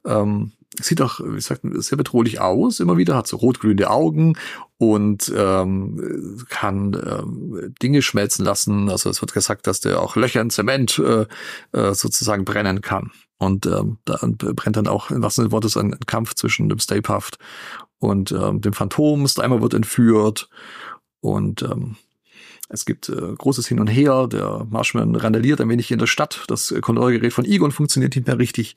[0.04, 0.52] Ähm,
[0.82, 4.36] sieht auch, wie gesagt, sehr bedrohlich aus, immer wieder, hat so rotglühende Augen
[4.78, 8.90] und ähm, kann ähm, Dinge schmelzen lassen.
[8.90, 11.26] Also es wird gesagt, dass der auch Löcher in Zement äh,
[11.72, 13.10] äh, sozusagen brennen kann.
[13.38, 16.78] Und ähm, da brennt dann auch im wahrsten Sinne des Wortes ein, Kampf zwischen dem
[16.78, 17.38] Stay Puft
[17.98, 19.26] und ähm, dem Phantom.
[19.26, 20.48] Slimer wird entführt
[21.20, 21.96] und ähm,
[22.68, 24.28] es gibt äh, großes Hin und Her.
[24.28, 26.44] Der Marshman randaliert ein wenig in der Stadt.
[26.48, 28.76] Das Kontrollgerät von Egon funktioniert nicht mehr richtig.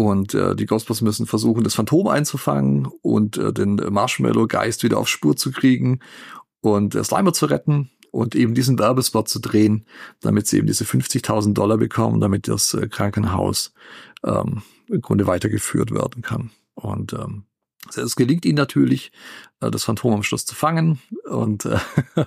[0.00, 5.08] Und äh, die Ghostbusters müssen versuchen, das Phantom einzufangen und äh, den Marshmallow-Geist wieder auf
[5.08, 6.00] Spur zu kriegen
[6.62, 9.84] und äh, Slimer zu retten und eben diesen Werbespot zu drehen,
[10.22, 13.74] damit sie eben diese 50.000 Dollar bekommen, damit das äh, Krankenhaus
[14.24, 16.50] ähm, im Grunde weitergeführt werden kann.
[16.76, 17.44] Und ähm,
[17.88, 19.12] es gelingt ihnen natürlich,
[19.60, 21.00] äh, das Phantom am Schluss zu fangen.
[21.28, 21.78] Und äh,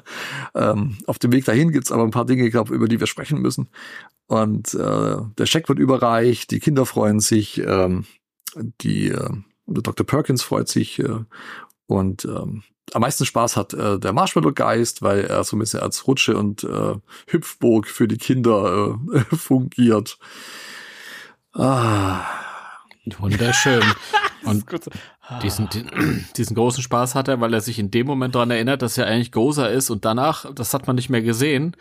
[0.56, 3.42] ähm, auf dem Weg dahin gibt's aber ein paar Dinge, glaub, über die wir sprechen
[3.42, 3.70] müssen.
[4.28, 8.06] Und äh, der Scheck wird überreicht, die Kinder freuen sich, ähm,
[8.82, 9.30] die äh,
[9.68, 10.06] Dr.
[10.06, 11.20] Perkins freut sich äh,
[11.88, 16.06] und ähm, am meisten Spaß hat äh, der Marshmallow-Geist, weil er so ein bisschen als
[16.06, 16.96] Rutsche und äh,
[17.28, 20.18] Hüpfburg für die Kinder äh, fungiert.
[21.54, 22.26] Ah,
[23.18, 23.84] Wunderschön.
[24.44, 24.66] Und.
[25.42, 28.82] Diesen, diesen, diesen großen Spaß hat er, weil er sich in dem Moment daran erinnert,
[28.82, 31.76] dass er eigentlich Gozer ist und danach, das hat man nicht mehr gesehen,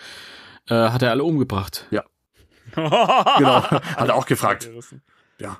[0.68, 1.86] äh, hat er alle umgebracht.
[1.90, 2.04] Ja.
[2.74, 4.70] genau, hat er auch gefragt.
[5.38, 5.58] Ja,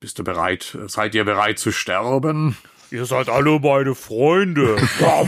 [0.00, 0.76] bist du bereit?
[0.86, 2.56] Seid ihr bereit zu sterben?
[2.90, 4.76] Ihr seid alle meine Freunde.
[5.00, 5.24] Ja.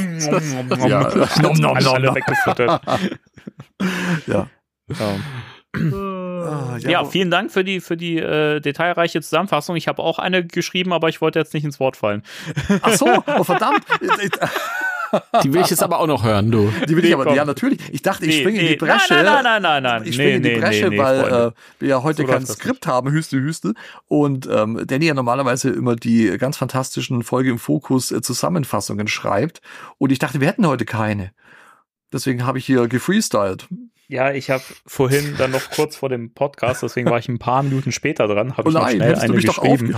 [1.41, 2.83] nom, nom, alle, alle weggefüttert.
[4.27, 4.49] Ja.
[4.89, 5.17] Ja.
[6.43, 9.77] Ah, Ja, wo- vielen Dank für die, für die äh, detailreiche Zusammenfassung.
[9.77, 12.23] Ich habe auch eine geschrieben, aber ich wollte jetzt nicht ins Wort fallen.
[12.83, 13.07] Ach so,
[13.39, 13.85] oh verdammt.
[15.45, 16.73] Die will ich jetzt aber auch noch hören, du.
[16.89, 17.35] Die will Nee, ich aber, komm.
[17.35, 17.79] ja natürlich.
[17.93, 18.71] Ich dachte, ich Nee, springe in nee.
[18.73, 19.13] die Bresche.
[19.13, 20.03] Nein, nein, nein, nein, nein, nein.
[20.07, 21.55] Ich springe Nee, in die Bresche, nee, nee, weil Freunde.
[21.55, 23.75] äh, wir ja heute So kein Skript haben, Hüste, Hüste.
[24.09, 29.61] Und ähm, Danny ja normalerweise immer die ganz fantastischen Folge im Fokus äh, Zusammenfassungen schreibt.
[29.99, 31.33] Und ich dachte, wir hätten heute keine.
[32.11, 33.69] Deswegen habe ich hier gefreestylt.
[34.09, 37.63] Ja, ich habe vorhin dann noch kurz vor dem Podcast, deswegen war ich ein paar
[37.63, 39.97] Minuten später dran, habe Oh ich noch schnell eine geschrieben.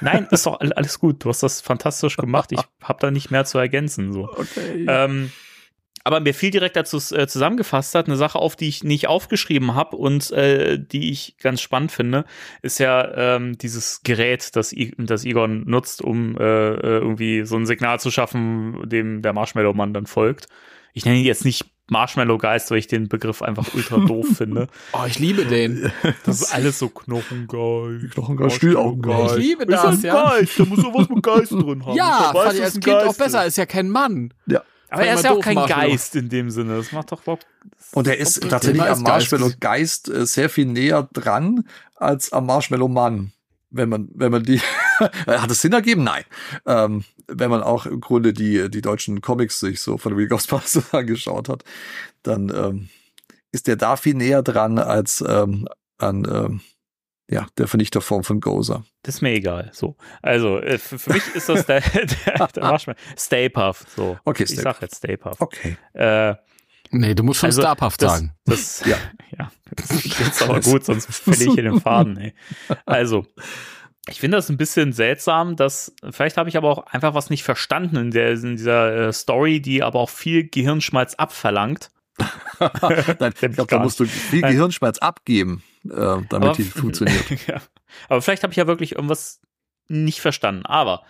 [0.00, 1.24] Nein, ist doch all- alles gut.
[1.24, 2.52] Du hast das fantastisch gemacht.
[2.52, 4.12] Ich habe da nicht mehr zu ergänzen.
[4.12, 4.28] So.
[4.28, 4.86] Okay.
[4.88, 5.32] Ähm,
[6.04, 9.74] aber mir fiel direkt dazu äh, zusammengefasst hat, eine Sache auf, die ich nicht aufgeschrieben
[9.74, 12.24] habe und äh, die ich ganz spannend finde,
[12.62, 17.56] ist ja ähm, dieses Gerät, das, I das Egon nutzt, um äh, äh, irgendwie so
[17.56, 20.46] ein Signal zu schaffen, dem der Marshmallow-Mann dann folgt.
[20.92, 24.68] Ich nenne ihn jetzt nicht Marshmallow-Geist, weil ich den Begriff einfach ultra doof finde.
[24.92, 25.90] Oh, ich liebe den.
[26.24, 28.12] Das ist alles so Knochengeist.
[28.14, 29.38] Knochengeist, Stielaugengeist.
[29.38, 30.30] Ich liebe Ist das, ein ja.
[30.30, 31.96] Geist, da muss doch was mit Geist drin haben.
[31.96, 33.42] Ja, fand ich als ein Kind auch Geist besser.
[33.42, 33.48] ist.
[33.48, 34.32] Ist ja kein Mann.
[34.46, 34.62] Ja.
[34.92, 35.90] Aber er ist ja auch kein Marshmallow.
[35.90, 36.76] Geist in dem Sinne.
[36.76, 37.46] Das macht doch überhaupt.
[37.92, 41.64] Und er ist tatsächlich der am Geist- Marshmallow-Geist äh, sehr viel näher dran
[41.96, 43.32] als am Marshmallow-Mann.
[43.70, 44.60] Wenn man, wenn man die,
[45.26, 46.04] hat es Sinn ergeben?
[46.04, 46.24] Nein.
[46.66, 50.92] Ähm, wenn man auch im Grunde die, die deutschen Comics sich so von Real Ghostbusters
[50.94, 51.64] angeschaut hat,
[52.22, 52.88] dann ähm,
[53.52, 56.60] ist der da viel näher dran als ähm, an ähm,
[57.30, 58.84] ja, der Vernichterform von Gozer.
[59.02, 59.70] Das ist mir egal.
[59.72, 59.96] So.
[60.20, 61.80] Also, äh, für, für mich ist das der,
[62.26, 62.98] der, der Marshmallow.
[63.16, 63.88] Stay Puft.
[63.94, 64.18] So.
[64.24, 65.40] Okay, Ich Stay sag jetzt Stay Puft.
[65.40, 65.76] Okay.
[65.92, 66.34] Äh,
[66.92, 68.32] Nee, du musst schon Also, Starpuft das, sagen.
[68.46, 68.96] Das, ja,
[69.38, 69.52] ja.
[69.76, 72.34] Das ist jetzt aber gut, sonst verliere ich hier den Faden, ey.
[72.84, 73.26] Also,
[74.08, 77.42] ich finde das ein bisschen seltsam, dass, vielleicht habe ich aber auch einfach was nicht
[77.44, 81.90] verstanden in, der, in dieser äh, Story, die aber auch viel Gehirnschmalz abverlangt.
[82.58, 84.52] Nein, ich glaube, da musst du viel Nein.
[84.52, 87.46] Gehirnschmerz abgeben, äh, damit Aber- die funktioniert.
[87.46, 87.60] ja.
[88.08, 89.40] Aber vielleicht habe ich ja wirklich irgendwas
[89.88, 90.64] nicht verstanden.
[90.66, 91.02] Aber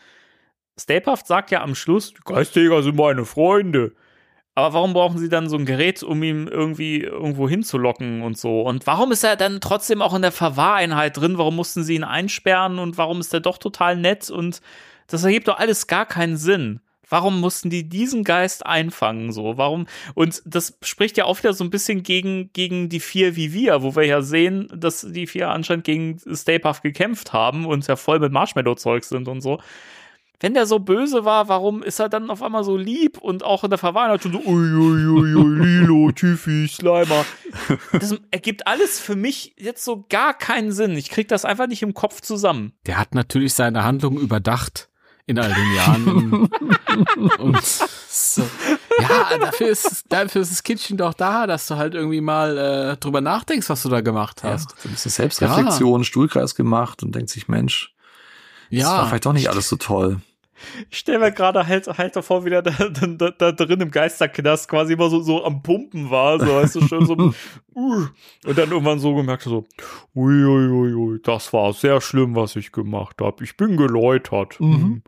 [0.78, 3.92] Stapehaft sagt ja am Schluss, Geistjäger sind meine Freunde.
[4.54, 8.62] Aber warum brauchen sie dann so ein Gerät, um ihn irgendwie irgendwo hinzulocken und so?
[8.62, 11.38] Und warum ist er dann trotzdem auch in der Verwahreinheit drin?
[11.38, 14.28] Warum mussten sie ihn einsperren und warum ist er doch total nett?
[14.28, 14.60] Und
[15.06, 16.80] das ergibt doch alles gar keinen Sinn.
[17.10, 19.56] Warum mussten die diesen Geist einfangen so?
[19.56, 19.86] Warum?
[20.14, 23.82] Und das spricht ja auch wieder so ein bisschen gegen, gegen die vier wie wir,
[23.82, 28.20] wo wir ja sehen, dass die vier anscheinend gegen Stay gekämpft haben und ja voll
[28.20, 29.58] mit Marshmallow-Zeug sind und so.
[30.42, 33.62] Wenn der so böse war, warum ist er dann auf einmal so lieb und auch
[33.62, 37.26] in der Verwahrheit schon so, uiuiui, Lilo, Tiffy, Slimer.
[37.92, 40.92] Das ergibt alles für mich jetzt so gar keinen Sinn.
[40.96, 42.72] Ich krieg das einfach nicht im Kopf zusammen.
[42.86, 44.88] Der hat natürlich seine Handlung überdacht
[45.26, 46.48] in all den Jahren.
[47.38, 48.42] und so.
[48.98, 52.96] Ja, dafür ist, dafür ist das Kindchen doch da, dass du halt irgendwie mal äh,
[52.96, 54.70] drüber nachdenkst, was du da gemacht Ja, hast.
[54.80, 57.94] so ein bisschen Selbstreflexion, Stuhlkreis gemacht und denkt sich, Mensch,
[58.70, 60.20] das war Ja, vielleicht doch nicht alles so toll.
[60.90, 64.68] Ich stell mir gerade halt, halt davor, wie der da, da, da drin im Geisterknast
[64.68, 67.32] quasi immer so, so am Pumpen war, so weißt du, schön so, uh,
[68.46, 69.66] und dann irgendwann so gemerkt, so,
[70.14, 73.42] uiuiui, ui, ui, das war sehr schlimm, was ich gemacht habe.
[73.44, 74.60] Ich bin geläutert.
[74.60, 75.02] Mhm.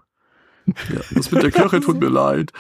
[0.67, 2.53] Ja, das mit der Kirche tut mir leid.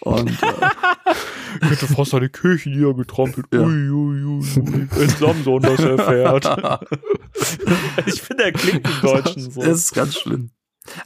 [0.00, 0.46] Und äh,
[1.62, 3.46] Ich hätte fast eine Kirche niedergetrampelt.
[3.52, 3.60] Ja.
[3.60, 4.42] Uiuiui,
[4.90, 6.44] wenn Samson das erfährt.
[8.06, 9.62] ich finde, er klingt im Deutschen so.
[9.62, 10.50] es ist ganz schlimm.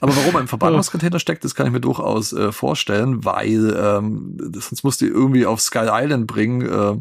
[0.01, 4.37] Aber warum er im Verbannungscontainer steckt, das kann ich mir durchaus äh, vorstellen, weil ähm,
[4.53, 6.97] sonst musst du ihn irgendwie auf Skull Island bringen äh,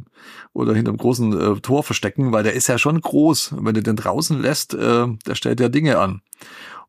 [0.53, 3.55] oder hinterm großen äh, Tor verstecken, weil der ist ja schon groß.
[3.59, 6.21] Wenn du den draußen lässt, äh, der stellt ja Dinge an.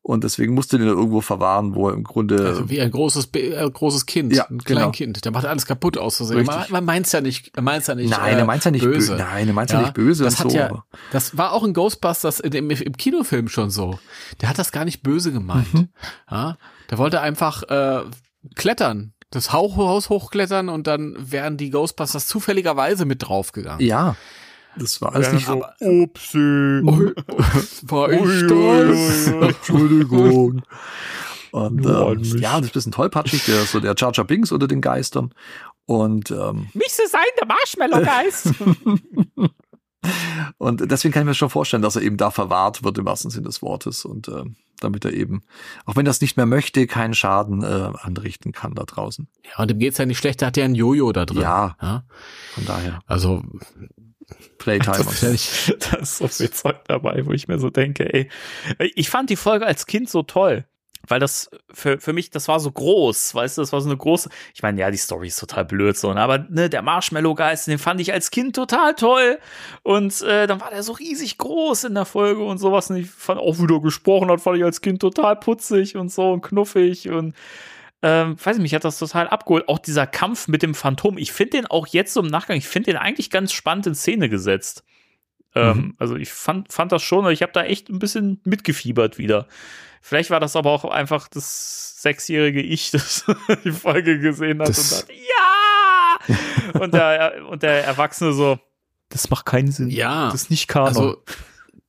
[0.07, 3.29] Und deswegen musst du den irgendwo verwahren, wo er im Grunde also wie ein großes,
[3.33, 4.81] äh, großes Kind, Ja, ein genau.
[4.81, 5.25] Kleinkind.
[5.25, 6.45] Der macht alles kaputt aus Versehen.
[6.45, 8.11] Man, man meint's ja nicht, er meint's ja nicht.
[8.11, 9.13] Nein, äh, er meint's ja nicht böse.
[9.13, 9.15] böse.
[9.15, 10.55] Nein, er meint's ja, Ja, nicht böse das hat so.
[10.57, 13.97] ja- Das war auch in Ghostbusters dem, im Kinofilm schon so.
[14.41, 15.73] Der hat das gar nicht böse gemeint.
[15.73, 15.89] Mhm.
[16.29, 16.57] Ja,
[16.91, 18.03] der wollte einfach äh,
[18.53, 23.83] klettern, das Haus hochklettern und dann wären die Ghostbusters zufälligerweise mit draufgegangen.
[23.83, 24.15] Ja,
[24.77, 26.37] das war alles nicht so, Upsi.
[26.37, 29.27] War Ui, ich ui, das?
[29.27, 29.47] ui, ui.
[29.47, 30.61] Entschuldigung.
[31.51, 34.67] Und ähm, ja, das ist ein bisschen tollpatschig, der so der Jar Jar Binks unter
[34.67, 35.33] den Geistern.
[35.85, 38.53] Und ähm, Müsste sein, der Marshmallow-Geist.
[40.57, 43.31] Und deswegen kann ich mir schon vorstellen, dass er eben da verwahrt wird im wahrsten
[43.31, 44.43] Sinne des Wortes und äh,
[44.79, 45.43] damit er eben,
[45.85, 49.27] auch wenn er es nicht mehr möchte, keinen Schaden äh, anrichten kann da draußen.
[49.43, 51.41] Ja, und dem geht's ja nicht schlecht, der hat ja ein Jojo da drin.
[51.41, 51.75] Ja.
[51.81, 52.03] ja.
[52.53, 52.99] Von daher.
[53.07, 53.43] Also
[54.57, 55.03] Playtime.
[55.03, 55.73] so.
[55.91, 58.29] Da ist so viel Zeug dabei, wo ich mir so denke, ey.
[58.95, 60.65] Ich fand die Folge als Kind so toll.
[61.07, 63.97] Weil das für, für mich, das war so groß, weißt du, das war so eine
[63.97, 64.29] große.
[64.53, 67.77] Ich meine, ja, die Story ist total blöd so, ne, aber ne, der Marshmallow-Geist, den
[67.77, 69.37] fand ich als Kind total toll.
[69.83, 72.89] Und äh, dann war der so riesig groß in der Folge und sowas.
[72.89, 76.31] Und ich fand auch wieder gesprochen hat, fand ich als Kind total putzig und so
[76.31, 77.35] und knuffig und
[78.07, 79.67] ähm, weiß ich, mich hat das total abgeholt.
[79.67, 82.67] Auch dieser Kampf mit dem Phantom, ich finde den auch jetzt so im Nachgang, ich
[82.67, 84.83] finde den eigentlich ganz spannend in Szene gesetzt.
[85.55, 85.95] Ähm, Mhm.
[85.97, 89.47] Also ich fand, fand das schon, ich habe da echt ein bisschen mitgefiebert wieder.
[90.01, 93.25] Vielleicht war das aber auch einfach das sechsjährige Ich, das
[93.63, 96.79] die Folge gesehen hat Das- und dachte, ja!
[96.79, 98.59] und, der, und der Erwachsene so,
[99.09, 99.89] das macht keinen Sinn.
[99.89, 100.29] Ja.
[100.31, 100.87] Das ist nicht Kanon.
[100.89, 101.23] Also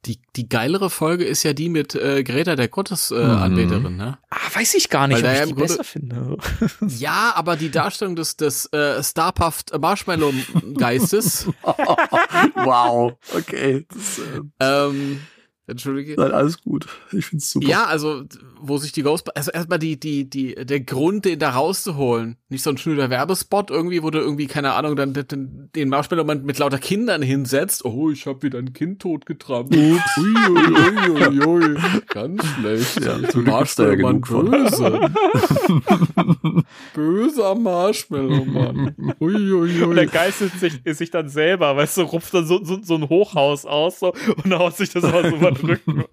[0.07, 4.19] die, die geilere Folge ist ja die mit äh, Greta, der Gottesanbeterin, äh, Anbeterin, ne?
[4.31, 6.37] ah, weiß ich gar nicht, Weil ob ich ja die Grunde- besser finde.
[6.99, 11.47] Ja, aber die Darstellung des, des äh, Starpuft Marshmallow-Geistes,
[12.55, 13.87] Wow, okay.
[13.93, 15.21] Das, äh, ähm,
[15.67, 16.15] entschuldige.
[16.21, 16.87] nein, alles gut.
[17.13, 17.67] Ich find's super.
[17.67, 18.25] Ja, also
[18.61, 22.63] wo sich die Ghost, also erstmal die die die der Grund, den da rauszuholen, nicht
[22.63, 26.45] so ein schnöder Werbespot irgendwie, wo du irgendwie keine Ahnung dann den, den Marshmallow man
[26.45, 27.85] mit lauter Kindern hinsetzt.
[27.85, 29.95] Oh, ich habe wieder ein Kind totgetrampelt.
[29.95, 30.19] Ups.
[30.19, 31.77] Ui, ui, ui, ui, ui.
[32.09, 33.01] Ganz schlecht.
[33.05, 34.51] Ja, zum Glück gibt's da ja Marshmallow Mann genug von.
[34.51, 35.01] böse.
[36.95, 38.95] Böser Marshmallow Mann.
[39.21, 40.11] Ui, ui, Und der ui.
[40.11, 43.67] geistet sich, ist sich dann selber, weißt du, rupft dann so, so, so ein Hochhaus
[43.67, 44.13] aus so,
[44.45, 46.05] und haut sich das mal so über den Rücken.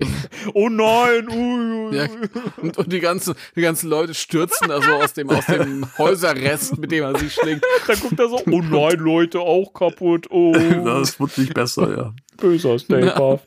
[0.54, 2.30] Oh nein, ui, ui, Ja, ui.
[2.58, 6.78] Und, und die ganzen, die ganzen Leute stürzen da so aus dem, aus dem Häuserrest,
[6.78, 7.64] mit dem er sich schlägt.
[7.88, 10.28] Dann guckt er so, oh nein, Leute, auch kaputt.
[10.30, 10.54] Oh,
[10.84, 12.14] Das wird nicht besser, ja.
[12.38, 12.78] böser.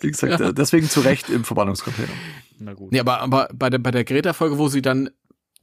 [0.01, 2.09] Wie gesagt, äh, deswegen zu Recht im Verbannungscontainer.
[2.59, 2.93] Na gut.
[2.93, 5.10] Ja, aber, aber bei der, bei der Greta-Folge, wo sie dann,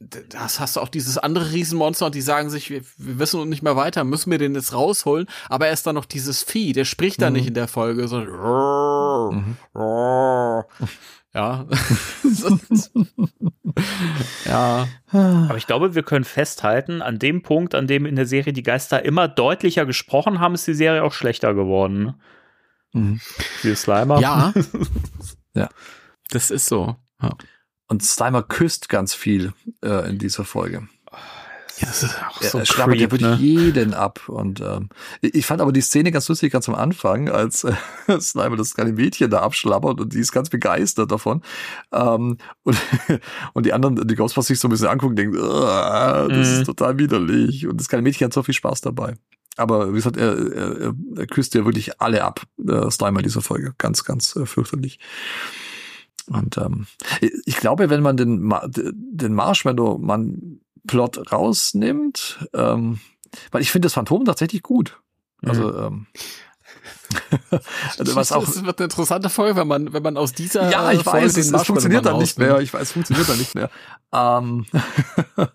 [0.00, 3.46] das hast du auch dieses andere Riesenmonster und die sagen sich, wir, wir wissen noch
[3.46, 6.72] nicht mehr weiter, müssen wir den jetzt rausholen, aber er ist dann noch dieses Vieh,
[6.72, 8.34] der spricht da nicht in der Folge, sondern
[11.34, 11.66] ja.
[14.44, 14.88] ja.
[15.10, 18.62] Aber ich glaube, wir können festhalten, an dem Punkt, an dem in der Serie die
[18.62, 22.14] Geister immer deutlicher gesprochen haben, ist die Serie auch schlechter geworden.
[22.92, 23.20] Mhm.
[23.62, 24.20] Wie Slimer.
[24.20, 24.52] Ja.
[25.56, 25.68] Ja.
[26.30, 26.96] Das ist so.
[27.22, 27.30] Ja.
[27.88, 29.52] Und Slimer küsst ganz viel
[29.82, 30.88] äh, in dieser Folge.
[31.78, 33.36] Ja, das ist auch Er, so er ja creep, wirklich ne?
[33.40, 34.28] jeden ab.
[34.28, 34.90] Und ähm,
[35.20, 37.72] ich fand aber die Szene ganz lustig ganz am Anfang, als äh,
[38.20, 41.42] Slimer das kleine Mädchen da abschlabbert und die ist ganz begeistert davon.
[41.92, 42.76] Ähm, und,
[43.54, 46.54] und die anderen, die Ghostbusters sich so ein bisschen angucken denken, "Ah, das Mhm.
[46.60, 47.66] ist total widerlich.
[47.66, 49.14] Und das kleine Mädchen hat so viel Spaß dabei.
[49.56, 53.24] Aber wie gesagt, er, er, er- er küsst ja wirklich alle ab, äh, Slimer in
[53.24, 53.74] dieser Folge.
[53.78, 55.00] Ganz, ganz äh, fürchterlich.
[56.28, 56.86] Und ähm,
[57.20, 63.00] ich glaube, wenn man den, Ma den Marshmallow-Mann-Plot rausnimmt, ähm,
[63.50, 65.00] weil ich finde das Phantom tatsächlich gut.
[65.42, 66.06] Also, ähm,
[67.98, 68.44] also was auch.
[68.44, 71.36] Das wird eine interessante Folge, wenn man, wenn man aus dieser Ja, ich Folge weiß,
[71.36, 72.60] es, es funktioniert dann nicht mehr.
[72.60, 73.70] Ich weiß, es funktioniert dann nicht mehr.
[74.12, 74.66] Ähm,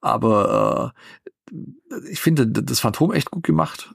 [0.00, 0.94] aber
[1.50, 1.56] äh,
[2.10, 3.94] ich finde das Phantom echt gut gemacht.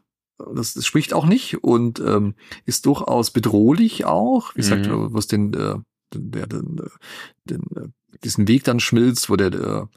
[0.56, 2.36] Das, das spricht auch nicht und ähm,
[2.66, 4.56] ist durchaus bedrohlich auch.
[4.56, 5.14] Wie gesagt, Mhm.
[5.14, 5.84] was den, äh, den,
[6.16, 6.90] der, den, äh,
[7.46, 7.88] den, äh,
[8.24, 9.90] diesen Weg dann schmilzt, wo der, der,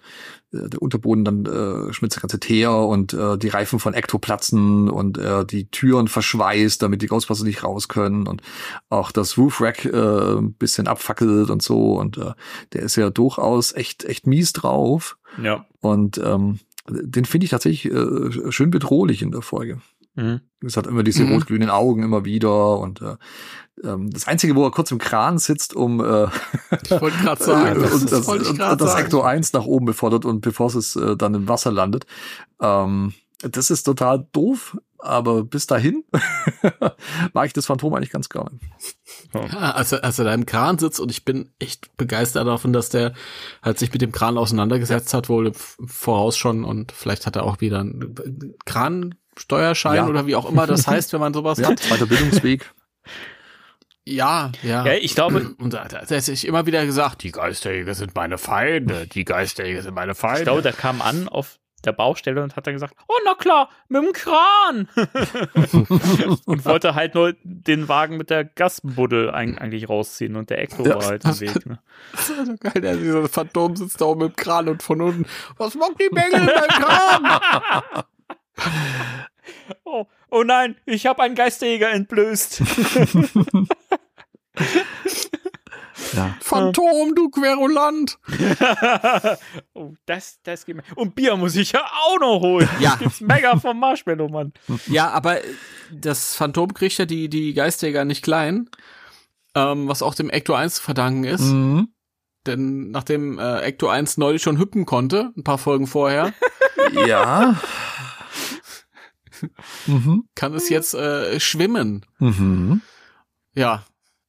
[0.50, 4.88] der Unterboden dann äh, schmilzt der ganze Teer und äh, die Reifen von Ecto platzen
[4.88, 8.40] und äh, die Türen verschweißt, damit die Ghostbusters nicht raus können und
[8.88, 12.32] auch das Roof Rack äh, ein bisschen abfackelt und so und äh,
[12.72, 15.66] der ist ja durchaus echt echt mies drauf Ja.
[15.80, 19.80] und ähm, den finde ich tatsächlich äh, schön bedrohlich in der Folge.
[20.14, 20.40] Mhm.
[20.64, 21.32] Es hat immer diese Mhm.
[21.32, 23.16] rot-grünen Augen immer wieder und äh,
[23.84, 26.24] ähm, das Einzige, wo er kurz im Kran sitzt, um äh,
[26.84, 29.04] Ich wollte gerade sagen, das, und das, und, das sagen.
[29.04, 32.06] Ecto 1 nach oben befördert und bevor es äh, dann im Wasser landet.
[32.60, 33.12] Ähm,
[33.42, 36.04] das ist total doof, aber bis dahin
[37.34, 38.58] mag ich das Phantom eigentlich ganz gerne.
[39.34, 42.72] Ja, als, er, als er da im Kran sitzt und ich bin echt begeistert davon,
[42.72, 43.12] dass der
[43.62, 47.44] halt sich mit dem Kran auseinandergesetzt hat, wohl im voraus schon und vielleicht hat er
[47.44, 50.06] auch wieder einen Kransteuerschein Ja.
[50.08, 51.80] oder wie auch immer das heißt, wenn man sowas Ja, hat.
[51.80, 52.72] zweiter Bildungsweg.
[54.08, 54.86] Ja, ja.
[54.86, 58.14] Ja, ich glaube, Und da da hat er sich immer wieder gesagt, die Geisterjäger sind
[58.14, 60.38] meine Feinde, die Geisterjäger sind meine Feinde.
[60.40, 63.68] ich glaube, der kam an auf der Baustelle und hat dann gesagt, oh na klar,
[63.88, 64.88] mit dem Kran.
[66.46, 70.84] und wollte halt nur den Wagen mit der Gasbuddel eig- eigentlich rausziehen und der Ecto
[70.86, 70.96] Ja.
[70.96, 71.66] war halt im Weg.
[71.66, 71.78] Ne?
[72.12, 75.26] Das ist so geil, der, dieser Phantom sitzt da oben im Kran und von unten,
[75.58, 78.04] was macht die Bengel in deinem Kran?
[79.84, 82.62] Oh, oh nein, ich habe einen Geisterjäger entblößt.
[86.12, 86.36] Ja.
[86.40, 88.18] Phantom, du Querulant.
[89.74, 90.82] oh, das, das geht mir.
[90.94, 92.68] Und Bier muss ich ja auch noch holen.
[92.80, 92.90] Ja.
[92.90, 94.52] Das gibt's mega vom Marshmallow, Mann.
[94.86, 95.38] Ja, aber
[95.90, 98.70] das Phantom kriegt ja die, die Geisterjäger nicht klein,
[99.54, 101.42] ähm, was auch dem Ecto 1 zu verdanken ist.
[101.42, 101.88] Mhm.
[102.46, 106.32] Denn nachdem äh, Ecto 1 neulich schon hüppen konnte, ein paar Folgen vorher,
[107.06, 107.60] Ja.
[109.86, 110.28] mhm.
[110.34, 112.06] kann es jetzt äh, schwimmen.
[112.18, 112.82] Mhm.
[113.54, 113.84] Ja,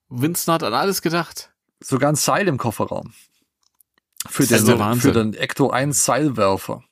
[0.10, 1.52] Winston hat an alles gedacht.
[1.80, 3.14] Sogar ein Seil im Kofferraum.
[4.28, 6.84] Für Das den, für den Ecto 1 Seilwerfer.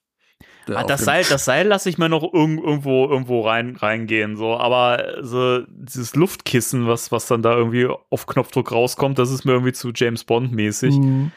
[0.73, 4.57] Ah, das Seil, das Seil lasse ich mir noch irg irgendwo, irgendwo rein, reingehen, so.
[4.57, 9.51] Aber so dieses Luftkissen, was, was dann da irgendwie auf Knopfdruck rauskommt, das ist mir
[9.51, 10.95] irgendwie zu James Bond mäßig.
[10.95, 11.31] Mhm.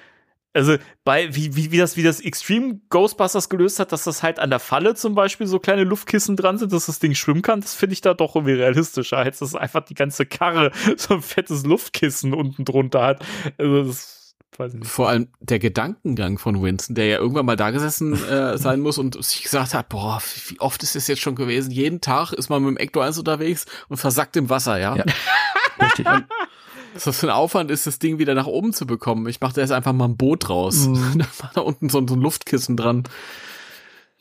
[0.55, 4.39] Also bei wie, wie, wie das wie das Extreme Ghostbusters gelöst hat, dass das halt
[4.39, 7.61] an der Falle zum Beispiel so kleine Luftkissen dran sind, dass das Ding schwimmen kann,
[7.61, 11.23] das finde ich da doch irgendwie realistischer, als dass einfach die ganze Karre so ein
[11.23, 13.25] fettes Luftkissen unten drunter hat.
[13.59, 14.91] Also das weiß ich nicht.
[14.91, 18.99] Vor allem der Gedankengang von Winston, der ja irgendwann mal da gesessen äh, sein muss
[18.99, 21.71] und sich gesagt hat, boah, wie oft ist das jetzt schon gewesen?
[21.71, 24.97] Jeden Tag ist man mit dem Ecto 1 unterwegs und versackt im Wasser, ja?
[24.97, 25.05] Ja.
[25.81, 26.07] Richtig.
[26.95, 29.27] Was das für ein Aufwand ist, das Ding wieder nach oben zu bekommen.
[29.29, 30.87] Ich mache da jetzt einfach mal ein Boot raus.
[30.87, 31.19] Mhm.
[31.19, 33.05] Da war da unten so, so ein Luftkissen dran.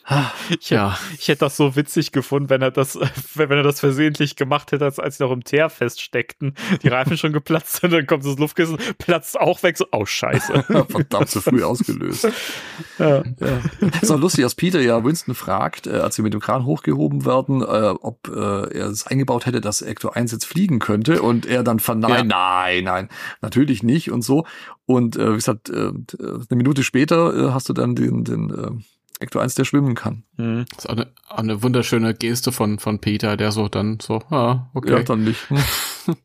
[0.49, 0.97] Ich, Ja.
[1.17, 2.97] ich hätte das so witzig gefunden, wenn er das,
[3.35, 7.17] wenn er das versehentlich gemacht hätte, als, als sie noch im Teer feststeckten, die Reifen
[7.17, 10.63] schon geplatzt sind, dann kommt das Luftkissen, platzt auch weg, so, oh scheiße.
[10.89, 12.29] Verdammt zu früh ausgelöst.
[12.99, 13.23] ja.
[13.39, 13.61] Ja.
[14.01, 17.25] Ist auch lustig, dass Peter ja Winston fragt, äh, als sie mit dem Kran hochgehoben
[17.25, 21.45] werden, äh, ob äh, er es eingebaut hätte, dass Ecto 1 jetzt fliegen könnte und
[21.45, 23.09] er dann verneint, nein, nein,
[23.41, 24.45] natürlich nicht und so.
[24.85, 28.71] Und äh, wie gesagt, äh, eine Minute später äh, hast du dann den, den äh,
[29.19, 30.23] Ecto 1, der schwimmen kann.
[30.35, 30.65] Hm.
[30.75, 34.21] Das ist auch eine, auch eine wunderschöne Geste von, von Peter, der so dann so,
[34.29, 34.91] ah, okay.
[34.91, 35.47] Ja, dann nicht.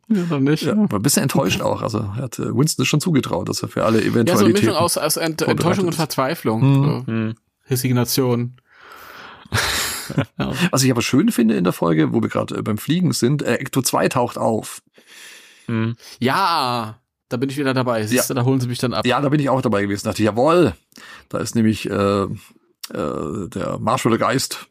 [0.07, 0.63] Ja, dann nicht.
[0.63, 1.83] Ja, war ein bisschen enttäuscht auch.
[1.83, 4.53] Also er hat äh, Winston schon zugetraut, dass er für alle Ja, so eine.
[4.53, 5.95] Mischung aus, aus Ent Enttäuschung und.
[5.97, 6.61] Verzweiflung.
[6.61, 6.85] Mhm.
[6.85, 7.35] So, Hm.
[7.69, 8.57] Resignation.
[10.39, 10.53] ja.
[10.71, 13.43] Was ich aber schön finde in der Folge, wo wir gerade äh, beim Fliegen sind,
[13.43, 14.83] äh, Ecto 2 taucht auf.
[15.67, 15.97] Hm.
[16.21, 16.99] ja,
[17.29, 18.07] da bin ich wieder dabei.
[18.07, 19.07] Siehst du, da holen sie mich dann ab.
[19.07, 20.07] Ja, da bin ich auch dabei gewesen.
[20.07, 20.75] dachte jawohl,
[21.29, 22.27] da ist nämlich äh,
[22.91, 24.69] äh, der Marshall Geist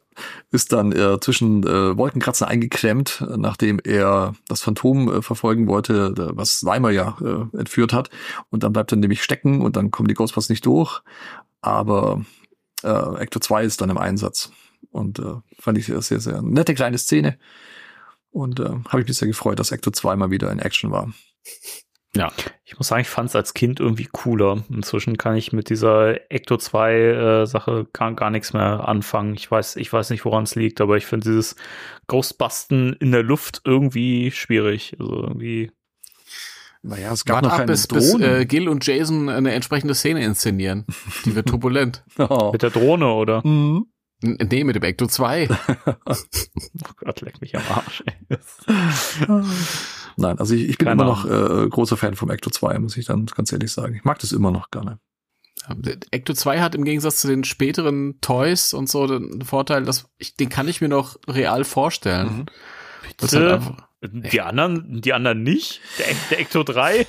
[0.52, 6.60] ist dann äh, zwischen äh, Wolkenkratzen eingeklemmt, nachdem er das Phantom äh, verfolgen wollte, was
[6.60, 8.10] Slimer ja äh, entführt hat.
[8.50, 11.02] Und dann bleibt er nämlich stecken und dann kommen die Ghostbusters nicht durch.
[11.62, 12.26] Aber
[12.84, 14.52] äh, Ecto 2 ist dann im Einsatz.
[14.92, 17.38] Und äh, fand ich sehr, sehr, sehr nette kleine Szene.
[18.32, 21.12] Und äh, habe ich mich sehr gefreut, dass Ecto 2 mal wieder in Action war.
[22.66, 24.64] Ich muss sagen, ich fand es als Kind irgendwie cooler.
[24.70, 29.34] Inzwischen kann ich mit dieser Ecto 2 äh, Sache gar, gar nichts mehr anfangen.
[29.36, 31.56] Ich weiß, ich weiß nicht, woran es liegt, aber ich finde dieses
[32.08, 34.96] Ghostbusten in der Luft irgendwie schwierig.
[35.00, 35.72] Also irgendwie.
[36.84, 40.86] Naja, es gab noch ab, bis, bis äh, Gil und Jason eine entsprechende Szene inszenieren.
[41.26, 42.04] Die wird turbulent.
[42.18, 42.50] Oh.
[42.52, 43.46] Mit der Drohne, oder?
[43.46, 43.86] Mhm.
[44.22, 45.48] Nee, mit dem Ecto 2.
[46.06, 48.04] Oh Gott, leck mich am Arsch.
[50.18, 52.98] Nein, also ich, ich bin Keine immer noch äh, großer Fan vom Ecto 2, muss
[52.98, 53.96] ich dann ganz ehrlich sagen.
[53.96, 55.00] Ich mag das immer noch gerne.
[56.12, 60.36] Ecto 2 hat im Gegensatz zu den späteren Toys und so den Vorteil, dass ich,
[60.36, 62.46] den kann ich mir noch real vorstellen.
[63.22, 65.82] Ist halt einfach, Die anderen, die anderen nicht?
[66.00, 67.06] Der, der Ecto 3?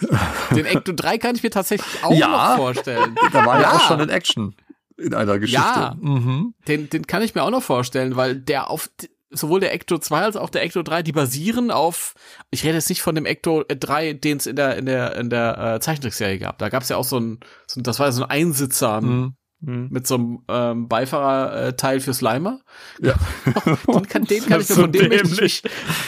[0.56, 2.28] den Ecto 3 kann ich mir tatsächlich auch Ja.
[2.50, 3.14] noch vorstellen.
[3.32, 3.72] Da war ja, Ja.
[3.72, 4.54] auch schon in Action
[4.96, 5.62] in einer Geschichte.
[5.62, 5.96] Ja.
[6.00, 6.54] Mhm.
[6.68, 8.90] Den, den kann ich mir auch noch vorstellen, weil der auf
[9.30, 12.14] sowohl der Ecto 2 als auch der Ecto 3, die basieren auf,
[12.52, 15.28] ich rede jetzt nicht von dem Ecto 3, den es in der, in der, in
[15.28, 16.58] der äh, Zeichentrickserie gab.
[16.58, 19.00] Da gab es ja auch so ein, so, ein- das war ja so ein Einsitzer
[19.00, 19.34] Mhm.
[19.66, 19.88] Hm.
[19.90, 22.60] mit so einem ähm, Beifahrerteil für Slimer.
[23.00, 23.14] Ja.
[23.86, 25.62] Den kann, den kann ich mir, von dem möchte ich mich,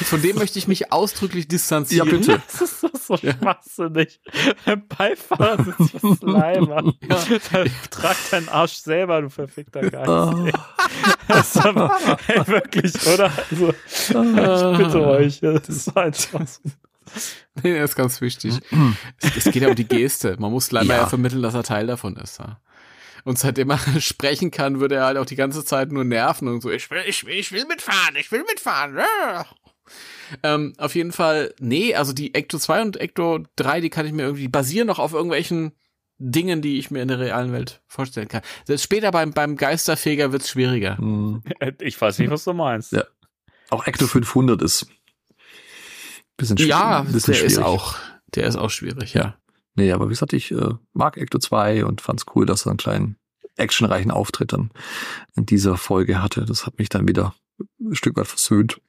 [0.07, 2.09] von dem möchte ich mich ausdrücklich Ja, distanzieren.
[2.11, 2.43] bitte.
[2.51, 4.21] Das ist doch so schwachsinnig.
[4.65, 6.93] Ein Beifahrer sitzt für Slimer.
[7.09, 7.65] Ja.
[7.91, 10.09] Trag deinen Arsch selber, du verfickter Geist.
[10.09, 10.47] Ah.
[11.29, 11.97] Das ist aber,
[12.29, 13.31] ey, wirklich, oder?
[13.31, 15.41] Also, ich bitte euch.
[15.41, 16.61] Das ist einfach so.
[17.63, 18.61] Nee, das ist ganz wichtig.
[19.23, 20.37] es, es geht ja um die Geste.
[20.39, 21.01] Man muss Slimer ja.
[21.03, 21.07] Ja.
[21.07, 22.39] vermitteln, dass er Teil davon ist.
[22.39, 22.59] Ja.
[23.27, 26.61] Und seitdem er sprechen kann, würde er halt auch die ganze Zeit nur nerven und
[26.61, 28.97] so, ich will, ich will, ich will mitfahren, ich will mitfahren.
[28.99, 29.47] Ja.
[30.45, 34.13] Ähm, auf jeden Fall, nee, also die Ecto 2 und Ecto 3, die kann ich
[34.13, 35.73] mir irgendwie, die basieren noch auf irgendwelchen
[36.19, 38.43] Dingen, die ich mir in der realen Welt vorstellen kann.
[38.65, 40.97] Selbst später beim, beim Geisterfeger wird's schwieriger.
[41.01, 41.43] Mhm.
[41.81, 42.93] Ich weiß nicht, was du meinst.
[42.93, 43.05] Ja.
[43.71, 44.87] Auch Ecto 500 ist
[46.37, 47.67] bisschen, Ja, bisschen der ist schwierig.
[47.67, 47.97] auch,
[48.37, 49.37] der ist auch schwierig, ja.
[49.77, 52.79] Nee, aber wie gesagt, ich äh, mag Ecto 2 und fand's cool, dass er einen
[52.79, 53.17] kleinen
[53.57, 54.71] actionreichen Auftritt dann
[55.35, 56.45] in dieser Folge hatte.
[56.45, 57.35] Das hat mich dann wieder
[57.81, 58.81] ein Stück weit versöhnt.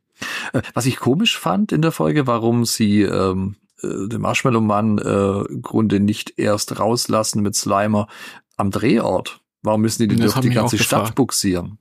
[0.54, 5.54] Äh, was ich komisch fand in der Folge, warum sie ähm, äh, den Marshmallow-Mann äh,
[5.54, 8.08] im Grunde nicht erst rauslassen mit Slimer
[8.56, 9.42] am Drehort.
[9.62, 11.08] Warum müssen die die Das durch die ganze gefragt.
[11.08, 11.78] Stadt buxieren?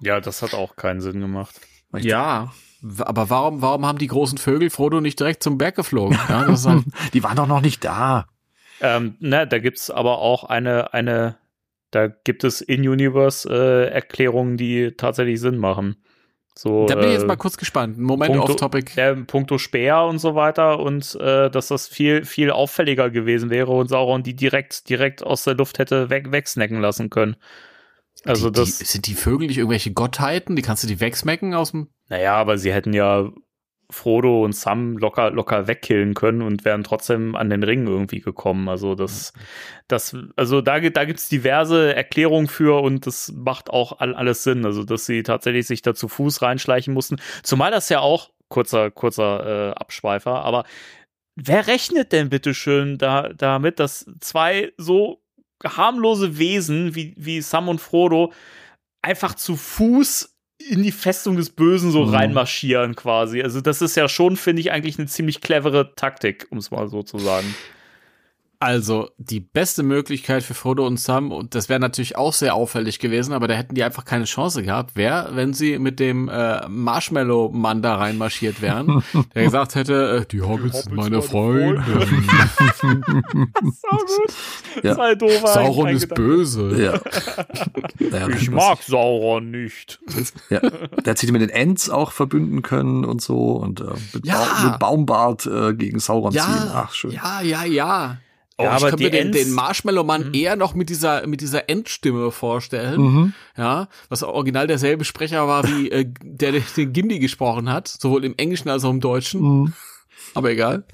[0.00, 1.60] Ja, das hat auch keinen Sinn gemacht.
[1.96, 2.52] Ich Ja,
[2.98, 6.18] Aber warum, warum haben die großen Vögel Frodo nicht direkt zum Berg geflogen?
[6.28, 6.84] Ja, halt,
[7.14, 8.26] Die waren doch noch nicht da.
[8.80, 11.36] Ähm, ne, da gibt's aber auch eine, eine,
[11.90, 15.96] da gibt es In-Universe-Erklärungen, die tatsächlich Sinn machen.
[16.56, 17.98] So, da bin ich jetzt äh, mal kurz gespannt.
[17.98, 18.94] Moment Punkto- off-topic.
[18.94, 23.72] Der Punkto Speer und so weiter und äh, dass das viel, viel auffälliger gewesen wäre
[23.72, 27.36] und Sauron die direkt, direkt aus der Luft hätte weg, wegsnacken lassen können.
[28.24, 30.54] Also die, das, die, sind die Vögel nicht irgendwelche Gottheiten?
[30.54, 31.88] Die kannst du die wegsmecken aus dem.
[32.08, 33.30] naja, aber sie hätten ja
[33.90, 38.68] Frodo und Sam locker, locker wegkillen können und wären trotzdem an den Ring irgendwie gekommen.
[38.68, 39.32] Also das,
[39.88, 44.42] das, also da, gibt- da gibt's diverse Erklärungen für und das macht auch all, alles
[44.42, 44.64] Sinn.
[44.64, 47.16] Also, dass sie tatsächlich sich da zu Fuß reinschleichen mussten.
[47.42, 50.64] Zumal das ja auch, kurzer, kurzer äh, Abschweifer, aber
[51.34, 55.22] wer rechnet denn bitte schön da, damit, dass zwei so
[55.64, 58.32] harmlose Wesen wie, wie Sam und Frodo
[59.02, 60.33] einfach zu Fuß
[60.70, 62.14] in die Festung des Bösen so Mhm.
[62.14, 63.42] reinmarschieren quasi.
[63.42, 66.88] Also das ist ja schon, finde ich, eigentlich eine ziemlich clevere Taktik, um es mal
[66.88, 67.54] so zu sagen.
[68.64, 72.98] Also, die beste Möglichkeit für Frodo und Sam, und das wäre natürlich auch sehr auffällig
[72.98, 76.66] gewesen, aber da hätten die einfach keine Chance gehabt, wäre, wenn sie mit dem äh,
[76.68, 79.02] Marshmallow-Mann da reinmarschiert wären,
[79.34, 81.84] der gesagt hätte, äh, die Hobbits sind meine Freunde.
[83.64, 84.32] So gut.
[84.82, 84.94] Ja.
[84.94, 85.42] Sei doof.
[85.46, 86.82] Sauron ist böse.
[86.82, 87.00] Ja.
[88.10, 90.00] Naja, Ich das- mag Sauron nicht.
[90.50, 90.60] Ja.
[90.60, 94.38] Der hat sich mit den Ents auch verbünden können und so und äh, mit, Ja.
[94.62, 96.40] Ba mit Baumbart äh, gegen Sauron ziehen.
[96.46, 97.12] Ja, Ach, schön.
[97.12, 98.18] ja, ja, ja.
[98.56, 100.34] Oh, Ja, ich kann die mir den, den Marshmallow-Mann Mhm.
[100.34, 103.00] eher noch mit dieser, mit dieser Endstimme vorstellen.
[103.00, 103.32] Mhm.
[103.56, 108.24] Ja, was original derselbe Sprecher war, wie äh, der der den Gimli gesprochen hat, sowohl
[108.24, 109.40] im Englischen als auch im Deutschen.
[109.42, 109.72] Mhm.
[110.34, 110.84] Aber egal.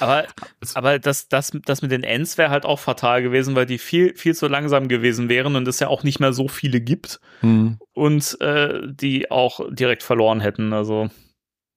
[0.00, 0.26] Aber,
[0.74, 4.14] aber das, das, das mit den Ents wäre halt auch fatal gewesen, weil die viel,
[4.16, 7.78] viel zu langsam gewesen wären und es ja auch nicht mehr so viele gibt Mhm.
[7.94, 10.72] und äh, die auch direkt verloren hätten.
[10.72, 11.08] Also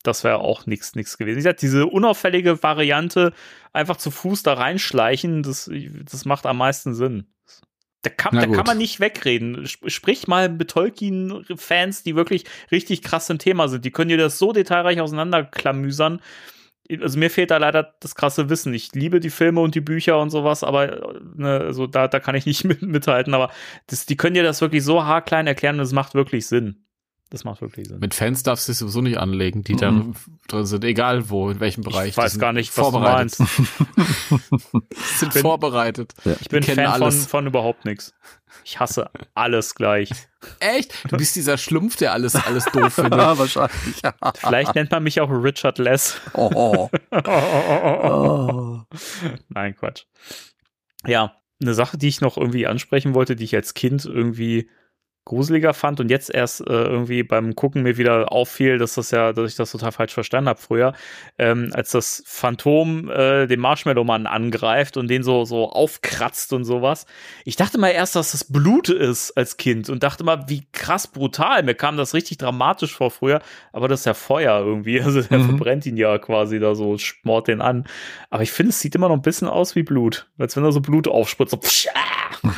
[0.03, 1.35] das wäre auch nichts nichts gewesen.
[1.35, 3.33] Wie gesagt, diese unauffällige Variante,
[3.73, 5.69] einfach zu Fuß da reinschleichen, das,
[6.11, 7.27] das macht am meisten Sinn.
[8.03, 9.63] Da kann, da kann man nicht wegreden.
[9.69, 13.85] Sp- Sprich mal mit Tolkien-Fans, die wirklich richtig krass im Thema sind.
[13.85, 16.19] Die können dir das so detailreich auseinanderklamüsern.
[16.99, 18.73] Also mir fehlt da leider das krasse Wissen.
[18.73, 22.35] Ich liebe die Filme und die Bücher und sowas, aber ne, also da, da kann
[22.35, 23.33] ich nicht mit, mithalten.
[23.35, 23.51] Aber
[23.87, 26.83] das, die können dir das wirklich so haarklein erklären und es macht wirklich Sinn.
[27.31, 27.99] Das macht wirklich Sinn.
[27.99, 29.77] Mit Fans darfst du es sowieso nicht anlegen, die Mhm.
[29.77, 30.03] da
[30.49, 32.09] drin sind, egal wo, in welchem Bereich.
[32.09, 33.39] ich weiß gar nicht, was du vorbereitet.
[33.39, 34.61] meinst.
[35.19, 36.13] sind bin- vorbereitet.
[36.41, 37.25] Ich bin Fan von, alles.
[37.25, 38.13] von überhaupt nichts.
[38.65, 40.09] Ich hasse alles gleich.
[40.59, 40.93] Echt?
[41.09, 43.17] Du bist dieser Schlumpf, der alles, alles doof findet.
[43.17, 44.01] Ja, wahrscheinlich.
[44.03, 44.13] Ja.
[44.35, 46.19] Vielleicht nennt man mich auch Richard Less.
[46.33, 46.89] Oh, oh.
[47.13, 48.81] Oh.
[49.49, 50.03] Nein, Quatsch.
[51.05, 54.69] Ja, eine Sache, die ich noch irgendwie ansprechen wollte, die ich als Kind irgendwie
[55.23, 59.33] gruseliger fand und jetzt erst äh, irgendwie beim Gucken mir wieder auffiel, dass das ja,
[59.33, 60.93] dass ich das total falsch verstanden habe früher,
[61.37, 67.05] ähm, als das Phantom äh, den Marshmallow-Mann angreift und den so so aufkratzt und sowas.
[67.45, 71.07] Ich dachte mal erst, dass das Blut ist als Kind und dachte mal, wie krass
[71.07, 71.63] brutal.
[71.63, 73.41] Mir kam das richtig dramatisch vor früher,
[73.73, 75.01] aber das ist ja Feuer irgendwie.
[75.11, 75.45] Also der Mhm.
[75.49, 77.85] verbrennt ihn ja quasi da so, schmort den an.
[78.29, 80.27] Aber ich finde, es sieht immer noch ein bisschen aus wie Blut.
[80.37, 81.51] Als wenn da so Blut aufspritzt.
[81.51, 82.49] So, psch, ah.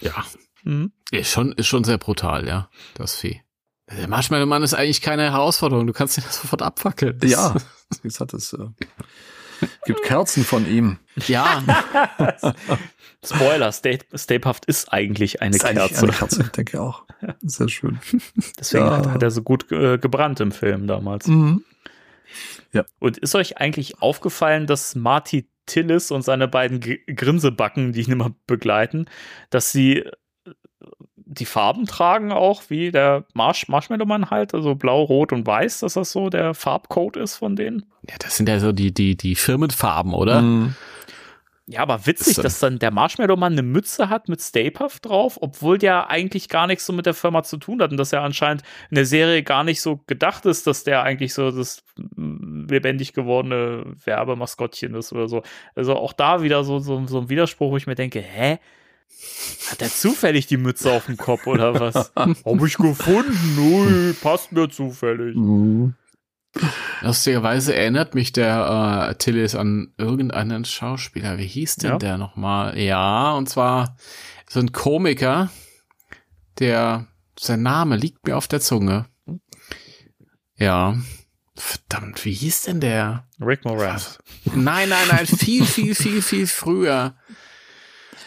[0.00, 0.24] Ja.
[0.64, 0.92] Mhm.
[1.10, 2.68] Ist schon, ist schon sehr brutal, ja.
[2.94, 3.40] Das Vieh.
[3.90, 5.86] Der Marshmallow-Mann ist eigentlich keine Herausforderung.
[5.86, 7.18] Du kannst ihn sofort abfackeln.
[7.18, 7.54] Das- Ja,
[8.04, 8.66] jetzt hat es äh,
[9.84, 10.98] gibt Kerzen von ihm.
[11.26, 11.62] Ja.
[13.24, 16.02] Spoiler, Stapehaft ist eigentlich eine Ist eigentlich Kerze.
[16.04, 17.04] Eine Kerze, ich denke auch.
[17.42, 17.98] Sehr schön.
[18.58, 18.96] Deswegen Ja.
[18.96, 21.26] hat, hat er so gut äh, gebrannt im Film damals.
[21.26, 21.64] Mhm.
[23.00, 28.12] Und ist euch eigentlich aufgefallen, dass Marty Tillis und seine beiden G Grinsebacken, die ihn
[28.12, 29.06] immer begleiten,
[29.50, 30.04] dass sie
[31.32, 35.94] die Farben tragen auch, wie der Marsh Marshmallow-Mann halt, also blau, rot und weiß, dass
[35.94, 37.84] das so der Farbcode ist von denen?
[38.08, 40.42] ja, das sind ja so die, die, die Firmenfarben, oder?
[40.42, 40.74] Mhm.
[41.66, 42.42] Ja, aber witzig, So.
[42.42, 46.66] dass dann der Marshmallow-Mann eine Mütze hat mit Stay Puft drauf, obwohl der eigentlich gar
[46.66, 49.44] nichts so mit der Firma zu tun hat und dass er anscheinend in der Serie
[49.44, 51.84] gar nicht so gedacht ist, dass der eigentlich so das
[52.16, 55.42] lebendig gewordene Werbemaskottchen ist oder so.
[55.76, 58.58] Also auch da wieder so, so, so ein Widerspruch, wo ich mir denke, hä?
[59.70, 62.12] Hat er zufällig die Mütze auf dem Kopf oder was?
[62.16, 65.36] Hab ich gefunden, Ui, passt mir zufällig.
[65.36, 65.94] Mhm.
[67.02, 71.38] Lustigerweise erinnert mich der äh, Tillis an irgendeinen Schauspieler.
[71.38, 71.98] Wie hieß denn Ja?
[71.98, 72.76] der nochmal?
[72.78, 73.96] Ja, und zwar
[74.48, 75.50] so ein Komiker,
[76.58, 77.06] der,
[77.38, 79.06] sein Name liegt mir auf der Zunge.
[80.56, 80.96] Ja.
[81.54, 83.28] Verdammt, wie hieß denn der?
[83.40, 84.18] Rick Moranis.
[84.46, 87.14] Nein, nein, nein, viel, viel, viel, viel früher.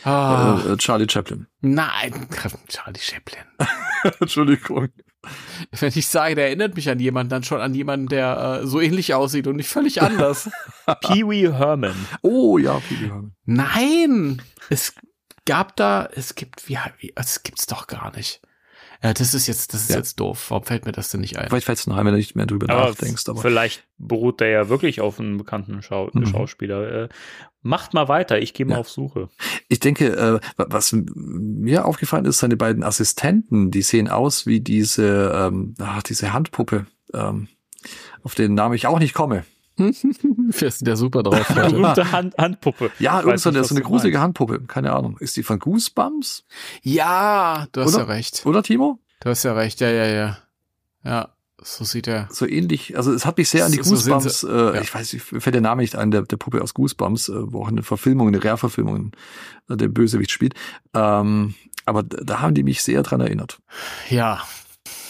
[0.05, 1.47] Ah, Äh, äh, Charlie Chaplin.
[1.61, 2.27] nein,
[2.67, 3.43] Charlie Chaplin.
[4.19, 4.89] Entschuldigung.
[5.79, 8.81] wenn ich sage, der erinnert mich an jemanden, dann schon an jemanden, der äh, so
[8.81, 10.49] ähnlich aussieht und nicht völlig anders.
[11.01, 11.95] Pee-wee Herman.
[12.21, 13.35] Oh ja, Phoebe Herman.
[13.45, 14.41] Nein!
[14.69, 14.93] Es
[15.45, 18.41] gab da, es gibt, wie, wie es gibt's doch gar nicht.
[19.03, 19.97] Ja, das ist jetzt, das ist Ja.
[19.97, 20.45] jetzt doof.
[20.49, 21.49] Warum fällt mir das denn nicht ein?
[21.49, 23.27] Vielleicht fällst du noch ein, wenn du nicht mehr drüber Aber nachdenkst.
[23.27, 26.25] Aber vielleicht beruht der ja wirklich auf einem bekannten Schau Mhm.
[26.25, 27.03] Schauspieler.
[27.03, 27.09] Äh,
[27.61, 28.79] macht mal weiter, ich gehe mal Ja.
[28.79, 29.29] auf Suche.
[29.67, 34.61] ich denke, äh, wa- was mir aufgefallen ist, seine beiden Assistenten, die sehen aus wie
[34.61, 37.49] diese, ähm, ach, diese Handpuppe, ähm,
[38.23, 39.43] auf den Namen ich auch nicht komme.
[39.77, 41.47] Wir sind ja super drauf.
[41.47, 42.91] Berühmte Hand Handpuppe.
[42.99, 44.23] Ja, Ich irgend weiß so nicht, so eine du gruselige meinst.
[44.39, 44.61] Handpuppe.
[44.67, 45.17] Keine Ahnung.
[45.19, 46.45] Ist die von Goosebumps?
[46.83, 48.03] ja, du hast Oder?
[48.05, 48.45] ja recht.
[48.45, 48.99] Oder Timo?
[49.21, 49.79] Du hast ja recht.
[49.81, 50.37] Ja, ja, ja.
[51.03, 51.29] Ja,
[51.61, 52.27] so sieht er.
[52.31, 52.95] So ähnlich.
[52.97, 54.47] Also es hat mich sehr an die So- so Goosebumps, sie.
[54.47, 54.81] äh, Ja.
[54.81, 57.51] ich weiß nicht, mir fällt der Name nicht ein, der, der Puppe aus Goosebumps, äh,
[57.51, 59.11] wo auch eine Verfilmung, eine Rare-Verfilmung
[59.69, 60.53] äh, der Bösewicht spielt.
[60.93, 61.55] Ähm,
[61.85, 63.59] aber da da haben die mich sehr dran erinnert.
[64.09, 64.41] Ja,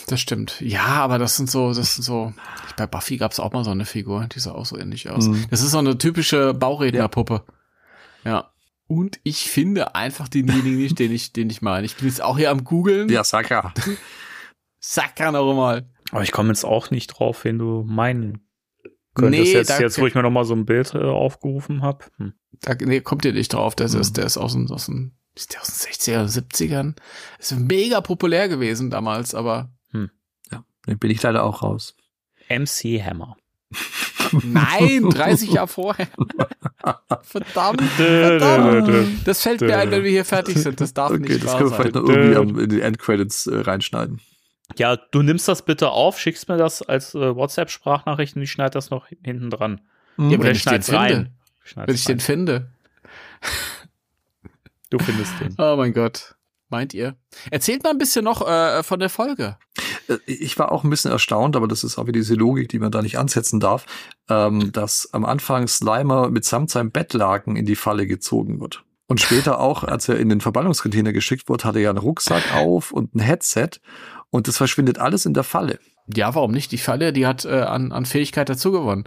[0.07, 0.59] das stimmt.
[0.61, 2.33] Ja, aber das sind so, das sind so.
[2.77, 5.27] Bei Buffy gab's auch mal so eine Figur, die sah auch so ähnlich aus.
[5.27, 5.45] Mhm.
[5.49, 7.43] Das ist so eine typische Baurednerpuppe.
[8.25, 8.51] Ja.
[8.87, 11.85] Und ich finde einfach denjenigen nicht, den ich, den ich meine.
[11.85, 13.09] Ich bin jetzt auch hier am googeln.
[13.09, 13.73] Ja, Saka.
[14.79, 15.89] Sack kann auch mal.
[16.11, 18.45] Aber ich komme jetzt auch nicht drauf, wen du meinen
[19.15, 19.43] könntest.
[19.43, 22.05] Nee, jetzt, jetzt, wo ich mir noch mal so ein Bild äh, aufgerufen habe.
[22.17, 22.33] Hm.
[22.61, 23.75] Da nee, kommt ihr nicht drauf.
[23.75, 24.01] Das Mhm.
[24.01, 26.95] ist, der ist aus den, aus den, ist der aus den 60er, 70ern?
[27.39, 29.71] Ist mega populär gewesen damals, aber
[30.87, 31.95] Den bin ich leider auch raus.
[32.49, 33.37] MC Hammer.
[34.43, 36.07] nein, 30 Jahre vorher.
[37.23, 39.25] Verdammt, verdammt.
[39.27, 40.81] Das fällt mir ein, wenn wir hier fertig sind.
[40.81, 41.81] Das darf Okay, nicht das wahr können wir sein.
[41.81, 44.19] vielleicht noch irgendwie in die Endcredits äh, reinschneiden.
[44.77, 48.71] Ja, du nimmst das bitte auf, schickst mir das als äh, WhatsApp-Sprachnachricht und ich schneide
[48.71, 49.81] das noch hinten dran.
[50.17, 50.99] Ja, Oder wenn ich den finde.
[50.99, 51.33] rein.
[51.63, 52.19] Ich schneid's Wenn ich den rein.
[52.19, 52.69] finde.
[54.89, 55.55] Du findest den.
[55.57, 56.35] Oh mein Gott.
[56.69, 57.15] Meint ihr?
[57.51, 59.57] Erzählt mal ein bisschen noch äh, von der Folge.
[60.07, 62.79] Äh, Ich war auch ein bisschen erstaunt, aber das ist auch wieder diese Logik, die
[62.79, 63.85] man da nicht ansetzen darf,
[64.29, 68.83] ähm, dass am Anfang Slimer mitsamt seinem Bettlaken in die Falle gezogen wird.
[69.07, 72.55] Und später auch, als er in den Verbannungscontainer geschickt wurde, hat er ja einen Rucksack
[72.55, 73.69] auf und ein Headset
[74.29, 75.79] und das verschwindet alles in der Falle.
[76.13, 76.71] Ja, warum nicht?
[76.71, 79.05] Die Falle, die hat äh, an, an Fähigkeit dazugewonnen.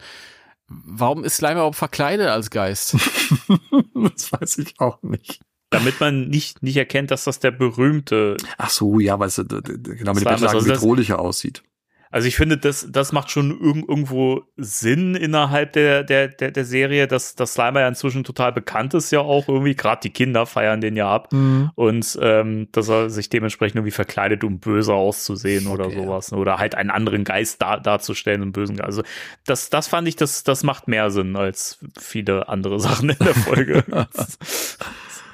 [0.68, 2.94] Warum ist Slimer überhaupt verkleidet als Geist?
[3.94, 5.40] das weiß ich auch nicht.
[5.70, 8.36] Damit man nicht, nicht erkennt, dass das der berühmte.
[8.56, 11.62] Ach so, ja, weil es äh, genau mit dem also bedrohlicher aussieht.
[12.10, 16.64] Also ich finde, das, das macht schon irg irgendwo Sinn innerhalb der, der, der, der
[16.64, 19.74] Serie, dass dass Slimer ja inzwischen total bekannt ist, ja auch irgendwie.
[19.74, 21.28] Gerade die Kinder feiern den ja ab.
[21.74, 26.04] Und ähm, dass er sich dementsprechend irgendwie verkleidet, um böse auszusehen oder Okay, ja.
[26.04, 26.32] sowas.
[26.32, 28.86] Oder halt einen anderen Geist dar darzustellen, einen bösen Geist.
[28.86, 29.02] Also
[29.44, 33.34] das, das fand ich, das, das macht mehr Sinn als viele andere Sachen in der
[33.34, 33.84] Folge.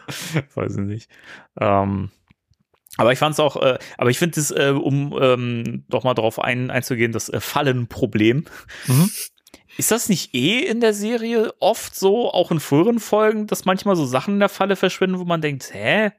[0.54, 1.10] Weiß ich nicht.
[1.58, 2.10] Ähm,
[2.96, 6.14] aber ich fand es auch, äh, aber ich finde es, äh, um ähm, doch mal
[6.14, 8.44] darauf ein, einzugehen, das äh, Fallenproblem.
[8.86, 9.10] Mhm.
[9.78, 13.96] Ist das nicht eh in der Serie oft so, auch in früheren Folgen, dass manchmal
[13.96, 16.12] so Sachen in der Falle verschwinden, wo man denkt, hä?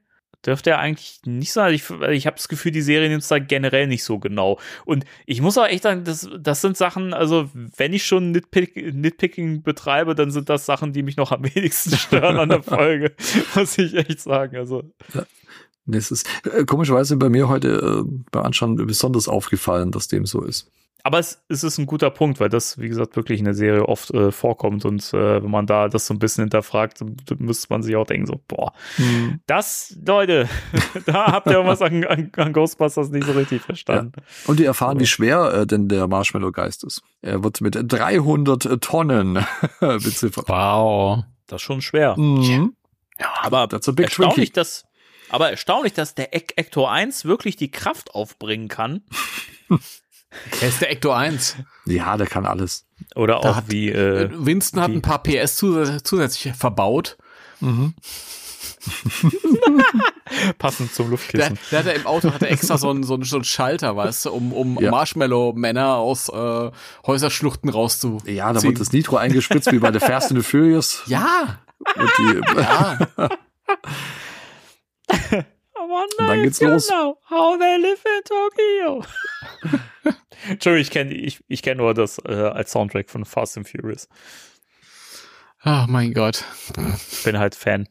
[0.46, 1.74] Dürfte ja eigentlich nicht sein.
[1.74, 4.60] Ich, ich habe das Gefühl, die Serie nimmt es da generell nicht so genau.
[4.86, 8.76] Und ich muss auch echt sagen, das, das sind Sachen, also wenn ich schon Nitpick,
[8.94, 13.14] Nitpicking betreibe, dann sind das Sachen, die mich noch am wenigsten stören an der Folge.
[13.56, 14.58] muss ich echt sagen.
[14.58, 14.84] Also
[15.86, 20.44] Das ist äh, komischerweise bei mir heute äh, beim Anschauen besonders aufgefallen, dass dem so
[20.44, 20.70] ist.
[21.06, 23.86] Aber es, es ist ein guter Punkt, weil das, wie gesagt, wirklich in der Serie
[23.86, 24.86] oft äh, vorkommt.
[24.86, 28.06] Und äh, wenn man da das so ein bisschen hinterfragt, dann müsste man sich auch
[28.06, 28.72] denken, so, boah,
[29.46, 30.48] das, Leute,
[31.06, 34.14] da habt ihr was an, an, an Ghostbusters nicht so richtig verstanden.
[34.48, 37.02] Und die erfahren, wie schwer äh, denn der Marshmallow-Geist ist.
[37.22, 39.46] Er wird mit 300 Tonnen
[39.82, 40.48] beziffert.
[40.48, 41.26] Wow.
[41.48, 42.18] Das ist schon schwer.
[42.18, 42.76] Mhm.
[43.42, 44.86] Aber That's a big erstaunlich, dass,
[45.30, 49.04] aber erstaunlich, dass der Ek Ector 1 wirklich die Kraft aufbringen kann.
[50.62, 51.56] Er ist der Ecto 1.
[51.86, 52.86] Ja, der kann alles.
[53.16, 57.18] Oder Da auch hat- wie, äh, Winston hat ein paar PS zus zusätzlich verbaut.
[57.60, 57.94] Mhm.
[60.58, 61.60] passend zum Der, Luftkissen.
[61.72, 63.96] der hat er im Auto hat er extra so einen, so einen, so einen Schalter,
[63.96, 64.92] weißt du, um, um Ja.
[64.92, 66.72] Marshmallow-Männer aus äh,
[67.08, 68.18] Häuserschluchten rauszu.
[68.26, 71.02] Ja, da wird das Nitro eingespritzt wie bei The Fast and the Furious.
[71.06, 71.60] Ja,
[71.96, 73.00] Und die, ja.
[75.76, 76.90] Oh Und dann geht's los.
[77.30, 79.04] How they live in Tokyo.
[80.50, 84.08] Entschuldigung, ich kenne ich, ich kenn nur das äh, als Soundtrack von Fast and Furious.
[85.66, 86.44] Oh mein Gott.
[87.24, 87.88] Bin halt Fan.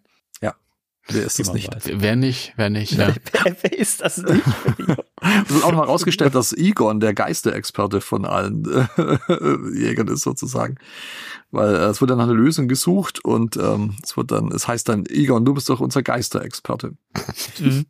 [1.09, 1.71] wer ist das nicht?
[1.85, 3.15] Wer nicht, wer nicht, ja.
[3.33, 4.43] Wer, wer ist das nicht?
[5.23, 10.79] Es wird auch noch herausgestellt, dass Egon der Geisterexperte von allen äh, Jägern ist sozusagen.
[11.53, 14.67] Weil äh, es wird dann nach einer Lösung gesucht und ähm, es wird dann, es
[14.67, 16.97] heißt dann, Egon, du bist doch unser Geisterexperte.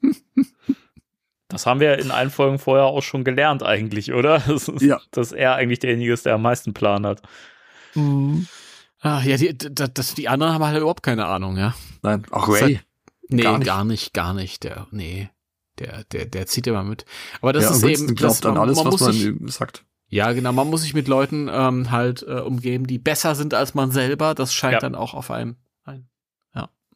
[1.52, 4.40] Das haben wir in allen Folgen vorher auch schon gelernt eigentlich, oder?
[4.46, 5.00] Das ist, Ja.
[5.12, 7.22] Dass er eigentlich derjenige ist, der am meisten Plan hat.
[7.94, 11.74] Ah, ja, die, das, das, die anderen haben halt überhaupt keine Ahnung, ja.
[12.02, 12.80] Nein, auch Ray.
[13.28, 14.02] Nee, Gar gar nicht.
[14.02, 14.64] nicht, gar nicht.
[14.64, 15.28] Der, nee.
[15.78, 17.04] Der, der, der zieht immer mit.
[17.40, 18.14] Aber das ja, ist eben.
[18.14, 19.84] glaubt das, an alles, was muss man sich, sagt.
[20.08, 20.52] Ja, genau.
[20.52, 24.34] Man muss sich mit Leuten ähm, halt äh, umgeben, die besser sind als man selber.
[24.34, 24.80] Das scheint Ja.
[24.80, 26.08] dann auch auf einem ein.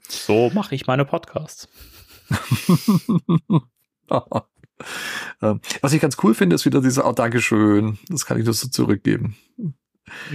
[0.08, 1.68] So mache ich meine Podcasts.
[5.40, 8.52] Ähm, Was ich ganz cool finde, ist wieder dieser, oh, Dankeschön, das kann ich nur
[8.52, 9.34] so zurückgeben.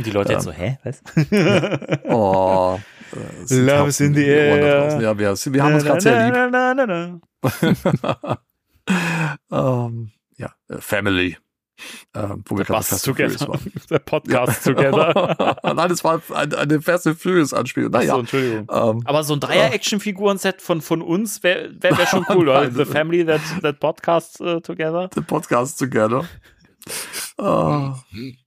[0.04, 0.52] Die Leute jetzt Ähm.
[0.52, 1.02] so, hä, was?
[2.06, 2.80] Oh,
[3.14, 4.82] äh, Love is in the air.
[4.82, 5.02] draußen.
[5.02, 6.34] Ja, wir, wir haben uns gerade sehr lieb.
[6.34, 7.22] Na, na, na,
[8.32, 8.42] na.
[9.86, 11.38] ähm, ja, äh, Family.
[12.14, 13.48] Ähm, wo wir gerade Was Fast together.
[13.48, 13.72] waren.
[13.90, 15.58] Der Podcast together.
[15.64, 17.92] Nein, das war ein- eine Fast and Furious Anspielung.
[17.92, 18.68] Naja, Entschuldigung.
[18.72, 22.70] ähm, Aber so ein Dreier-Action-Figuren-Set von, von uns wäre wär, wär schon cool, oder?
[22.72, 25.10] The Family that, that Podcast uh, together.
[25.16, 26.26] the Podcast together.
[27.38, 27.96] Ah,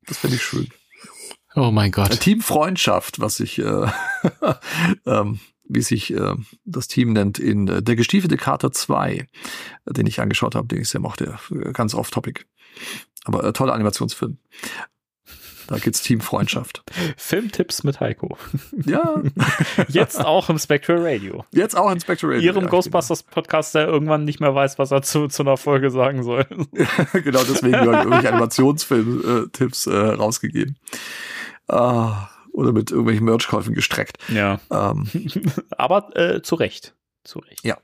[0.06, 0.68] das finde ich schön.
[1.54, 2.18] Oh mein Gott.
[2.20, 3.86] Team Freundschaft, was sich, äh,
[5.06, 5.38] ähm,
[5.68, 6.34] wie sich äh,
[6.64, 9.26] das Team nennt, in äh, Der gestiefelte Kater 2, äh,
[9.92, 11.38] den ich angeschaut habe, den ich sehr mochte.
[11.72, 12.44] Ganz off-topic.
[13.24, 14.38] Aber äh, toller Animationsfilm.
[15.66, 16.82] Da geht's Team Freundschaft.
[17.16, 18.36] Filmtipps mit Heiko.
[18.84, 19.22] Ja,
[19.88, 21.44] Jetzt auch im Spectral Radio.
[21.52, 22.42] jetzt auch Inspector Radio.
[22.42, 26.22] Ihrem Ja, Ghostbusters-Podcast, der irgendwann nicht mehr weiß, was er zu, zu einer Folge sagen
[26.22, 26.44] soll.
[26.44, 30.76] Genau, genau deswegen werden irgendwelche Animationsfilm-Tipps äh, rausgegeben.
[31.66, 34.18] Ah, oder mit irgendwelchen Merch-Käufen gestreckt.
[34.28, 34.60] Ja.
[34.70, 35.08] Ähm,
[35.78, 36.94] Aber äh, zu Recht.
[37.24, 37.64] Zu Recht.
[37.64, 37.78] Ja.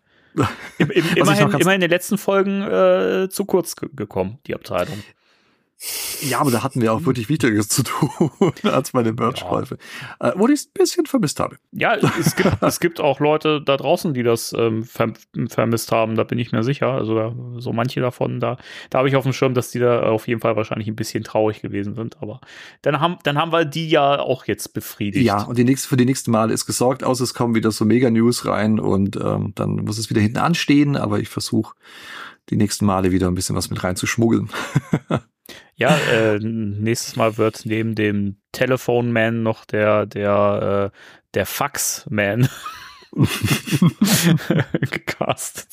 [0.78, 5.02] Im, im, immerhin, immerhin in den letzten Folgen äh, zu kurz ge gekommen, die Abteilung.
[6.20, 8.30] Ja, aber da hatten wir auch wirklich Wichtigeres zu tun
[8.64, 9.78] als meine Merch-Käufe.
[10.18, 11.56] Äh, wo ich es ein bisschen vermisst habe.
[11.72, 15.14] Ja, es gibt, es gibt auch Leute da draußen, die das ähm, ver
[15.48, 16.88] vermisst haben, da bin ich mir sicher.
[16.88, 18.58] Also da, so manche davon, da,
[18.90, 21.24] da habe ich auf dem Schirm, dass die da auf jeden Fall wahrscheinlich ein bisschen
[21.24, 22.20] traurig gewesen sind.
[22.20, 22.40] Aber
[22.82, 25.24] dann haben, dann haben wir die ja auch jetzt befriedigt.
[25.24, 27.86] Ja, und die nächste, für die nächsten Male ist gesorgt, außer es kommen wieder so
[27.86, 31.74] Mega-News rein und ähm, dann muss es wieder hinten anstehen, aber ich versuche
[32.50, 34.50] die nächsten Male wieder ein bisschen was mit reinzuschmuggeln.
[35.76, 40.96] Ja, äh, nächstes Mal wird neben dem Telephone-Man noch der, der, äh,
[41.34, 42.48] der Fax-Man
[44.90, 45.68] gecastet.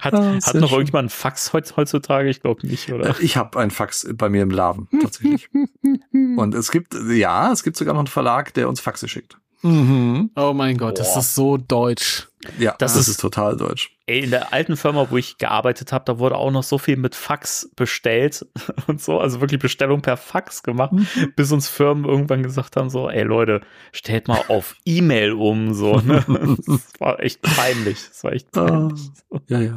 [0.00, 0.78] Hat, Ah, hat noch schön.
[0.78, 2.28] irgendjemand ein Fax heutz- heutzutage?
[2.28, 3.14] Ich glaube nicht, oder?
[3.20, 5.48] Ich habe ein Fax bei mir im Laden, tatsächlich.
[6.12, 9.36] und es gibt, ja, es gibt sogar noch einen Verlag, der uns Faxe schickt.
[9.62, 10.30] Mhm.
[10.36, 11.20] Oh mein Gott, das Boah.
[11.20, 12.28] ist so deutsch.
[12.58, 13.90] Ja, Das das, ist- ist, total deutsch.
[14.06, 16.96] Ey, in der alten Firma, wo ich gearbeitet habe, da wurde auch noch so viel
[16.96, 18.46] mit Fax bestellt
[18.86, 20.92] und so, also wirklich Bestellung per Fax gemacht,
[21.34, 23.62] bis uns Firmen irgendwann gesagt haben, so, ey Leute,
[23.92, 26.24] stellt mal auf E-Mail um, so, ne?
[26.66, 27.98] Das war echt peinlich.
[28.08, 29.00] Das war echt Ah, peinlich.
[29.48, 29.76] ja, ja.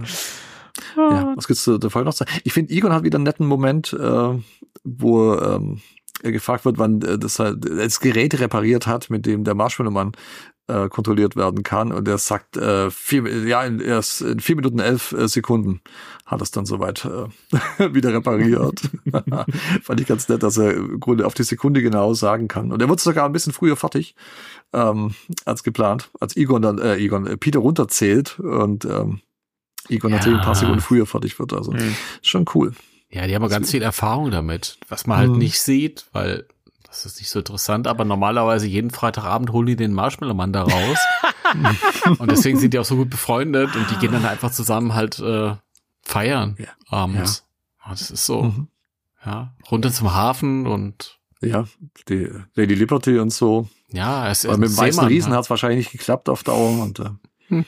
[0.95, 2.39] Ja, was gibt's der Folge noch zu sagen?
[2.43, 4.39] Ich finde, Egon hat wieder einen netten Moment, äh,
[4.83, 5.81] wo ähm,
[6.23, 10.13] er gefragt wird, wann äh, das, halt, das Gerät repariert hat, mit dem der Marshmallow-Mann
[10.69, 11.91] äh, kontrolliert werden kann.
[11.91, 15.81] Und er sagt, äh, vier, ja, in, erst in vier Minuten elf äh, Sekunden
[16.25, 17.27] hat es dann soweit äh,
[17.93, 18.81] wieder repariert.
[19.83, 22.71] Fand ich ganz nett, dass er im Grunde auf die Sekunde genau sagen kann.
[22.71, 24.15] Und er wird sogar ein bisschen früher fertig
[24.73, 25.15] ähm,
[25.45, 29.21] als geplant, als Egon dann, äh, Egon, äh, Peter runterzählt und ähm,
[29.89, 30.59] Egon natürlich ein paar Ja.
[30.59, 31.51] Sekunden früher fertig wird.
[31.53, 31.79] Also Hm.
[32.21, 32.73] ist schon cool.
[33.11, 35.37] Ja, die haben ja ganz viel Erfahrung damit, was man halt Mhm.
[35.39, 36.45] nicht sieht, weil
[36.89, 40.97] das ist nicht so interessant, aber normalerweise jeden Freitagabend holen die den Marshmallow-Mann da raus.
[42.19, 45.19] und deswegen sind die auch so gut befreundet und die gehen dann einfach zusammen halt
[45.19, 45.55] äh,
[46.03, 46.67] feiern Ja.
[46.89, 47.45] abends.
[47.83, 47.89] Ja.
[47.91, 48.67] Das ist so, Mhm.
[49.25, 51.65] ja, runter zum Hafen und Ja,
[52.07, 53.67] die Lady Liberty und so.
[53.91, 55.37] ja, es Weil mit dem weißen Riesen ja.
[55.37, 57.09] hat es wahrscheinlich nicht geklappt auf Dauer und äh,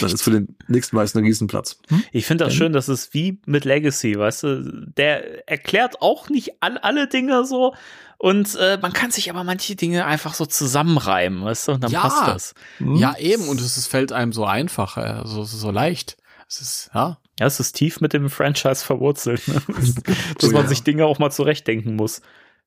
[0.00, 1.78] dann ist für den nächsten weißen Riesen Platz.
[1.88, 2.02] Hm?
[2.12, 6.54] Ich finde das schön, das ist wie mit Legacy, weißt du, der erklärt auch nicht
[6.60, 7.74] all, alle Dinge so
[8.18, 11.90] und äh, man kann sich aber manche Dinge einfach so zusammenreimen, weißt du, und dann
[11.90, 12.02] Ja.
[12.02, 12.54] passt das.
[12.76, 12.96] Hm?
[12.96, 16.18] Ja, eben, und es ist, fällt einem so einfach, äh, so, so leicht.
[16.46, 17.18] Es ist, ja.
[17.38, 19.62] Ja, es ist tief mit dem Franchise verwurzelt, ne?
[20.38, 20.68] dass man ja.
[20.68, 22.20] sich Dinge auch mal zurechtdenken muss.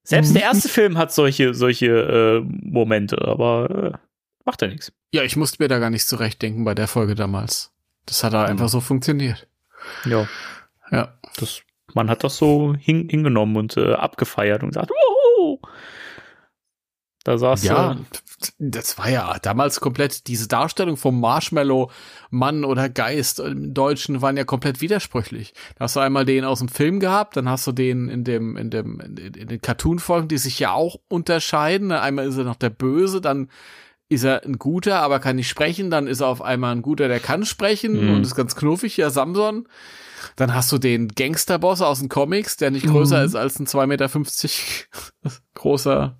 [0.03, 3.97] Selbst der erste Film hat solche, solche äh, Momente, aber äh,
[4.45, 4.91] macht ja nichts.
[5.13, 7.71] Ja, ich musste mir da gar nicht zurechtdenken bei der Folge damals.
[8.05, 9.47] Das hat da einfach so funktioniert.
[10.05, 10.27] Ja,
[10.91, 11.17] Ja.
[11.37, 11.61] das,
[11.93, 15.59] man hat das so hin, hingenommen und äh, abgefeiert und gesagt, Wuhu!
[17.23, 17.95] da saß Ja, äh,
[18.59, 21.89] das war ja damals komplett, diese Darstellung vom Marshmallow
[22.29, 25.53] Mann oder Geist im Deutschen waren ja komplett widersprüchlich.
[25.75, 28.57] Da hast du einmal den aus dem Film gehabt, dann hast du den in dem,
[28.57, 31.93] in dem, in, in den Cartoon-Folgen, die sich ja auch unterscheiden.
[31.93, 33.49] Einmal ist er noch der Böse, dann
[34.13, 35.89] ist er ein guter, aber kann nicht sprechen.
[35.89, 38.13] Dann ist er auf einmal ein guter, der kann sprechen Mhm.
[38.13, 39.67] und ist ganz knuffig, ja, Samson.
[40.35, 43.25] Dann hast du den Gangsterboss aus den Comics, der nicht größer Mhm.
[43.25, 44.09] ist als ein 2,50 Meter
[45.55, 46.17] großer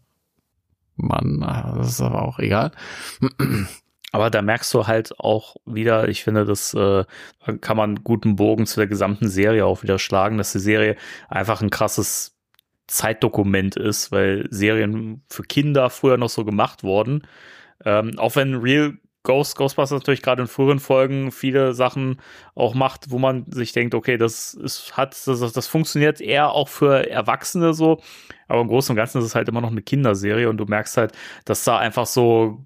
[0.95, 1.39] Mann.
[1.77, 2.71] Das ist aber auch egal.
[4.11, 7.03] Aber da merkst du halt auch wieder, ich finde, das äh,
[7.61, 10.95] kann man guten Bogen zu der gesamten Serie auch wieder schlagen, dass die Serie
[11.29, 12.35] einfach ein krasses
[12.85, 17.23] Zeitdokument ist, weil Serien für Kinder früher noch so gemacht wurden.
[17.85, 18.93] Ähm, auch wenn Real
[19.23, 22.19] Ghost, Ghostbusters natürlich gerade in früheren Folgen viele Sachen
[22.55, 26.67] auch macht, wo man sich denkt, okay, das ist, hat, das, das funktioniert eher auch
[26.67, 28.01] für Erwachsene so.
[28.49, 30.97] Aber im Großen und Ganzen ist es halt immer noch eine Kinderserie und du merkst
[30.97, 31.13] halt,
[31.45, 32.65] dass da einfach so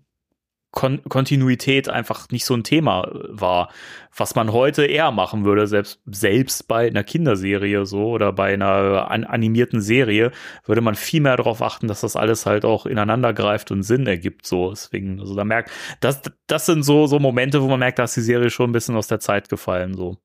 [0.71, 3.69] Kon Kontinuität einfach nicht so ein Thema äh, war,
[4.15, 9.09] was man heute eher machen würde, selbst, selbst bei einer Kinderserie so oder bei einer
[9.09, 10.31] an animierten Serie,
[10.65, 14.07] würde man viel mehr darauf achten, dass das alles halt auch ineinander greift und Sinn
[14.07, 14.45] ergibt.
[14.45, 15.71] So, deswegen, also da merkt,
[16.01, 18.73] das, das sind so, so Momente, wo man merkt, da ist die Serie schon ein
[18.73, 19.95] bisschen aus der Zeit gefallen.
[19.95, 20.17] So.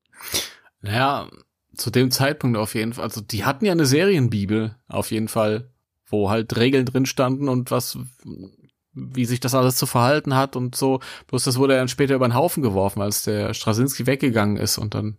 [0.81, 1.29] Naja,
[1.75, 3.05] zu dem Zeitpunkt auf jeden Fall.
[3.05, 5.71] Also die hatten ja eine Serienbibel, auf jeden Fall,
[6.05, 7.97] wo halt Regeln drin standen und was,
[8.93, 10.99] wie sich das alles zu verhalten hat und so.
[11.27, 14.93] Bloß das wurde dann später über den Haufen geworfen, als der Straczynski weggegangen ist und
[14.93, 15.17] dann,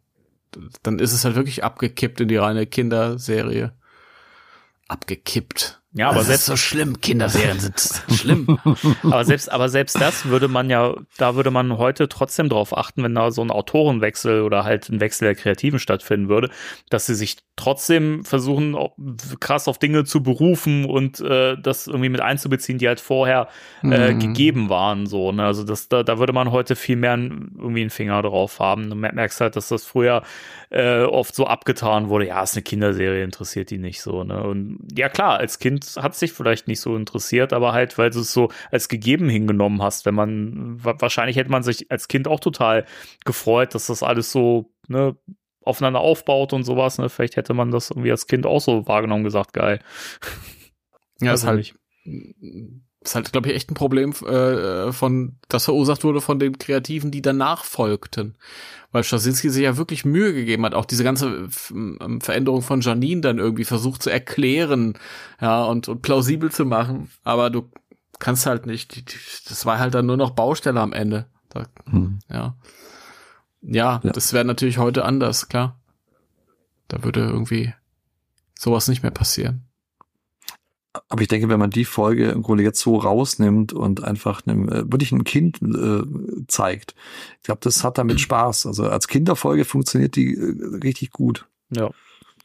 [0.83, 3.73] dann ist es halt wirklich abgekippt in die reine Kinderserie.
[4.89, 5.83] Abgekippt.
[5.97, 7.01] Ja, aber das selbst, ist so schlimm.
[7.01, 7.81] Kinderserien sind
[8.15, 8.59] schlimm.
[9.05, 13.03] aber selbst, aber selbst das würde man ja, da würde man heute trotzdem drauf achten,
[13.05, 16.51] wenn da so ein Autorenwechsel oder halt ein Wechsel der Kreativen stattfinden würde,
[16.91, 18.77] dass sie sich trotzdem versuchen,
[19.39, 23.47] krass auf Dinge zu berufen und äh, das irgendwie mit einzubeziehen, die halt vorher
[23.85, 24.19] äh, Mhm.
[24.19, 25.07] gegeben waren.
[25.07, 25.45] So, ne?
[25.45, 28.91] Also das, da, da würde man heute viel mehr irgendwie einen Finger drauf haben.
[28.91, 30.23] Du mer- merkst halt, dass das früher
[30.71, 34.25] äh, oft so abgetan wurde, ja, ist eine Kinderserie, interessiert die nicht so.
[34.25, 34.43] Ne?
[34.43, 38.21] Und ja klar, als Kind hat sich vielleicht nicht so interessiert, aber halt, weil du
[38.21, 42.29] es so als gegeben hingenommen hast, wenn man, wa- wahrscheinlich hätte man sich als Kind
[42.29, 42.85] auch total
[43.25, 45.17] gefreut, dass das alles so, ne,
[45.63, 47.09] aufeinander aufbaut und sowas, ne?
[47.09, 49.81] Vielleicht hätte man das irgendwie als Kind auch so wahrgenommen und gesagt, geil.
[51.21, 51.75] Ja, ist halt, ich
[53.05, 57.11] ist halt, glaube ich, echt ein Problem äh, von, das verursacht wurde von den Kreativen,
[57.11, 58.35] die danach folgten.
[58.93, 63.21] Weil Straczynski sich ja wirklich Mühe gegeben hat, auch diese ganze ähm, Veränderung von Janine
[63.21, 64.95] dann irgendwie versucht zu erklären,
[65.41, 67.11] ja, und, und plausibel zu machen.
[67.25, 67.71] Aber du
[68.21, 69.15] kannst halt nicht, die- die-
[69.49, 71.27] das war halt dann nur noch Baustelle am Ende.
[71.51, 72.21] Da, Hm.
[72.31, 72.57] ja.
[73.63, 74.11] Ja, Ja.
[74.13, 75.79] das wäre natürlich heute anders, klar.
[76.89, 77.75] Da würde irgendwie
[78.59, 79.65] sowas nicht mehr passieren.
[81.09, 84.69] Aber ich denke, wenn man die Folge im Grunde jetzt so rausnimmt und einfach einem,
[84.69, 86.03] äh, wirklich ein Kind äh,
[86.49, 86.95] zeigt,
[87.39, 88.67] ich glaube, das hat damit Spaß.
[88.67, 91.47] Also als Kinderfolge funktioniert die äh, richtig gut.
[91.71, 91.91] Ja,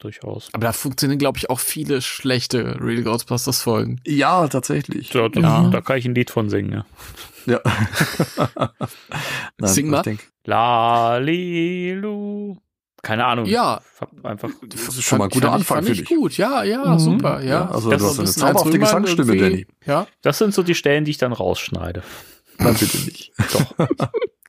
[0.00, 0.48] durchaus.
[0.52, 4.00] Aber da funktionieren, glaube ich, auch viele schlechte Real Ghostbusters Folgen.
[4.06, 5.12] Ja, tatsächlich.
[5.12, 5.68] Ja, da, Ja.
[5.70, 6.84] da kann ich ein Lied von singen, ja.
[7.46, 7.60] Ja.
[9.62, 10.02] Sing ich mal.
[10.02, 10.26] denk,
[11.30, 12.56] Lalilu.
[13.02, 13.46] Keine Ahnung.
[13.46, 13.80] Ja.
[14.22, 14.50] Einfach.
[14.68, 16.08] das ist schon mal ein guter fand ich- Anfang fand für ich dich.
[16.08, 16.98] gut, ja, ja, Mhm.
[16.98, 17.48] super, ja.
[17.48, 19.36] Ja, also Das du ist hast so eine zauberhafte Gesangsstimme.
[19.36, 19.66] Danny.
[19.86, 20.06] Ja.
[20.22, 22.02] Das sind so die Stellen, die ich dann rausschneide.
[22.58, 23.32] Nein, bitte nicht.
[23.52, 23.74] Doch.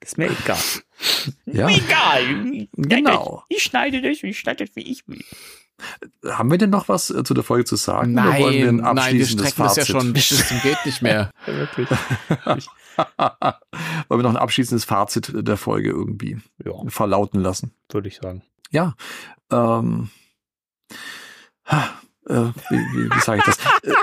[0.02, 0.58] Ist mir egal.
[1.46, 1.70] Ja.
[1.70, 2.68] Egal.
[2.76, 3.44] Genau.
[3.50, 5.24] Ich schneide das, ich schneide das, wie ich will.
[6.30, 8.14] Haben wir denn noch was äh, zu der Folge zu sagen?
[8.14, 11.02] Oder wollen wir Nein, ein nein, wir strecken das ja schon bis zum geht nicht
[11.02, 11.32] mehr.
[11.48, 11.88] Ja, wirklich.
[13.18, 17.74] wollen wir noch ein abschließendes Fazit der Folge irgendwie Ja, verlauten lassen?
[17.92, 18.44] würde ich sagen.
[18.72, 18.96] Ja.
[19.52, 20.10] Ähm,
[22.28, 22.36] äh,
[22.70, 23.58] wie, wie, wie sage ich das?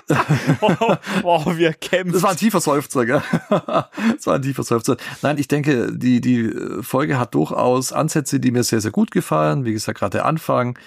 [0.60, 2.12] wow, wow, wir kämpfen.
[2.12, 3.23] Das war ein tiefer Seufzer, gell?
[3.48, 4.97] Das war ein tiefer Seufzer.
[5.23, 6.51] Nein, ich denke, die, die
[6.82, 9.65] Folge hat durchaus Ansätze, die mir sehr, sehr gut gefallen.
[9.65, 10.78] Wie gesagt, gerade der Anfang,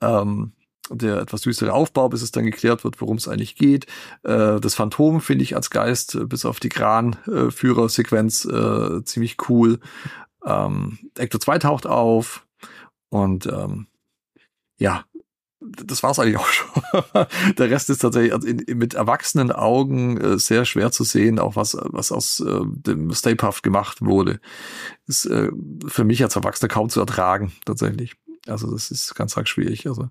[0.00, 0.52] ähm,
[0.90, 3.86] der etwas düstere Aufbau, bis es dann geklärt wird, worum es eigentlich geht.
[4.22, 9.80] Äh, das Phantom finde ich als Geist, äh, bis auf die Kran-Führersequenz, äh, ziemlich cool.
[10.44, 12.46] Ähm, Ecto 2 taucht auf
[13.10, 13.86] und ähm,
[14.78, 15.04] ja,
[15.60, 16.68] das war's eigentlich auch schon.
[17.58, 21.38] Der Rest ist tatsächlich also in, in, mit erwachsenen Augen äh, sehr schwer zu sehen,
[21.38, 24.40] auch was, was aus äh, dem Stay Puft gemacht wurde.
[25.06, 25.50] Ist äh,
[25.86, 28.16] für mich als Erwachsener kaum zu ertragen, tatsächlich.
[28.48, 29.86] Also das ist ganz arg schwierig.
[29.86, 30.08] Also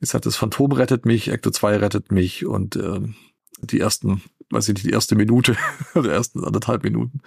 [0.00, 3.14] jetzt hat das Phantom rettet mich, Ecto 2 rettet mich und ähm,
[3.60, 5.56] die ersten, weiß ich nicht, die erste Minute
[5.94, 7.20] oder ersten anderthalb Minuten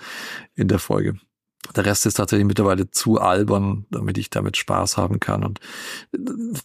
[0.55, 1.17] in der Folge.
[1.75, 5.43] Der Rest ist tatsächlich mittlerweile zu albern, damit ich damit Spaß haben kann.
[5.43, 5.61] Und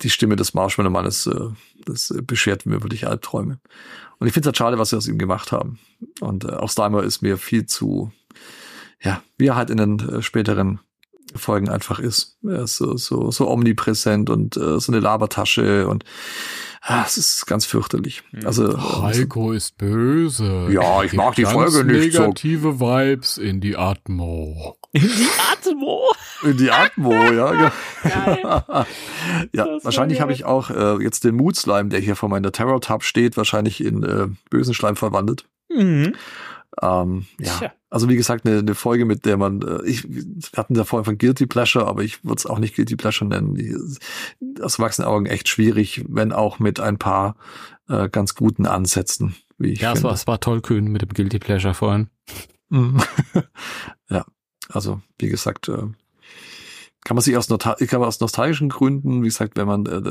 [0.02, 1.50] die Stimme des Marshmallow-Mannes, äh,
[1.84, 3.60] das beschert mir wirklich Albträume.
[4.18, 5.78] Und ich finde es halt schade, was sie aus ihm gemacht haben.
[6.20, 8.10] Und äh, auch Steimer ist mir viel zu,
[9.00, 10.80] ja, wie er halt in den äh, späteren
[11.34, 12.38] Folgen einfach ist.
[12.42, 16.04] Er ist so, so, so omnipräsent und äh, so eine Labertasche und
[16.82, 18.22] ah, es ist ganz fürchterlich.
[18.44, 20.68] Also Heiko ist böse.
[20.70, 22.22] Ja, ich mag die Ganz Folge nicht so.
[22.22, 24.76] Negative Vibes in die Atmo.
[24.94, 26.02] Die Atmo.
[26.42, 27.54] in die Atmo, ja.
[28.04, 28.86] ja.
[29.52, 32.52] ja, war wahrscheinlich habe ich auch äh, jetzt den Mood Slime, der hier vor meiner
[32.52, 35.44] Terror Tab steht, wahrscheinlich in äh, bösen Schleim verwandelt.
[35.68, 36.14] Mhm.
[36.80, 40.24] Ähm, ja, also wie gesagt, eine, eine Folge, mit der man, äh, ich, wir
[40.56, 43.54] hatten da vorhin von Guilty Pleasure, aber ich würde es auch nicht Guilty Pleasure nennen.
[43.54, 43.74] Die,
[44.62, 47.36] aus wachsenden Augen echt schwierig, wenn auch mit ein paar
[47.88, 51.10] äh, ganz guten Ansätzen, wie ich Ja, es war, es war toll kühn mit dem
[51.10, 52.08] Guilty Pleasure vorhin.
[52.68, 53.00] Mhm.
[54.10, 54.24] ja,
[54.68, 55.86] also wie gesagt, äh,
[57.08, 60.02] kann man sich aus, Nota kann aus nostalgischen Gründen, wie gesagt, wenn man äh,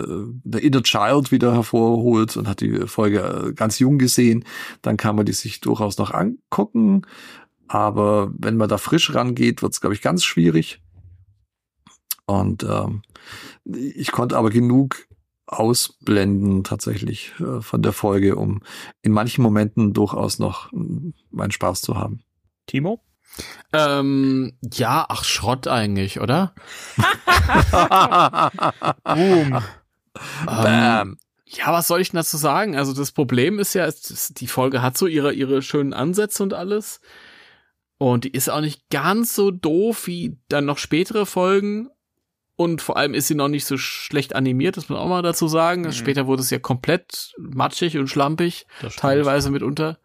[0.44, 4.46] der Inner Child wieder hervorholt und hat die Folge äh, ganz jung gesehen,
[4.82, 7.04] dann kann man die sich durchaus noch angucken.
[7.68, 10.82] Aber wenn man da frisch rangeht, wird es, glaube ich, ganz schwierig.
[12.26, 13.04] Und ähm,
[13.64, 15.06] ich konnte aber genug
[15.46, 18.64] ausblenden tatsächlich äh, von der Folge, um
[19.04, 22.22] in manchen Momenten durchaus noch mm, meinen Spaß zu haben.
[22.66, 23.04] Timo?
[23.74, 26.54] Ähm, ja, ach Schrott eigentlich, oder?
[29.04, 29.62] Boom.
[30.48, 32.76] Ähm, ja, was soll ich denn dazu sagen?
[32.76, 36.54] Also das Problem ist ja, es, die Folge hat so ihre, ihre schönen Ansätze und
[36.54, 37.00] alles.
[37.98, 41.90] Und die ist auch nicht ganz so doof wie dann noch spätere Folgen.
[42.56, 45.22] Und vor allem ist sie noch nicht so schlecht animiert, das muss man auch mal
[45.22, 45.84] dazu sagen.
[45.84, 45.92] Mhm.
[45.92, 48.66] Später wurde es ja komplett matschig und schlampig,
[48.96, 50.00] teilweise mitunter.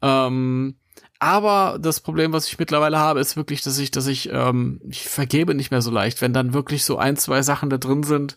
[0.00, 0.78] Ähm,
[1.24, 5.08] aber das Problem, was ich mittlerweile habe, ist wirklich, dass ich, dass ich, ähm, ich
[5.08, 8.36] vergebe nicht mehr so leicht, wenn dann wirklich so ein, zwei Sachen da drin sind.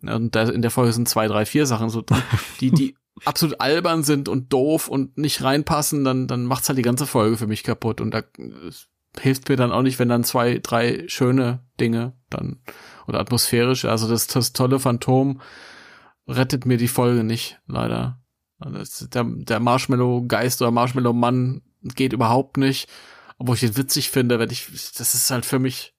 [0.00, 2.22] Und da in der Folge sind zwei, drei, vier Sachen so drin,
[2.60, 2.96] die, die
[3.26, 7.36] absolut albern sind und doof und nicht reinpassen, dann, dann macht's halt die ganze Folge
[7.36, 8.00] für mich kaputt.
[8.00, 8.22] Und da
[9.20, 12.62] hilft mir dann auch nicht, wenn dann zwei, drei schöne Dinge dann
[13.06, 15.42] oder atmosphärisch, also das, das tolle Phantom
[16.26, 18.18] rettet mir die Folge nicht, leider.
[18.58, 22.88] Also Der, der Marshmallow-Geist oder Marshmallow-Mann geht überhaupt nicht.
[23.38, 25.94] Obwohl ich den witzig finde, wenn ich, das ist halt für mich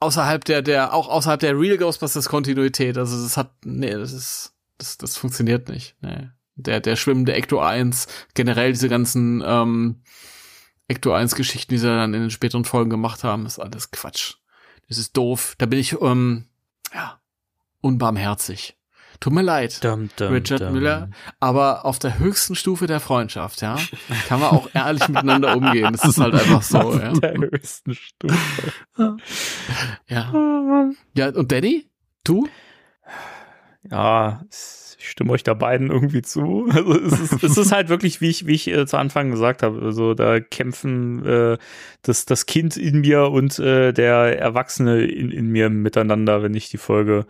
[0.00, 2.98] außerhalb der, der, auch außerhalb der Real Ghostbusters Kontinuität.
[2.98, 5.96] Also das hat, nee, das ist, das, das funktioniert nicht.
[6.00, 6.28] Nee.
[6.54, 10.02] Der, der schwimmende Ecto 1, generell diese ganzen, ähm,
[10.88, 14.34] Ecto 1 Geschichten, die sie dann in den späteren Folgen gemacht haben, ist alles Quatsch.
[14.88, 15.54] Das ist doof.
[15.58, 16.46] Da bin ich, ähm,
[16.94, 17.20] ja,
[17.80, 18.76] unbarmherzig.
[19.20, 19.82] Tut mir leid.
[19.82, 20.72] Dum, dum, Richard dum.
[20.72, 21.10] Müller,
[21.40, 23.78] aber auf der höchsten Stufe der Freundschaft, ja,
[24.28, 25.92] kann man auch ehrlich miteinander umgehen.
[25.92, 27.12] Das ist halt einfach so, ja.
[27.12, 28.36] Der höchsten Stufe.
[30.08, 30.32] Ja,
[31.14, 31.88] ja und Danny?
[32.24, 32.48] Du?
[33.90, 34.44] Ja,
[34.98, 36.68] ich stimme euch da beiden irgendwie zu.
[36.70, 39.62] Also es ist, es ist halt wirklich, wie ich, wie ich äh, zu Anfang gesagt
[39.62, 41.58] habe, also da kämpfen äh,
[42.02, 46.68] das, das Kind in mir und äh, der Erwachsene in, in mir miteinander, wenn ich
[46.68, 47.26] die Folge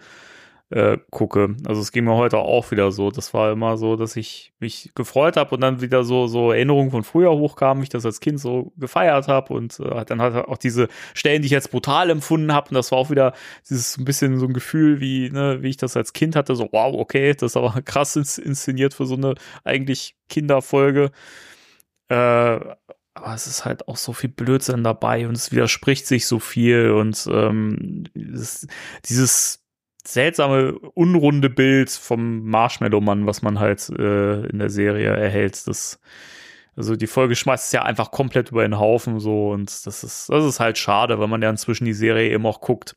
[0.71, 1.57] äh, gucke.
[1.67, 3.11] Also es ging mir heute auch wieder so.
[3.11, 6.91] Das war immer so, dass ich mich gefreut habe und dann wieder so so Erinnerungen
[6.91, 10.59] von früher hochkamen, ich das als Kind so gefeiert habe und äh, dann hat auch
[10.59, 13.33] diese Stellen, die ich jetzt brutal empfunden habe und das war auch wieder
[13.69, 16.69] dieses ein bisschen so ein Gefühl, wie ne, wie ich das als Kind hatte, so
[16.73, 19.35] wow, okay, das ist aber krass ins inszeniert für so eine
[19.65, 21.13] eigentlich Kinderfolge.
[22.09, 26.39] Äh, aber es ist halt auch so viel Blödsinn dabei und es widerspricht sich so
[26.39, 28.67] viel und ähm, dieses,
[29.09, 29.66] dieses
[30.09, 35.67] seltsame, unrunde Bild vom Marshmallow-Mann, was man halt äh, in der Serie erhält.
[35.67, 36.01] Das,
[36.77, 40.29] also die Folge schmeißt es ja einfach komplett über den Haufen so und das ist,
[40.29, 42.97] das ist halt schade, weil man ja inzwischen die Serie eben auch guckt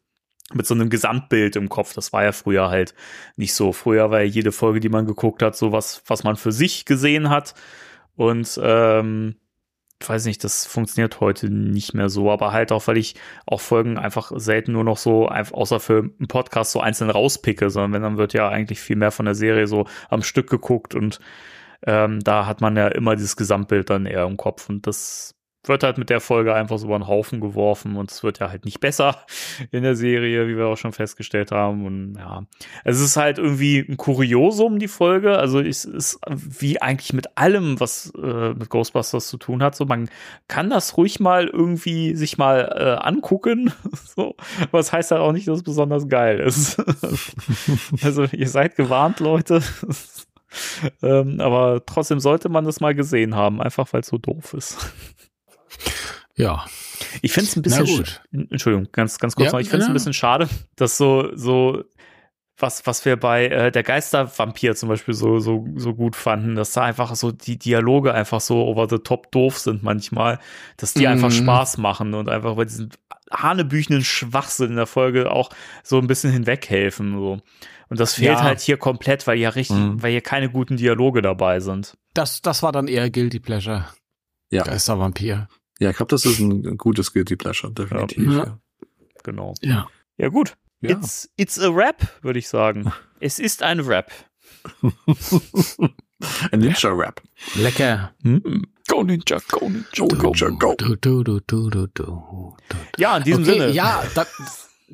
[0.54, 1.94] mit so einem Gesamtbild im Kopf.
[1.94, 2.96] Das war ja früher halt
[3.36, 3.72] nicht so.
[3.72, 6.86] Früher war ja jede Folge, die man geguckt hat, so was, was man für sich
[6.86, 7.54] gesehen hat.
[8.16, 9.36] Und ähm,
[10.08, 13.16] weiß nicht, das funktioniert heute nicht mehr so, aber halt auch, weil ich
[13.46, 17.94] auch Folgen einfach selten nur noch so, außer für einen Podcast so einzeln rauspicke, sondern
[17.94, 21.20] wenn, dann wird ja eigentlich viel mehr von der Serie so am Stück geguckt und
[21.86, 25.36] ähm, da hat man ja immer dieses Gesamtbild dann eher im Kopf und das
[25.70, 28.50] wird halt mit der Folge einfach so über den Haufen geworfen und es wird ja
[28.50, 29.24] halt nicht besser
[29.72, 31.86] in der Serie, wie wir auch schon festgestellt haben.
[31.86, 32.44] Und ja,
[32.84, 35.38] es ist halt irgendwie ein Kuriosum, die Folge.
[35.38, 39.76] Also es ist wie eigentlich mit allem, was äh, mit Ghostbusters zu tun hat.
[39.76, 40.10] So, man
[40.48, 43.72] kann das ruhig mal irgendwie sich mal äh, angucken.
[44.16, 44.36] so,
[44.72, 46.78] was heißt halt auch nicht, dass es besonders geil ist.
[48.04, 49.62] also ihr seid gewarnt, Leute.
[51.04, 54.94] ähm, aber trotzdem sollte man das mal gesehen haben, einfach weil es so doof ist.
[56.40, 56.66] Ja.
[57.22, 58.06] Ich finde es ein bisschen,
[58.50, 59.60] Entschuldigung, ganz, ganz kurz Ja, noch.
[59.60, 59.92] Ich finde es ja.
[59.92, 60.48] ein bisschen schade,
[60.78, 61.84] dass so, so,
[62.58, 66.72] was, was wir bei äh, der Geistervampir zum Beispiel so, so, so gut fanden, dass
[66.74, 70.40] da einfach so die Dialoge einfach so over the top doof sind manchmal,
[70.78, 71.44] dass die einfach Mhm.
[71.44, 72.90] Spaß machen und einfach bei diesen
[73.32, 75.50] hanebüchenden Schwachsinn in der Folge auch
[75.84, 77.14] so ein bisschen hinweghelfen.
[77.18, 77.40] So.
[77.90, 78.44] Und das fehlt Ja.
[78.44, 80.02] halt hier komplett, weil ja richtig, Mhm.
[80.02, 81.98] weil hier keine guten Dialoge dabei sind.
[82.14, 83.86] Das, das war dann eher Guilty Pleasure.
[84.52, 84.64] Ja.
[84.64, 85.48] Geistervampir.
[85.80, 88.32] Ja, ich glaube, das ist ein gutes Guilty Pleasure, definitiv.
[88.32, 88.38] Ja.
[88.38, 88.60] Ja.
[89.24, 89.54] Genau.
[89.62, 89.88] Ja.
[90.18, 90.56] Ja, gut.
[90.82, 90.92] Ja.
[90.92, 92.92] It's, it's a Rap, würde ich sagen.
[93.20, 94.12] es ist ein Rap.
[96.52, 97.22] Ein Ninja-Rap.
[97.56, 98.12] Lecker.
[98.90, 100.76] Go Ninja, go Ninja, Ninja, go.
[100.78, 102.58] Du, du, du, du, du, du.
[102.98, 103.70] Ja, in diesem okay, Sinne.
[103.70, 104.26] Ja, da,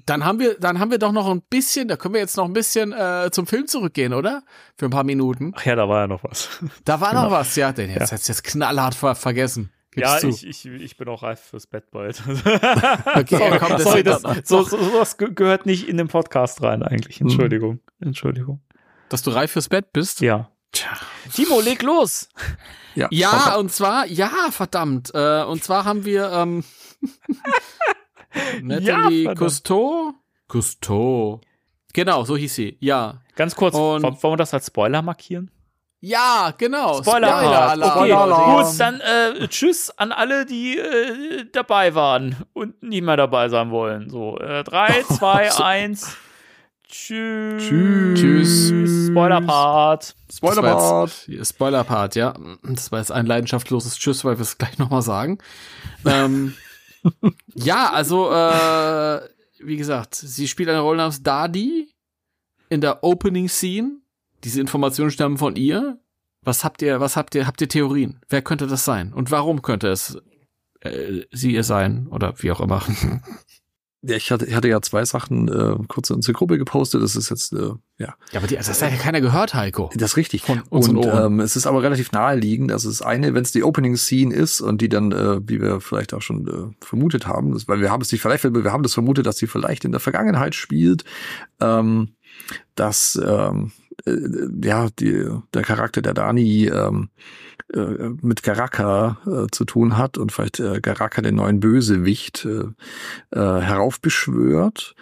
[0.05, 2.45] dann haben wir, dann haben wir doch noch ein bisschen, da können wir jetzt noch
[2.45, 4.43] ein bisschen äh, zum Film zurückgehen, oder?
[4.77, 5.53] Für ein paar Minuten.
[5.55, 6.49] Ach ja, da war ja noch was.
[6.83, 9.71] Da war noch was, ja, denn jetzt hättest du jetzt knallhart ver vergessen.
[9.95, 12.21] Gibst ja, ich, ich, ich bin auch reif fürs Bett bald.
[12.27, 16.61] Okay, sorry, komm, das- sorry das, so, so, sowas ge- gehört nicht in den Podcast
[16.61, 17.21] rein eigentlich.
[17.21, 17.79] Entschuldigung.
[17.99, 18.61] Entschuldigung.
[19.09, 20.21] Dass du reif fürs Bett bist?
[20.21, 20.49] Ja.
[21.33, 22.27] Timo, leg los.
[22.95, 25.11] Ja, Ja, und zwar, ja, verdammt.
[25.13, 26.63] Äh, und zwar haben wir ähm,
[28.61, 29.37] Natalie verdammt.
[29.39, 30.13] Cousteau.
[30.47, 31.41] Cousteau.
[31.93, 32.77] Genau, so hieß sie.
[32.81, 33.21] Ja.
[33.35, 35.49] Ganz kurz, Und- wollen wir das als Spoiler markieren?
[36.05, 37.01] Ja, genau.
[37.01, 37.81] Spoiler, Spoiler-Alarm.
[37.81, 38.63] Okay, Spoiler-Alarm.
[38.63, 43.71] gut, dann äh, tschüss an alle, die äh, dabei waren und nie mehr dabei sein
[43.71, 44.11] wollen.
[44.11, 46.15] So, äh, 3, 2, 1.
[46.87, 47.63] Tschüss.
[48.13, 49.07] Tschüss.
[49.07, 50.15] Spoiler-Part.
[50.31, 51.27] Spoiler-Part.
[51.41, 52.35] Spoiler-Part, ja.
[52.61, 55.39] Das war jetzt ein leidenschaftsloses Tschüss, weil wir es gleich nochmal sagen.
[56.05, 56.53] ähm,
[57.55, 59.21] ja, also, äh,
[59.57, 61.91] wie gesagt, sie spielt eine Rolle namens Dadi
[62.69, 64.04] in der Opening Scene.
[64.45, 65.99] Diese Informationen stammen von ihr.
[66.43, 68.21] Was habt ihr, was habt ihr, habt ihr Theorien?
[68.29, 69.11] Wer könnte das sein?
[69.11, 70.17] Und warum könnte es
[70.81, 72.07] äh, sie ihr sein?
[72.07, 72.83] Oder wie auch immer.
[74.07, 77.01] Ja, ich hatte, ich hatte ja zwei Sachen äh, kurz in unsere Gruppe gepostet.
[77.01, 79.89] Das ist jetzt, äh, ja, Ja, aber die, das hat ja keiner gehört, Heiko.
[79.95, 80.43] das ist richtig.
[80.43, 82.71] Von und ähm, es ist aber relativ naheliegend.
[82.71, 85.81] Also das eine, wenn es die Opening Scene ist und die dann, äh, wie wir
[85.81, 88.83] vielleicht auch schon äh, vermutet haben, das, weil wir haben es nicht vielleicht, wir haben
[88.83, 91.03] das vermutet, dass sie vielleicht in der Vergangenheit spielt,
[91.59, 92.09] ähm,
[92.75, 97.09] dass ähm, äh, ja die, der Charakter der Dani ähm,
[97.73, 102.65] äh, mit Garaka äh, zu tun hat und vielleicht äh, Garaka den neuen Bösewicht äh,
[103.31, 104.95] äh, heraufbeschwört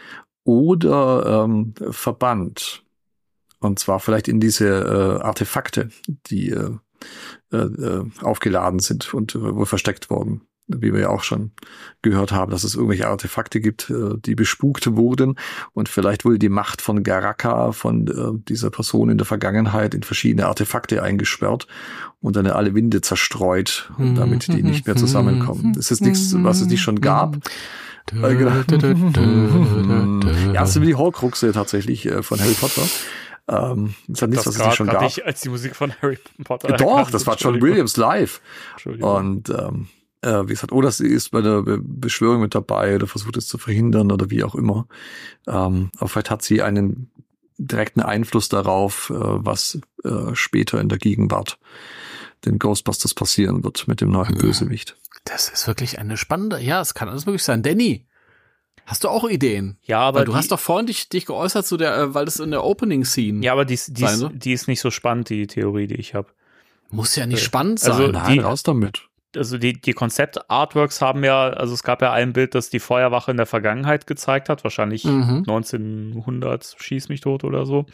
[0.43, 2.83] oder ähm, verbannt.
[3.59, 5.89] Und zwar vielleicht in diese äh, Artefakte,
[6.27, 6.71] die äh,
[7.51, 10.41] äh, äh, aufgeladen sind und äh, wohl versteckt worden.
[10.67, 11.51] Wie wir ja auch schon
[12.01, 15.37] gehört haben, dass es irgendwelche Artefakte gibt, äh, die bespukt wurden
[15.73, 20.03] und vielleicht wohl die Macht von Garaka, von äh, dieser Person in der Vergangenheit in
[20.03, 21.67] verschiedene Artefakte eingesperrt
[22.21, 25.75] und dann alle Winde zerstreut, damit die nicht mehr zusammenkommen.
[25.77, 27.37] Es ist nichts, was es nicht schon gab.
[30.53, 32.83] Ja, das sind die Horcruxe tatsächlich äh, von Harry Potter.
[33.47, 35.03] Ähm, das hat nichts, was es nicht schon grad gab.
[35.03, 36.69] nicht als die Musik von Harry Potter.
[36.69, 37.61] Ja, Doch, das war John.
[37.61, 38.41] Williams live.
[38.73, 39.15] Entschuldigung.
[39.15, 39.87] Und ähm,
[40.23, 43.47] äh, wie gesagt, oder sie ist bei der Be Beschwörung mit dabei oder versucht es
[43.47, 44.87] zu verhindern oder wie auch immer.
[45.47, 47.11] Ähm, aber vielleicht hat sie einen
[47.57, 51.59] direkten Einfluss darauf, äh, was äh, später in der Gegenwart
[52.45, 54.97] den Ghostbusters passieren wird mit dem neuen Bösewicht.
[55.25, 57.63] Das ist wirklich eine spannende, ja, es kann alles möglich sein.
[57.63, 58.05] Danny,
[58.85, 59.77] hast du auch Ideen?
[59.83, 62.25] ja, aber Weil du die, hast doch vorhin dich, dich geäußert zu der, äh, weil
[62.25, 64.91] das in der Opening Scene ja, aber die, ist- die, ist, die ist nicht so
[64.91, 66.27] spannend, die Theorie, die ich habe.
[66.89, 67.91] muss ja nicht Äh, spannend sein.
[67.93, 69.07] also Nein, die- raus damit.
[69.35, 73.31] Also die, die Konzept-Artworks haben ja, also es gab ja ein Bild, das die Feuerwache
[73.31, 75.43] in der Vergangenheit gezeigt hat, wahrscheinlich Mhm.
[75.47, 77.85] 1900, schieß mich tot oder so.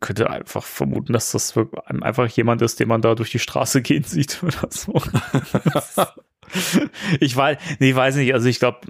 [0.00, 1.54] Könnte einfach vermuten, dass das
[1.86, 4.94] einfach jemand ist, den man da durch die Straße gehen sieht oder so.
[7.20, 8.80] ich weiß, nee, ich weiß nicht, also ich glaube,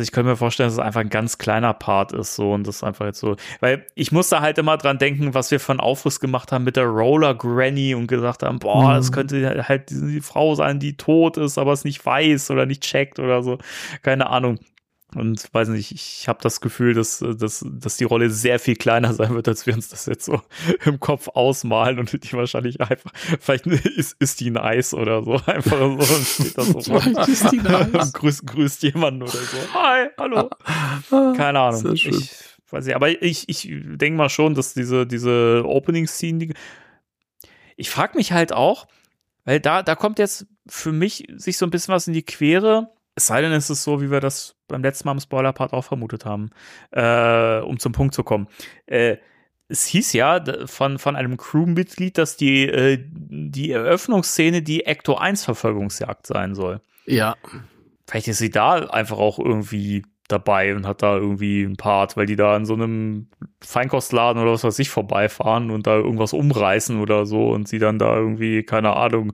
[0.00, 2.82] ich könnte mir vorstellen, dass es einfach ein ganz kleiner Part ist so und das
[2.82, 6.52] einfach jetzt so, weil ich musste halt immer dran denken, was wir von Aufriss gemacht
[6.52, 10.78] haben mit der Roller Granny und gesagt haben, boah, das könnte halt die Frau sein,
[10.78, 13.58] die tot ist, aber es nicht weiß oder nicht checkt oder so,
[14.02, 14.58] keine Ahnung.
[15.14, 19.12] Und weiß nicht, ich habe das Gefühl, dass, dass, dass die Rolle sehr viel kleiner
[19.14, 20.40] sein wird, als wir uns das jetzt so
[20.84, 25.78] im Kopf ausmalen und die wahrscheinlich einfach, vielleicht ist, ist die nice oder so, einfach
[25.78, 26.96] so und steht das so
[27.26, 28.12] ist die nice.
[28.12, 29.56] grüßt, grüßt jemanden oder so.
[29.74, 30.50] Hi, hallo.
[31.36, 31.94] Keine Ahnung.
[31.94, 32.10] Ich
[32.70, 36.54] weiß nicht, aber ich, ich denke mal schon, dass diese, diese Opening-Scene, die,
[37.76, 38.86] ich frage mich halt auch,
[39.44, 42.90] weil da, da kommt jetzt für mich sich so ein bisschen was in die Quere.
[43.16, 45.84] Es sei denn, es ist so, wie wir das beim letzten Mal im Spoiler-Part auch
[45.84, 46.50] vermutet haben,
[46.90, 48.48] äh, um zum Punkt zu kommen.
[48.86, 49.18] Äh,
[49.68, 55.44] es hieß ja von, von einem Crewmitglied, dass die, äh, die Eröffnungsszene die Ecto 1
[55.44, 56.80] Verfolgungsjagd sein soll.
[57.06, 57.36] ja.
[58.06, 62.26] Vielleicht ist sie da einfach auch irgendwie dabei und hat da irgendwie einen Part, weil
[62.26, 63.28] die da in so einem
[63.62, 67.98] Feinkostladen oder was weiß ich vorbeifahren und da irgendwas umreißen oder so und sie dann
[67.98, 69.32] da irgendwie, keine Ahnung,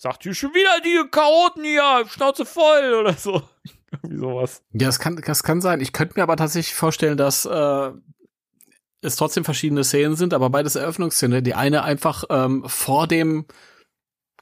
[0.00, 3.42] sagt, hier schon wieder die Chaoten hier, Schnauze voll oder so.
[3.92, 4.62] Irgendwie sowas.
[4.72, 5.80] Ja, das kann, das kann sein.
[5.80, 7.90] Ich könnte mir aber tatsächlich vorstellen, dass äh,
[9.02, 11.42] es trotzdem verschiedene Szenen sind, aber beides Eröffnungsszene.
[11.42, 13.46] Die eine einfach ähm, vor dem,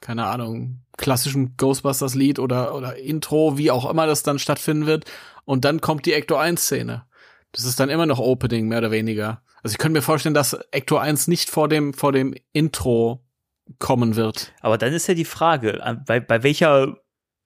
[0.01, 5.05] keine Ahnung, klassischen Ghostbusters-Lied oder, oder Intro, wie auch immer das dann stattfinden wird.
[5.45, 7.05] Und dann kommt die Ecto 1-Szene.
[7.51, 9.41] Das ist dann immer noch Opening, mehr oder weniger.
[9.63, 13.25] Also ich könnte mir vorstellen, dass Ecto 1 nicht vor dem, vor dem Intro
[13.77, 14.53] kommen wird.
[14.61, 16.95] Aber dann ist ja die Frage, bei, bei welcher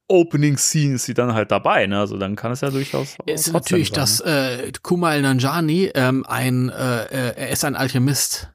[0.07, 1.99] Opening Scene ist sie dann halt dabei, ne?
[1.99, 3.17] Also dann kann es ja durchaus.
[3.25, 4.63] ist trotzdem natürlich, sein, dass ne?
[4.63, 8.49] äh, Kumail Nanjani ähm, ein, äh, äh, er ist ein Alchemist.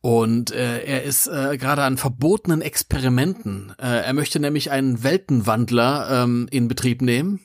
[0.00, 3.74] Und äh, er ist äh, gerade an verbotenen Experimenten.
[3.80, 7.40] Äh, er möchte nämlich einen Weltenwandler ähm, in Betrieb nehmen.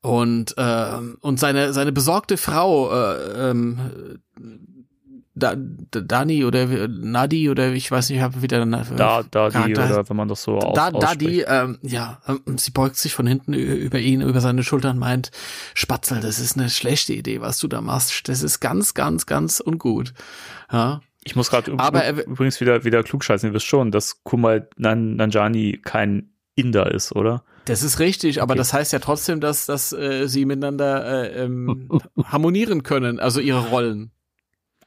[0.00, 4.20] Und, äh, und seine, seine besorgte Frau, äh, ähm,
[5.38, 9.48] da, da, Dani oder wie- Nadi oder ich weiß nicht, ich habe wieder Da, da
[9.48, 11.20] die, Charakter oder wenn man das so aus, da, da ausspricht.
[11.20, 14.98] die, ähm, ja, ähm, sie beugt sich von hinten über ihn, über seine Schultern und
[14.98, 15.30] meint,
[15.74, 18.28] Spatzel, das ist eine schlechte Idee, was du da machst.
[18.28, 20.12] Das ist ganz, ganz, ganz ungut.
[20.72, 23.48] Ja, Ich muss gerade Aber er- übrigens wieder, wieder klugscheißen.
[23.50, 27.44] Ihr wisst schon, dass Kumal Nan Nanjani kein Inder ist, oder?
[27.66, 28.58] das ist richtig, aber Okay.
[28.60, 31.90] das heißt ja trotzdem, dass, dass äh, sie miteinander äh, ähm,
[32.24, 34.10] harmonieren können, also ihre Rollen.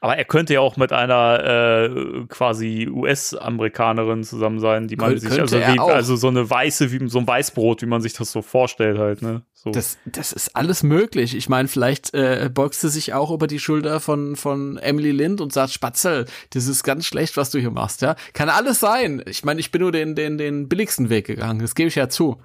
[0.03, 5.19] Aber er könnte ja auch mit einer äh, quasi US-Amerikanerin zusammen sein, die man Kön-
[5.19, 8.31] sich, also, wie, also so eine weiße, wie so ein Weißbrot, wie man sich das
[8.31, 9.43] so vorstellt halt, ne?
[9.53, 9.69] So.
[9.69, 11.35] Das, das ist alles möglich.
[11.35, 15.39] Ich meine, vielleicht äh, beugst du sich auch über die Schulter von, von Emily Lind
[15.39, 18.15] und sagt, Spatzel, das ist ganz schlecht, was du hier machst, ja.
[18.33, 19.21] Kann alles sein.
[19.27, 21.59] Ich meine, ich bin nur den, den, den billigsten Weg gegangen.
[21.59, 22.41] Das gebe ich ja zu.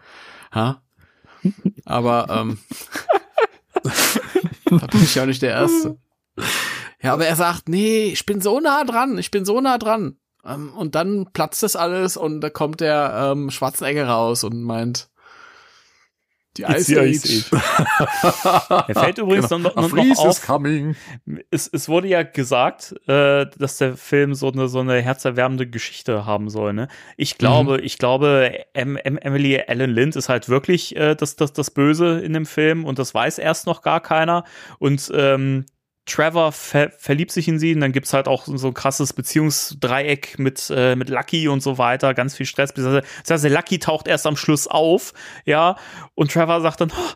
[0.54, 0.82] Ja.
[1.86, 2.58] Aber ähm,
[4.66, 5.96] da bin ich ja auch nicht der Erste.
[7.02, 10.16] Ja, aber er sagt, nee, ich bin so nah dran, ich bin so nah dran.
[10.44, 15.09] Ähm, und dann platzt das alles und da kommt der ähm, Schwarzenegger raus und meint,
[16.56, 17.62] die Ice the Ice Age.
[18.89, 19.68] Er fällt übrigens Genau.
[19.68, 20.97] noch, noch, noch freeze is auf, coming.
[21.51, 26.24] es, es wurde ja gesagt, äh, dass der Film so eine, so eine herzerwärmende Geschichte
[26.24, 26.73] haben soll.
[26.73, 26.89] Ne?
[27.18, 31.52] Ich glaube, ich glaube, em, em, Emily Allen Lind ist halt wirklich äh, das, das,
[31.52, 34.44] das Böse in dem Film und das weiß erst noch gar keiner.
[34.78, 35.66] Und ähm,
[36.06, 40.38] Trevor ver verliebt sich in sie und dann gibt's halt auch so ein krasses Beziehungsdreieck
[40.38, 42.72] mit, äh, mit Lucky und so weiter, ganz viel Stress.
[42.72, 45.12] Das heißt, Lucky taucht erst am Schluss auf,
[45.44, 45.76] ja,
[46.14, 47.12] und Trevor sagt dann, "Oh,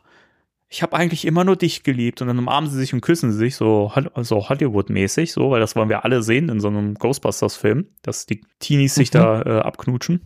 [0.68, 3.38] ich habe eigentlich immer nur dich geliebt und dann umarmen sie sich und küssen sie
[3.38, 7.88] sich, so, so Hollywood-mäßig, so, weil das wollen wir alle sehen in so einem Ghostbusters-Film,
[8.02, 10.20] dass die Teenies sich da äh, abknutschen.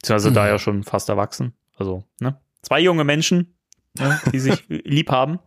[0.00, 0.48] Beziehungsweise da Mhm.
[0.48, 1.52] ja schon fast erwachsen.
[1.76, 2.40] Also, ne?
[2.62, 3.56] Zwei junge Menschen,
[3.98, 5.40] ne, die sich lieb haben.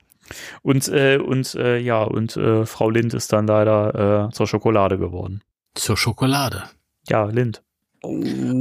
[0.62, 4.98] Und, äh, und äh, ja, und äh, Frau Lind ist dann leider äh, zur Schokolade
[4.98, 5.42] geworden.
[5.76, 6.64] Zur Schokolade.
[7.08, 7.62] Ja, Lind.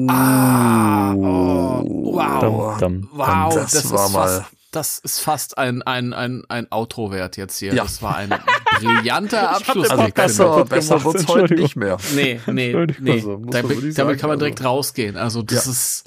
[0.09, 2.79] Ah, oh, wow.
[2.79, 6.43] Dam, dam, Wow, Das das, war ist mal- fast, das ist fast ein, ein, ein,
[6.49, 7.75] ein Outro wert jetzt hier.
[7.75, 7.83] Ja.
[7.83, 8.33] Das war ein
[8.79, 9.91] brillanter Abschluss.
[9.91, 11.97] Also besser, besser gemacht, wird's heute nicht mehr.
[12.15, 13.13] Nee, nee, nee.
[13.13, 15.17] Also, damit, damit sagen, kann man direkt also- rausgehen.
[15.17, 15.71] Also das Ja.
[15.73, 16.05] ist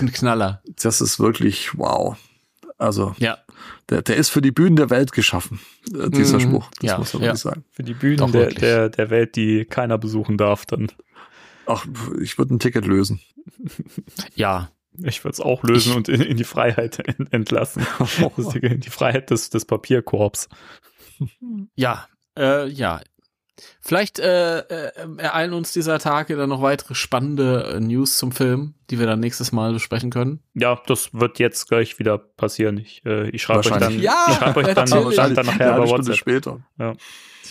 [0.00, 0.62] ein Knaller.
[0.82, 2.16] Das ist wirklich wow.
[2.78, 3.38] Also, Ja.
[3.90, 5.60] Der, der ist für die Bühnen der Welt geschaffen,
[5.94, 6.40] äh, dieser Mhm.
[6.42, 6.70] Spruch.
[6.80, 7.28] Das Ja, muss man ja.
[7.28, 7.64] wirklich sagen.
[7.70, 10.90] Für die Bühnen Doch, der, der, der Welt, die keiner besuchen darf, dann.
[11.66, 11.86] Ach,
[12.20, 13.20] ich würde ein Ticket lösen.
[14.34, 14.70] Ja.
[15.02, 17.86] Ich würde es auch lösen Ich- und in, in die Freiheit ent- entlassen.
[18.62, 20.48] In die Freiheit des, des Papierkorbs.
[21.74, 22.08] Ja.
[22.38, 23.00] Äh, ja.
[23.80, 28.74] Vielleicht äh, äh, ereilen uns dieser Tage dann noch weitere spannende äh, News zum Film,
[28.90, 30.40] die wir dann nächstes Mal besprechen können.
[30.54, 32.76] Ja, das wird jetzt gleich wieder passieren.
[32.78, 33.98] Ich, äh, ich schreibe euch dann.
[34.00, 36.16] Ja, ich schreib euch dann, dann, dann nachher eine über Stunde WhatsApp.
[36.16, 36.60] später.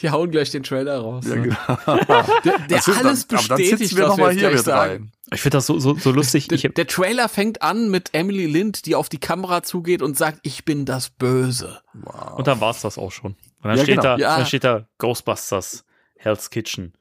[0.01, 1.23] Die hauen gleich den Trailer raus.
[1.27, 1.41] Ja, ne?
[1.43, 1.97] genau.
[2.43, 4.39] Der, der Das ist alles dann, aber dann bestätigt, sitzen wir was noch mal jetzt
[4.41, 4.91] hier mit sagen.
[4.91, 5.11] rein.
[5.33, 6.49] Ich finde das so, so, so lustig.
[6.49, 10.01] Der, Ich, hab- der Trailer fängt an mit Emily Lind, die auf die Kamera zugeht
[10.01, 11.79] und sagt, ich bin das Böse.
[11.93, 12.37] Wow.
[12.37, 13.31] und dann war's das auch schon.
[13.31, 14.03] Und dann Ja, steht genau.
[14.03, 14.37] da, Ja.
[14.37, 15.84] dann steht da Ghostbusters
[16.17, 16.93] Hell's Kitchen.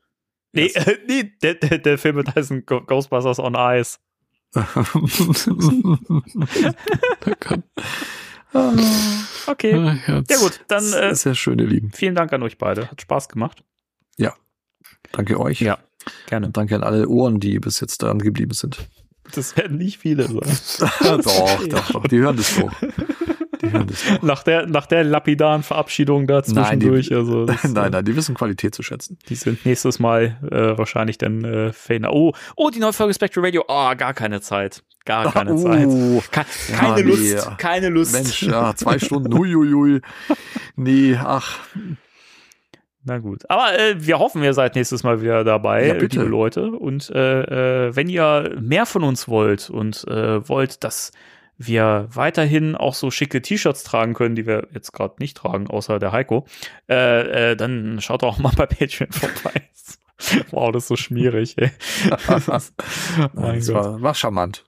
[0.52, 3.98] Nee, äh, nee der, der, der Film wird heißen Ghostbusters on Ice.
[9.46, 9.72] Okay.
[10.06, 11.90] Ja gut, dann äh, Sehr schön, ihr Lieben.
[11.90, 12.88] vielen Dank an euch beide.
[12.88, 13.64] Hat Spaß gemacht.
[15.14, 15.60] Danke euch.
[15.60, 15.78] Ja.
[16.26, 16.46] Gerne.
[16.46, 18.78] Und danke an alle Ohren, die bis jetzt dran geblieben sind.
[19.32, 20.90] Das werden nicht viele sein.
[21.22, 22.06] doch, doch, doch.
[22.08, 22.72] Die hören das doch.
[23.62, 24.22] Die hören das doch.
[24.22, 27.12] nach, der, nach der lapidaren Verabschiedung da Nein, die- zwischendurch.
[27.14, 29.18] also das, Nein, nein, die wissen Qualität zu schätzen.
[29.28, 32.12] Die sind nächstes Mal äh, wahrscheinlich dann äh, Fähner.
[32.12, 33.64] Oh, oh, die neue Folge Spectral Radio.
[33.68, 34.82] Oh, gar keine Zeit.
[35.04, 35.88] Gar keine Oh, Zeit.
[36.30, 36.44] Ke
[36.74, 37.22] keine ja, Lust.
[37.48, 37.54] nee.
[37.58, 38.12] Keine Lust.
[38.14, 40.00] Mensch, ja, zwei Stunden, huiuiui.
[40.76, 41.58] Nee, ach,
[43.06, 43.42] Na gut.
[43.50, 46.16] Aber äh, wir hoffen, ihr seid nächstes Mal wieder dabei, Ja, bitte.
[46.20, 46.70] liebe Leute.
[46.70, 51.12] Und äh, äh, wenn ihr mehr von uns wollt und äh, wollt, dass
[51.66, 55.98] wir weiterhin auch so schicke T-Shirts tragen können, die wir jetzt gerade nicht tragen, außer
[55.98, 56.46] der Heiko,
[56.88, 59.62] äh, äh, dann schaut doch auch mal bei Patreon vorbei.
[60.50, 61.70] wow, das ist so schmierig, ey.
[62.26, 64.64] das war, war charmant.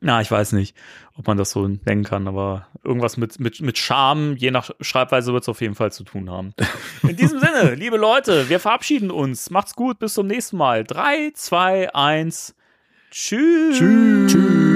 [0.00, 0.74] Na, ich weiß nicht,
[1.16, 5.32] ob man das so nennen kann, aber irgendwas mit, mit, mit Charme, je nach Schreibweise
[5.32, 6.54] wird es auf jeden Fall zu tun haben.
[7.02, 9.50] In diesem Sinne, liebe Leute, wir verabschieden uns.
[9.50, 10.84] Macht's gut, bis zum nächsten Mal.
[10.84, 12.54] 3, 2, 1,
[13.10, 13.78] tschüss.
[13.78, 14.71] Tschüss.